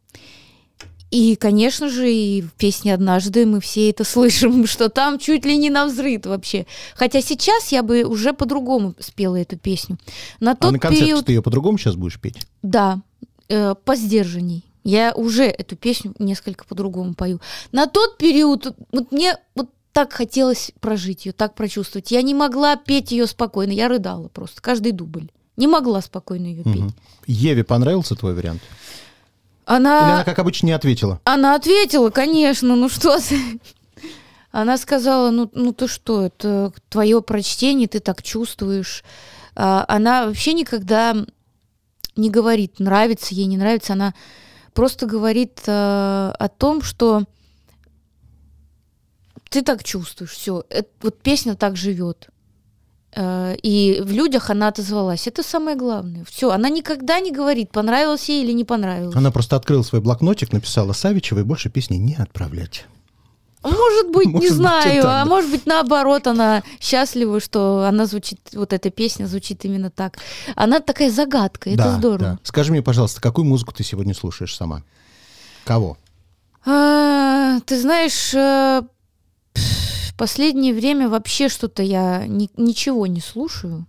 И, 1.10 1.36
конечно 1.36 1.88
же, 1.88 2.12
и 2.12 2.42
в 2.42 2.52
песне 2.54 2.92
«Однажды» 2.92 3.46
мы 3.46 3.60
все 3.60 3.90
это 3.90 4.04
слышим, 4.04 4.66
что 4.66 4.88
там 4.88 5.18
чуть 5.18 5.44
ли 5.44 5.56
не 5.56 5.70
на 5.70 5.86
взрыв 5.86 6.26
вообще. 6.26 6.66
Хотя 6.94 7.20
сейчас 7.22 7.70
я 7.72 7.82
бы 7.82 8.02
уже 8.02 8.32
по-другому 8.32 8.94
спела 8.98 9.36
эту 9.36 9.56
песню. 9.56 9.98
На 10.40 10.52
А 10.52 10.56
тот 10.56 10.72
на 10.72 10.78
концерте 10.78 11.04
период, 11.04 11.26
ты 11.26 11.32
ее 11.32 11.42
по-другому 11.42 11.78
сейчас 11.78 11.94
будешь 11.94 12.20
петь? 12.20 12.46
да, 12.62 13.00
э, 13.48 13.74
по 13.84 13.94
сдержанней. 13.94 14.64
Я 14.82 15.14
уже 15.14 15.44
эту 15.44 15.74
песню 15.74 16.14
несколько 16.18 16.64
по-другому 16.64 17.14
пою. 17.14 17.40
На 17.72 17.86
тот 17.86 18.18
период 18.18 18.76
вот 18.92 19.10
мне 19.10 19.36
вот 19.56 19.70
так 19.96 20.12
хотелось 20.12 20.72
прожить 20.80 21.24
ее, 21.24 21.32
так 21.32 21.54
прочувствовать. 21.54 22.10
Я 22.10 22.20
не 22.20 22.34
могла 22.34 22.76
петь 22.76 23.12
ее 23.12 23.26
спокойно, 23.26 23.72
я 23.72 23.88
рыдала 23.88 24.28
просто 24.28 24.60
каждый 24.60 24.92
дубль. 24.92 25.30
Не 25.56 25.68
могла 25.68 26.02
спокойно 26.02 26.44
ее 26.44 26.64
петь. 26.64 26.94
Еве 27.26 27.64
понравился 27.64 28.14
твой 28.14 28.34
вариант? 28.34 28.60
Она... 29.64 30.00
Или 30.00 30.14
она, 30.16 30.24
как 30.24 30.38
обычно, 30.38 30.66
не 30.66 30.72
ответила? 30.72 31.18
Она 31.24 31.54
ответила, 31.54 32.10
конечно, 32.10 32.76
ну 32.76 32.90
что 32.90 33.18
ты. 33.18 33.58
Она 34.50 34.76
сказала, 34.76 35.30
ну, 35.30 35.50
ну 35.54 35.72
ты 35.72 35.88
что, 35.88 36.26
это 36.26 36.74
твое 36.90 37.22
прочтение, 37.22 37.88
ты 37.88 38.00
так 38.00 38.22
чувствуешь. 38.22 39.02
А, 39.54 39.86
Она 39.88 40.26
вообще 40.26 40.52
никогда 40.52 41.16
не 42.16 42.28
говорит, 42.28 42.80
нравится 42.80 43.34
ей, 43.34 43.46
не 43.46 43.56
нравится. 43.56 43.94
Она 43.94 44.12
просто 44.74 45.06
говорит 45.06 45.62
э, 45.66 45.70
о 46.38 46.48
том, 46.54 46.82
что 46.82 47.24
ты 49.48 49.62
так 49.62 49.84
чувствуешь, 49.84 50.30
все. 50.32 50.64
Вот 51.02 51.18
песня 51.22 51.54
так 51.54 51.76
живет. 51.76 52.28
Э, 53.14 53.56
И 53.62 54.00
в 54.04 54.10
людях 54.12 54.50
она 54.50 54.68
отозвалась. 54.68 55.26
Это 55.28 55.42
самое 55.42 55.76
главное. 55.76 56.24
Все, 56.24 56.50
она 56.50 56.68
никогда 56.68 57.20
не 57.20 57.30
говорит, 57.32 57.70
понравилось 57.70 58.28
ей 58.28 58.44
или 58.44 58.52
не 58.52 58.64
понравилось. 58.64 59.16
Она 59.16 59.30
просто 59.30 59.56
открыла 59.56 59.82
свой 59.82 60.00
блокнотик, 60.00 60.52
написала 60.52 60.92
Савичева 60.92 61.40
и 61.40 61.42
больше 61.42 61.70
песни 61.70 61.96
не 61.96 62.14
отправлять. 62.16 62.86
Может 63.62 64.12
быть, 64.12 64.26
Может 64.26 64.42
не 64.42 64.48
быть, 64.48 64.52
знаю, 64.56 65.08
а 65.08 65.24
может 65.24 65.50
быть, 65.50 65.66
наоборот, 65.66 66.26
она 66.28 66.62
счастлива, 66.80 67.40
что 67.40 67.84
она 67.88 68.06
звучит, 68.06 68.38
вот 68.52 68.72
эта 68.72 68.90
песня 68.90 69.26
звучит 69.26 69.64
именно 69.64 69.90
так. 69.90 70.18
Она 70.54 70.78
такая 70.78 71.10
загадка, 71.10 71.70
это 71.70 71.78
Да, 71.84 71.98
здорово. 71.98 72.18
да. 72.18 72.38
Скажи 72.44 72.70
мне, 72.70 72.80
пожалуйста, 72.82 73.20
какую 73.20 73.44
музыку 73.44 73.72
ты 73.72 73.82
сегодня 73.82 74.14
слушаешь 74.14 74.54
сама? 74.54 74.82
Кого? 75.64 75.96
А, 76.64 77.58
ты 77.66 77.80
знаешь, 77.80 78.32
э, 78.34 78.82
последнее 80.16 80.74
время 80.74 81.08
вообще 81.08 81.48
что-то 81.48 81.82
я 81.82 82.26
ни- 82.26 82.50
ничего 82.56 83.06
не 83.06 83.20
слушаю. 83.20 83.86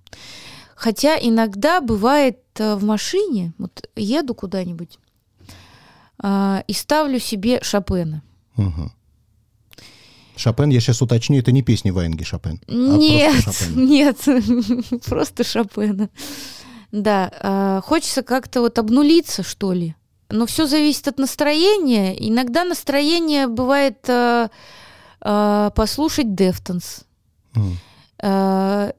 Хотя 0.76 1.18
иногда 1.18 1.82
бывает 1.82 2.40
э, 2.56 2.76
в 2.76 2.84
машине, 2.84 3.54
вот 3.58 3.90
еду 3.96 4.36
куда-нибудь 4.36 5.00
а, 6.20 6.64
и 6.68 6.74
ставлю 6.74 7.20
себе 7.20 7.60
Шопена. 7.64 8.22
Мгм. 8.56 8.92
Шопен, 10.36 10.70
я 10.70 10.80
сейчас 10.80 11.02
уточню, 11.02 11.40
это 11.40 11.52
не 11.52 11.64
песни 11.64 11.90
Ваенги 11.90 12.24
Шопен. 12.24 12.62
а 12.68 12.72
Нет, 12.72 13.44
Шопен. 13.44 13.86
нет, 13.88 14.18
просто 15.06 15.44
Шопена. 15.44 16.10
Да, 16.92 17.32
а, 17.42 17.82
хочется 17.82 18.22
как-то 18.22 18.62
вот 18.62 18.78
обнулиться, 18.78 19.44
что 19.44 19.74
ли. 19.74 19.96
Но 20.30 20.46
все 20.46 20.68
зависит 20.68 21.08
от 21.08 21.18
настроения. 21.20 22.14
Иногда 22.30 22.64
настроение 22.66 23.48
бывает 23.48 23.98
а, 24.10 24.46
а, 24.46 24.50
послушать 25.76 26.36
Deftones 26.36 27.04
а, 28.22 28.94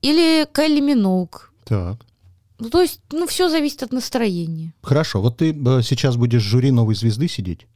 или 0.00 0.46
Кайли 0.52 0.80
Миноуг. 0.80 1.52
Так. 1.64 1.98
Ну, 2.58 2.70
то 2.70 2.80
есть, 2.80 3.00
ну, 3.10 3.26
все 3.26 3.48
зависит 3.48 3.82
от 3.82 3.92
настроения. 3.92 4.72
Хорошо, 4.82 5.20
вот 5.20 5.38
ты 5.38 5.52
э, 5.52 5.82
сейчас 5.82 6.16
будешь 6.16 6.42
в 6.42 6.46
жюри 6.46 6.70
«Новой 6.70 6.94
звезды» 6.94 7.26
сидеть? 7.26 7.66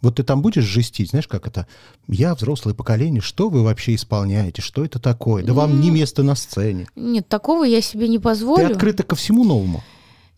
Вот 0.00 0.16
ты 0.16 0.22
там 0.22 0.42
будешь 0.42 0.64
жестить, 0.64 1.10
знаешь, 1.10 1.26
как 1.26 1.46
это? 1.46 1.66
Я 2.08 2.34
взрослое 2.34 2.74
поколение, 2.74 3.20
что 3.20 3.48
вы 3.48 3.62
вообще 3.62 3.94
исполняете? 3.94 4.62
Что 4.62 4.84
это 4.84 5.00
такое? 5.00 5.44
Да 5.44 5.52
вам 5.54 5.80
не 5.80 5.90
место 5.90 6.22
на 6.22 6.36
сцене. 6.36 6.88
Нет, 6.94 7.28
такого 7.28 7.64
я 7.64 7.80
себе 7.80 8.08
не 8.08 8.18
Ты 8.18 8.22
позволю. 8.24 8.70
открыта 8.70 9.02
ко 9.02 9.16
всему 9.16 9.44
новому. 9.44 9.82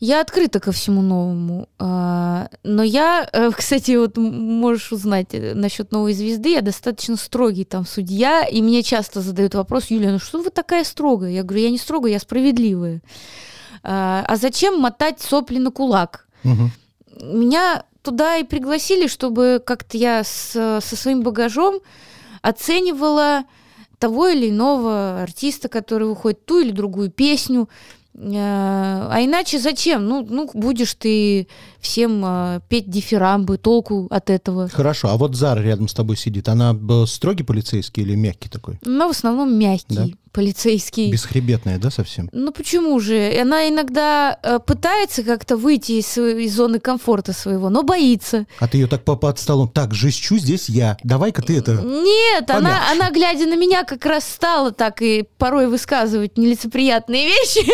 Я 0.00 0.20
открыта 0.20 0.60
ко 0.60 0.70
всему 0.72 1.00
новому. 1.02 1.68
а, 1.78 2.48
Но 2.62 2.82
я, 2.82 3.28
э, 3.32 3.50
кстати, 3.56 3.96
вот 3.96 4.16
можешь 4.18 4.92
узнать 4.92 5.28
э, 5.32 5.54
насчет 5.54 5.92
новой 5.92 6.12
звезды, 6.12 6.50
я 6.52 6.60
достаточно 6.60 7.16
строгий 7.16 7.64
там 7.64 7.86
судья, 7.86 8.44
и 8.44 8.60
мне 8.60 8.82
часто 8.82 9.20
задают 9.20 9.54
вопрос, 9.54 9.90
Юлия, 9.90 10.10
ну 10.12 10.18
что 10.18 10.42
вы 10.42 10.50
такая 10.50 10.84
строгая? 10.84 11.30
Я 11.30 11.42
говорю, 11.42 11.64
я 11.64 11.70
не 11.70 11.78
строгая, 11.78 12.12
я 12.12 12.18
справедливая. 12.18 13.00
А 13.82 14.24
а 14.26 14.36
зачем 14.36 14.80
мотать 14.80 15.20
сопли 15.20 15.58
на 15.58 15.70
кулак? 15.70 16.26
Мгм. 16.42 16.70
Меня 17.22 17.84
туда 18.02 18.36
и 18.38 18.44
пригласили, 18.44 19.06
чтобы 19.06 19.62
как-то 19.64 19.96
я 19.96 20.24
с- 20.24 20.80
со 20.82 20.96
своим 20.96 21.22
багажом 21.22 21.80
оценивала 22.42 23.44
того 23.98 24.28
или 24.28 24.50
иного 24.50 25.22
артиста, 25.22 25.68
который 25.68 26.08
выходит, 26.08 26.44
ту 26.44 26.60
или 26.60 26.70
другую 26.72 27.10
песню. 27.10 27.68
А 28.16 29.18
иначе 29.20 29.58
зачем? 29.58 30.06
Ну, 30.06 30.26
ну 30.28 30.48
будешь 30.54 30.94
ты 30.94 31.48
всем 31.84 32.22
э, 32.24 32.60
петь 32.68 32.90
дифирамбы, 32.90 33.58
толку 33.58 34.08
от 34.10 34.30
этого. 34.30 34.68
Хорошо, 34.68 35.08
а 35.10 35.16
вот 35.16 35.36
Зара 35.36 35.60
рядом 35.60 35.86
с 35.86 35.94
тобой 35.94 36.16
сидит. 36.16 36.48
Она 36.48 36.74
э, 36.74 37.04
строгий 37.06 37.44
полицейский 37.44 38.02
или 38.02 38.14
мягкий 38.16 38.48
такой? 38.48 38.78
Но 38.84 39.08
в 39.08 39.10
основном 39.12 39.56
мягкий, 39.56 39.94
Да? 39.94 40.06
полицейский. 40.32 41.12
Бесхребетная, 41.12 41.78
да, 41.78 41.90
совсем? 41.90 42.28
Ну 42.32 42.50
почему 42.50 42.98
же? 42.98 43.32
Она 43.40 43.68
иногда 43.68 44.36
э, 44.42 44.58
пытается 44.58 45.22
как-то 45.22 45.56
выйти 45.56 45.92
из, 45.92 46.18
из 46.18 46.54
зоны 46.54 46.80
комфорта 46.80 47.32
своего, 47.32 47.70
но 47.70 47.84
боится. 47.84 48.46
А 48.58 48.66
ты 48.66 48.78
ее 48.78 48.88
так 48.88 49.04
по 49.04 49.14
под 49.14 49.38
столом. 49.38 49.68
Так, 49.68 49.94
жестчу 49.94 50.36
здесь 50.38 50.68
я. 50.68 50.96
Давай-ка 51.04 51.40
ты 51.40 51.56
это... 51.58 51.74
Нет, 51.74 52.50
она, 52.50 52.90
она, 52.90 53.10
глядя 53.12 53.46
на 53.46 53.56
меня, 53.56 53.84
как 53.84 54.04
раз 54.06 54.24
стала 54.28 54.72
так 54.72 55.02
и 55.02 55.24
порой 55.38 55.68
высказывать 55.68 56.36
нелицеприятные 56.36 57.26
вещи. 57.28 57.64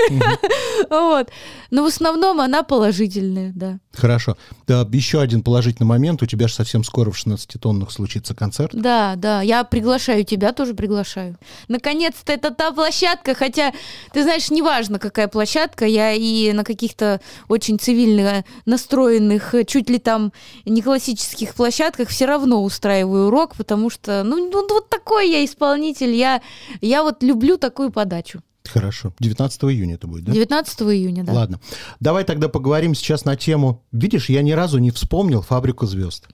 Вот. 0.90 1.30
Но 1.70 1.84
в 1.84 1.86
основном 1.86 2.40
она 2.40 2.62
положительная, 2.62 3.52
да. 3.54 3.78
Хорошо. 4.00 4.36
Да, 4.66 4.86
еще 4.92 5.20
один 5.20 5.42
положительный 5.42 5.86
момент. 5.86 6.22
У 6.22 6.26
тебя 6.26 6.48
же 6.48 6.54
совсем 6.54 6.84
скоро 6.84 7.10
в 7.10 7.16
16-тонных 7.16 7.90
случится 7.90 8.34
концерт. 8.34 8.70
Да, 8.72 9.14
да, 9.16 9.42
я 9.42 9.62
приглашаю 9.64 10.24
тебя, 10.24 10.52
тоже 10.52 10.74
приглашаю. 10.74 11.36
Наконец-то 11.68 12.32
это 12.32 12.50
та 12.50 12.72
площадка, 12.72 13.34
хотя, 13.34 13.72
ты 14.12 14.22
знаешь, 14.22 14.50
неважно, 14.50 14.98
какая 14.98 15.28
площадка, 15.28 15.84
я 15.84 16.12
и 16.12 16.52
на 16.52 16.64
каких-то 16.64 17.20
очень 17.48 17.78
цивильно 17.78 18.44
настроенных, 18.64 19.54
чуть 19.66 19.90
ли 19.90 19.98
там 19.98 20.32
не 20.64 20.80
классических 20.80 21.54
площадках 21.54 22.08
все 22.08 22.24
равно 22.24 22.62
устраиваю 22.62 23.26
урок, 23.26 23.54
потому 23.56 23.90
что, 23.90 24.22
ну, 24.24 24.50
ну, 24.50 24.66
вот 24.68 24.88
такой 24.88 25.30
я 25.30 25.44
исполнитель, 25.44 26.14
я, 26.14 26.40
я 26.80 27.02
вот 27.02 27.22
люблю 27.22 27.58
такую 27.58 27.90
подачу. 27.90 28.42
Хорошо. 28.64 29.12
19 29.20 29.64
июня 29.64 29.94
это 29.94 30.06
будет, 30.06 30.24
да? 30.24 30.32
19 30.32 30.80
июня, 30.82 31.24
да. 31.24 31.32
Ладно. 31.32 31.60
Давай 31.98 32.24
тогда 32.24 32.48
поговорим 32.48 32.94
сейчас 32.94 33.24
на 33.24 33.36
тему. 33.36 33.82
Видишь, 33.92 34.28
я 34.28 34.42
ни 34.42 34.52
разу 34.52 34.78
не 34.78 34.90
вспомнил 34.90 35.42
«Фабрику 35.42 35.86
звезд». 35.86 36.28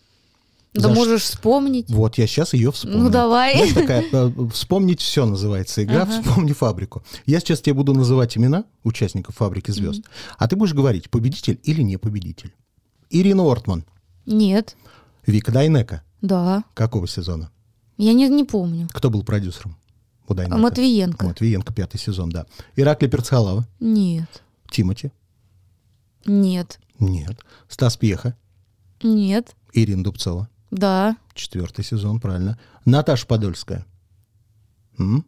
Да 0.74 0.82
За 0.82 0.88
ш- 0.88 0.94
можешь 0.94 1.22
вспомнить. 1.22 1.88
Вот, 1.88 2.18
я 2.18 2.26
сейчас 2.26 2.52
ее 2.52 2.70
вспомнил. 2.70 3.04
Ну, 3.04 3.10
давай. 3.10 3.54
Знаешь, 3.56 3.72
такая, 3.72 4.04
э, 4.12 4.30
вспомнить 4.52 5.00
все 5.00 5.24
называется 5.24 5.82
игра 5.82 6.02
Ага. 6.02 6.20
«Вспомни 6.20 6.52
фабрику». 6.52 7.02
Я 7.24 7.40
сейчас 7.40 7.62
тебе 7.62 7.72
буду 7.74 7.94
называть 7.94 8.36
имена 8.36 8.64
участников 8.84 9.36
«Фабрики 9.36 9.70
звезд», 9.70 10.02
а 10.36 10.46
ты 10.48 10.56
будешь 10.56 10.74
говорить, 10.74 11.08
победитель 11.08 11.58
или 11.62 11.80
не 11.82 11.96
победитель. 11.96 12.52
Ирина 13.08 13.44
Ортман, 13.50 13.84
Нет, 14.26 14.76
Вика 15.26 15.50
Дайнека. 15.52 16.02
да, 16.20 16.64
Какого 16.74 17.06
сезона? 17.08 17.50
я 17.96 18.12
не, 18.12 18.28
не 18.28 18.44
помню. 18.44 18.88
Кто 18.92 19.08
был 19.08 19.22
продюсером 19.22 19.78
у 20.28 20.34
Дайнека? 20.34 20.56
Матвиенко. 20.58 21.26
Матвиенко, 21.26 21.72
пятый 21.72 21.98
сезон, 21.98 22.30
да. 22.30 22.46
Иракли 22.76 23.06
Перцхалава. 23.06 23.66
Нет, 23.80 24.42
Тимати. 24.70 25.12
нет, 26.26 26.78
Нет. 26.98 27.38
Стас 27.68 27.96
Пьеха. 27.96 28.36
нет, 29.02 29.54
Ирина 29.72 30.02
Дубцова. 30.04 30.48
да, 30.70 31.16
Четвертый 31.34 31.84
сезон, 31.84 32.18
правильно. 32.20 32.58
Наташа 32.86 33.26
Подольская. 33.26 33.84
М? 34.98 35.26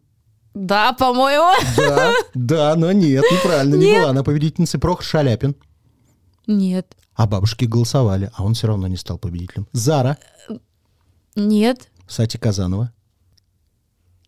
да, 0.55 0.93
по-моему. 0.93 1.53
Да, 1.77 2.13
да, 2.33 2.75
но 2.75 2.91
нет, 2.91 3.23
неправильно, 3.31 3.75
не 3.75 3.85
Нет. 3.85 4.01
была 4.01 4.09
она 4.09 4.23
победительницей. 4.23 4.79
Прохор 4.79 5.03
Шаляпин. 5.05 5.55
Нет, 6.47 6.95
А 7.13 7.27
бабушки 7.27 7.65
голосовали, 7.65 8.31
а 8.33 8.43
он 8.43 8.55
все 8.55 8.65
равно 8.67 8.87
не 8.87 8.97
стал 8.97 9.19
победителем. 9.19 9.67
Зара, 9.71 10.17
нет, 11.35 11.89
Сати 12.07 12.37
Казанова. 12.39 12.91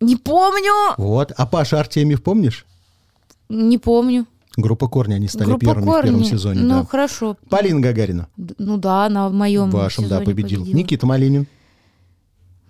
Не 0.02 0.16
помню, 0.16 0.72
Вот. 0.98 1.32
А 1.36 1.46
Паша 1.46 1.80
Артемьев, 1.80 2.22
помнишь? 2.22 2.66
не 3.48 3.78
помню. 3.78 4.26
Группа 4.56 4.86
Корни, 4.88 5.14
они 5.14 5.28
стали 5.28 5.44
Группа 5.46 5.60
первыми 5.66 5.82
в 5.82 5.86
первом 6.02 6.02
Корни. 6.18 6.24
сезоне. 6.24 6.60
Ну, 6.60 6.80
да. 6.80 6.84
хорошо. 6.84 7.36
Полина 7.48 7.80
Гагарина. 7.80 8.28
Ну 8.58 8.76
да, 8.76 9.06
она 9.06 9.28
в 9.28 9.32
моем 9.32 9.70
В 9.70 9.74
вашем, 9.74 10.04
да, 10.04 10.16
сезоне 10.18 10.26
победил. 10.26 10.60
победила. 10.60 10.76
Никита 10.78 11.06
Малинин 11.06 11.46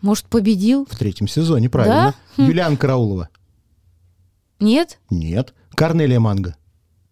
Может, 0.01 0.27
победил? 0.27 0.87
в 0.89 0.97
третьем 0.97 1.27
сезоне, 1.27 1.69
правильно. 1.69 2.15
Да? 2.37 2.43
Хм. 2.43 2.47
Юлиан 2.49 2.77
Караулова. 2.77 3.29
Нет? 4.61 4.99
Нет. 5.11 5.55
Корнелия 5.75 6.21
Манго. 6.21 6.55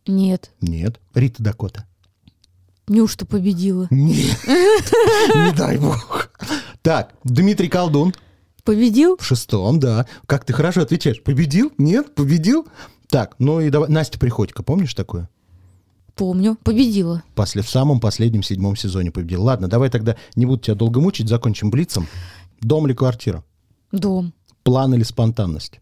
Нет. 0.07 0.53
Нет. 0.61 1.01
Рита 1.15 1.43
Дакота. 1.43 1.85
Неужто 2.87 3.27
победила? 3.27 3.87
Нет. 3.91 4.39
Не 4.47 5.53
дай 5.57 5.79
бог. 5.79 6.31
Так, 6.83 7.15
Дмитрий 7.25 7.69
Колдун 7.69 8.15
Победил? 8.75 9.17
в 9.19 9.25
шестом, 9.25 9.81
да. 9.81 10.07
Как 10.27 10.45
ты 10.45 10.53
хорошо 10.53 10.83
отвечаешь. 10.83 11.23
Победил? 11.23 11.73
Нет? 11.77 12.15
Победил? 12.15 12.69
Так, 13.09 13.35
ну 13.41 13.61
и 13.61 13.69
давай. 13.69 13.89
Настя 13.89 14.19
Приходько, 14.19 14.63
помнишь 14.63 14.95
такое? 14.95 15.29
Помню. 16.15 16.57
Победила. 16.63 17.25
После, 17.35 17.63
в 17.63 17.69
самом 17.69 17.99
последнем 17.99 18.45
седьмом 18.45 18.77
сезоне 18.77 19.11
победил. 19.11 19.43
Ладно, 19.43 19.67
давай 19.67 19.91
тогда 19.91 20.17
не 20.37 20.47
буду 20.47 20.63
тебя 20.63 20.77
долго 20.77 21.01
мучить, 21.01 21.29
закончим 21.29 21.71
блицом. 21.71 22.07
Дом 22.61 22.87
или 22.87 22.95
квартира? 22.95 23.43
Дом. 23.91 24.33
План 24.63 24.95
или 24.95 25.03
спонтанность? 25.03 25.81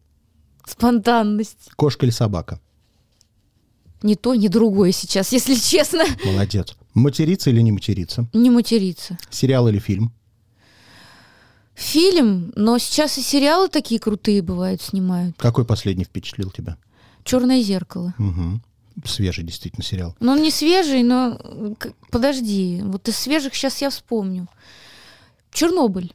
Спонтанность. 0.66 1.70
Кошка 1.76 2.06
или 2.06 2.10
собака? 2.10 2.60
Ни 4.02 4.14
то, 4.14 4.34
ни 4.34 4.48
другое 4.48 4.92
сейчас, 4.92 5.32
если 5.32 5.54
честно. 5.60 6.04
Молодец. 6.24 6.76
Материться 6.94 7.50
или 7.50 7.60
не 7.60 7.72
материться? 7.72 8.28
Не 8.32 8.48
материться. 8.50 9.18
Сериал 9.28 9.68
или 9.68 9.78
фильм? 9.78 10.12
Фильм, 11.78 12.52
но 12.56 12.76
сейчас 12.78 13.18
и 13.18 13.22
сериалы 13.22 13.68
такие 13.68 14.00
крутые 14.00 14.42
бывают, 14.42 14.82
снимают. 14.82 15.36
Какой 15.38 15.64
последний 15.64 16.02
впечатлил 16.02 16.50
тебя? 16.50 16.76
Черное 17.22 17.62
зеркало. 17.62 18.14
Угу. 18.18 18.60
Свежий 19.06 19.44
действительно 19.44 19.84
сериал. 19.84 20.16
Ну, 20.18 20.32
он 20.32 20.42
не 20.42 20.50
свежий, 20.50 21.04
но 21.04 21.38
подожди. 22.10 22.80
Вот 22.82 23.06
из 23.08 23.16
свежих 23.16 23.54
сейчас 23.54 23.80
я 23.80 23.90
вспомню. 23.90 24.48
Чернобыль. 25.52 26.12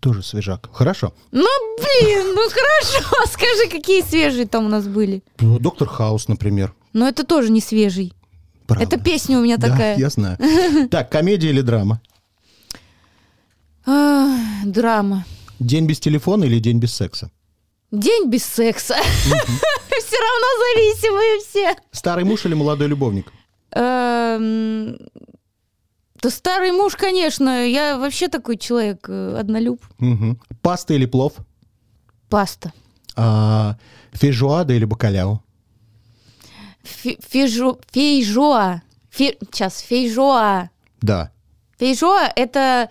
Тоже 0.00 0.22
свежак. 0.22 0.70
Хорошо. 0.72 1.12
Ну, 1.30 1.46
блин, 1.76 2.34
ну 2.34 2.48
хорошо. 2.48 3.26
Скажи, 3.30 3.68
какие 3.70 4.00
свежие 4.00 4.46
там 4.46 4.64
у 4.64 4.68
нас 4.70 4.86
были. 4.88 5.22
Ну, 5.40 5.58
Доктор 5.58 5.86
Хаус, 5.86 6.28
например. 6.28 6.74
Но 6.94 7.06
это 7.06 7.24
тоже 7.24 7.50
не 7.52 7.60
свежий. 7.60 8.14
Правда. 8.66 8.84
Это 8.86 8.98
песня 8.98 9.38
у 9.38 9.42
меня 9.42 9.58
Да, 9.58 9.68
такая. 9.68 9.98
я 9.98 10.08
знаю. 10.08 10.38
Так, 10.90 11.12
комедия 11.12 11.50
или 11.50 11.60
драма? 11.60 12.00
Ах, 13.86 14.64
драма. 14.66 15.24
День 15.60 15.86
без 15.86 16.00
телефона 16.00 16.44
или 16.44 16.58
день 16.58 16.78
без 16.78 16.94
секса? 16.94 17.30
День 17.90 18.28
без 18.30 18.44
секса. 18.44 18.94
Все 19.24 20.16
равно 20.18 20.46
зависимые 20.74 21.40
все. 21.40 21.76
Старый 21.92 22.24
муж 22.24 22.44
или 22.46 22.54
молодой 22.54 22.88
любовник? 22.88 23.32
Эм, 23.72 24.98
Да 26.22 26.30
старый 26.30 26.72
муж, 26.72 26.96
конечно. 26.96 27.66
Я 27.66 27.96
вообще 27.98 28.28
такой 28.28 28.56
человек, 28.56 29.06
э, 29.08 29.36
однолюб. 29.38 29.80
Паста 30.62 30.94
или 30.94 31.06
плов? 31.06 31.34
Паста. 32.28 32.72
А, 33.16 33.76
фейжуада 34.12 34.74
или 34.74 34.84
бакаляо? 34.84 35.40
Фе- 36.82 37.18
Фейжо... 37.30 37.78
Фейжоа. 37.92 38.82
Фе- 39.10 39.36
Сейчас, 39.52 39.80
фейжоа. 39.80 40.70
Да, 41.00 41.30
Фейжоа— 41.84 42.32
это 42.36 42.88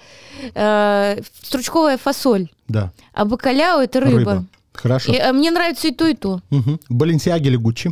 э, 0.54 1.22
стручковая 1.42 1.98
фасоль, 1.98 2.52
да. 2.68 2.94
а 3.12 3.26
бакаляо— 3.26 3.82
это 3.84 4.00
рыба. 4.00 4.46
Хорошо. 4.72 5.12
И, 5.12 5.18
а 5.18 5.34
мне 5.34 5.50
нравится 5.50 5.88
и 5.88 5.92
то, 5.92 6.06
и 6.06 6.14
то. 6.14 6.42
Мгм. 6.52 6.80
Баленсиаги 6.90 7.48
или 7.48 7.56
Гуччи? 7.56 7.92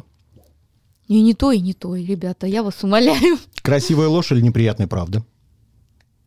И 1.08 1.22
не 1.22 1.34
то, 1.34 1.52
и 1.52 1.60
не 1.60 1.74
то, 1.74 1.96
ребята, 1.96 2.46
я 2.46 2.62
вас 2.62 2.84
умоляю. 2.84 3.40
Красивая 3.64 4.10
ложь 4.10 4.32
или 4.32 4.42
неприятная 4.42 4.86
правда? 4.86 5.26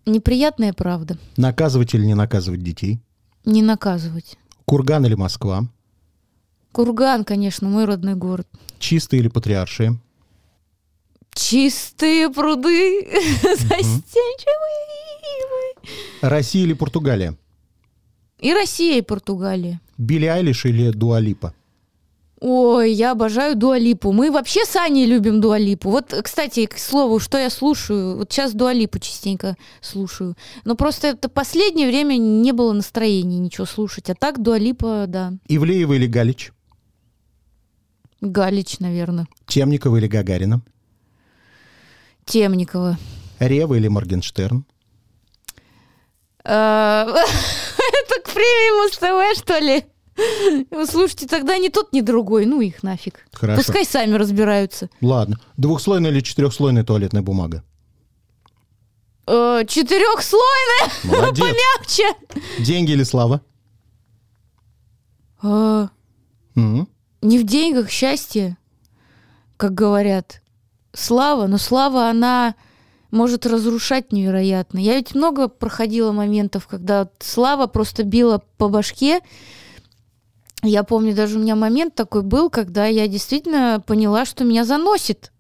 Неприятная 0.07 0.73
правда. 0.73 1.19
Наказывать 1.37 1.95
или 1.95 2.05
не 2.05 2.15
наказывать 2.15 2.65
детей? 2.65 2.99
Не 3.45 3.63
наказывать. 3.63 4.37
Курган 4.65 5.07
или 5.07 5.15
Москва? 5.15 5.69
Курган, 6.73 7.23
конечно, 7.25 7.69
мой 7.69 7.85
родной 7.85 8.17
город. 8.17 8.49
Чистые 8.81 9.21
или 9.21 9.29
патриаршие? 9.29 10.01
Чистые 11.35 12.31
пруды, 12.31 13.09
застенчивые 13.43 14.85
ивы. 15.41 15.91
Россия 16.23 16.63
или 16.65 16.75
Португалия? 16.75 17.37
И 18.39 18.53
Россия, 18.53 18.99
и 18.99 19.03
Португалия. 19.03 19.81
Билли 19.99 20.27
Айлиш 20.27 20.65
или 20.67 20.91
Дуалипа? 20.91 21.55
Ой, 22.41 22.93
я 22.93 23.13
обожаю 23.13 23.57
Дуалипу. 23.57 24.13
Мы 24.13 24.31
вообще 24.31 24.67
с 24.67 24.77
Аней 24.77 25.07
любим 25.07 25.41
Дуалипу. 25.41 25.89
Вот, 25.89 26.15
кстати, 26.23 26.67
к 26.67 26.77
слову, 26.79 27.19
что 27.19 27.39
я 27.39 27.49
слушаю. 27.49 28.19
Вот 28.19 28.31
сейчас 28.31 28.53
Дуалипу 28.53 28.99
частенько 28.99 29.57
слушаю. 29.81 30.37
Но 30.65 30.75
просто 30.75 31.09
это 31.09 31.31
последнее 31.31 31.89
время 31.89 32.17
не 32.19 32.53
было 32.53 32.73
настроения 32.75 33.39
ничего 33.39 33.65
слушать. 33.65 34.11
А 34.11 34.15
так 34.15 34.43
Дуалипа, 34.43 35.07
да. 35.09 35.33
Ивлеева 35.49 35.95
или 35.95 36.07
Галич? 36.07 36.53
Галич, 38.21 38.79
наверное. 38.79 39.27
Темникова 39.47 39.97
или 39.97 40.07
Гагарина? 40.07 40.61
Темникова. 42.27 42.99
Рева 43.39 43.75
или 43.75 43.89
Моргенштерн? 43.89 44.65
А, 46.45 47.05
Это 47.09 48.21
к 48.23 48.33
премии 48.33 48.83
Муз-ТВ, 48.83 49.39
что 49.43 49.59
ли? 49.59 49.85
Слушайте, 50.89 51.27
тогда 51.27 51.59
ни 51.59 51.69
тот, 51.69 51.93
ни 51.93 52.01
другой. 52.01 52.47
Ну 52.47 52.61
их 52.61 52.83
нафиг. 52.83 53.27
Хорошо. 53.33 53.61
Пускай 53.63 53.85
сами 53.85 54.15
разбираются. 54.15 54.89
Ладно. 55.01 55.41
Двухслойная 55.57 56.11
или 56.11 56.21
четырехслойная 56.21 56.85
туалетная 56.85 57.23
бумага? 57.23 57.65
Э, 59.27 59.65
Четырехслойная, 59.67 60.91
Молодец. 61.05 61.41
помягче. 61.41 62.15
Деньги 62.63 62.93
или 62.93 63.03
слава? 63.05 63.41
Мгм. 65.43 66.89
Не 67.23 67.39
в 67.39 67.45
деньгах 67.45 67.91
счастье, 67.91 68.57
как 69.57 69.75
говорят. 69.75 70.41
Слава, 70.95 71.47
но 71.49 71.59
слава, 71.59 72.09
она 72.09 72.55
может 73.11 73.47
разрушать 73.47 74.13
невероятно. 74.13 74.79
Я 74.79 74.97
ведь 74.97 75.15
много 75.15 75.49
проходила 75.49 76.13
моментов, 76.13 76.67
когда 76.67 77.09
слава 77.19 77.67
просто 77.67 78.05
била 78.05 78.43
по 78.59 78.69
башке. 78.69 79.21
Я 80.63 80.83
помню, 80.85 81.15
даже 81.15 81.39
у 81.39 81.43
меня 81.43 81.57
момент 81.57 81.95
такой 81.95 82.23
был, 82.23 82.49
когда 82.49 82.87
я 82.87 83.07
действительно 83.09 83.83
поняла, 83.87 84.25
что 84.25 84.45
меня 84.45 84.65
заносит. 84.65 85.33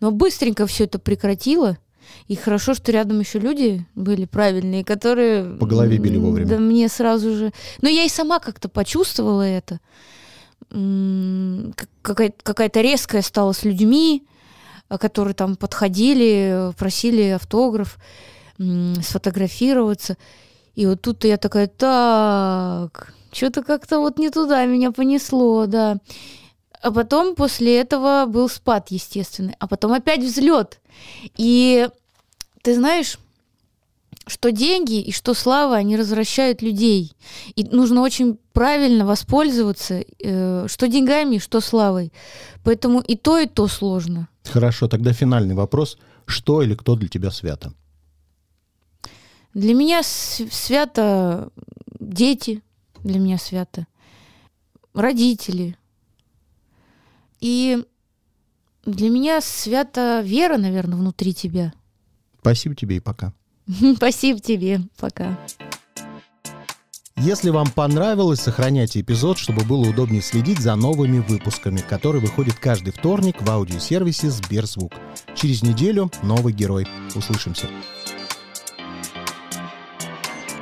Но 0.00 0.12
быстренько 0.12 0.66
все 0.66 0.84
это 0.84 0.98
прекратила. 0.98 1.78
И 2.26 2.36
хорошо, 2.36 2.74
что 2.74 2.92
рядом 2.92 3.20
еще 3.20 3.38
люди 3.38 3.86
были 3.94 4.24
правильные, 4.24 4.84
которые... 4.84 5.56
По 5.56 5.66
голове 5.66 5.98
били 5.98 6.18
вовремя. 6.18 6.48
Да 6.48 6.58
мне 6.58 6.88
сразу 6.88 7.34
же... 7.34 7.52
Но 7.82 7.88
я 7.88 8.04
и 8.04 8.08
сама 8.08 8.38
как-то 8.38 8.68
почувствовала 8.68 9.42
это. 9.42 9.80
Какая- 12.02 12.34
какая-то 12.42 12.80
резкая 12.80 13.22
стала 13.22 13.52
с 13.52 13.64
людьми, 13.64 14.24
которые 14.98 15.34
там 15.34 15.56
подходили, 15.56 16.72
просили 16.76 17.30
автограф, 17.30 17.98
сфотографироваться. 19.02 20.16
И 20.74 20.86
вот 20.86 21.02
тут 21.02 21.24
я 21.24 21.36
такая, 21.36 21.66
так, 21.66 23.12
что-то 23.32 23.62
как-то 23.62 23.98
вот 23.98 24.18
не 24.18 24.30
туда 24.30 24.64
меня 24.66 24.92
понесло, 24.92 25.66
да. 25.66 25.98
А 26.82 26.90
потом 26.90 27.34
после 27.34 27.78
этого 27.78 28.24
был 28.26 28.48
спад, 28.48 28.90
естественный. 28.90 29.54
А 29.58 29.66
потом 29.66 29.92
опять 29.92 30.22
взлет. 30.22 30.80
И 31.36 31.88
ты 32.62 32.74
знаешь, 32.74 33.18
что 34.30 34.52
деньги 34.52 35.00
и 35.00 35.12
что 35.12 35.34
слава, 35.34 35.76
они 35.76 35.96
развращают 35.96 36.62
людей. 36.62 37.12
И 37.56 37.64
нужно 37.64 38.00
очень 38.02 38.38
правильно 38.52 39.04
воспользоваться, 39.04 40.04
э, 40.18 40.66
что 40.68 40.88
деньгами, 40.88 41.38
что 41.38 41.60
славой. 41.60 42.12
Поэтому 42.62 43.00
и 43.00 43.16
то, 43.16 43.38
и 43.38 43.46
то 43.46 43.66
сложно. 43.66 44.28
Хорошо, 44.44 44.86
тогда 44.86 45.12
финальный 45.12 45.54
вопрос. 45.54 45.98
Что 46.26 46.62
или 46.62 46.74
кто 46.74 46.94
для 46.94 47.08
тебя 47.08 47.32
свято? 47.32 47.74
Для 49.52 49.74
меня 49.74 50.02
свято 50.04 51.50
дети, 51.98 52.62
для 53.02 53.18
меня 53.18 53.36
свято 53.36 53.86
родители. 54.94 55.76
И 57.40 57.84
для 58.86 59.10
меня 59.10 59.40
свято 59.40 60.22
вера, 60.24 60.56
наверное, 60.56 60.98
внутри 60.98 61.34
тебя. 61.34 61.72
Спасибо 62.40 62.76
тебе 62.76 62.96
и 62.96 63.00
пока. 63.00 63.34
Спасибо 63.96 64.40
тебе. 64.40 64.80
Пока. 64.98 65.38
Если 67.16 67.50
вам 67.50 67.70
понравилось, 67.70 68.40
сохраняйте 68.40 69.00
эпизод, 69.00 69.36
чтобы 69.36 69.62
было 69.62 69.86
удобнее 69.86 70.22
следить 70.22 70.58
за 70.58 70.74
новыми 70.74 71.18
выпусками, 71.18 71.78
которые 71.86 72.22
выходят 72.22 72.54
каждый 72.54 72.94
вторник 72.94 73.42
в 73.42 73.50
аудиосервисе 73.50 74.30
Сберзвук. 74.30 74.94
Через 75.36 75.62
неделю 75.62 76.10
новый 76.22 76.54
герой. 76.54 76.86
Услышимся. 77.14 77.68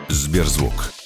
Сберзвук. 0.09 0.98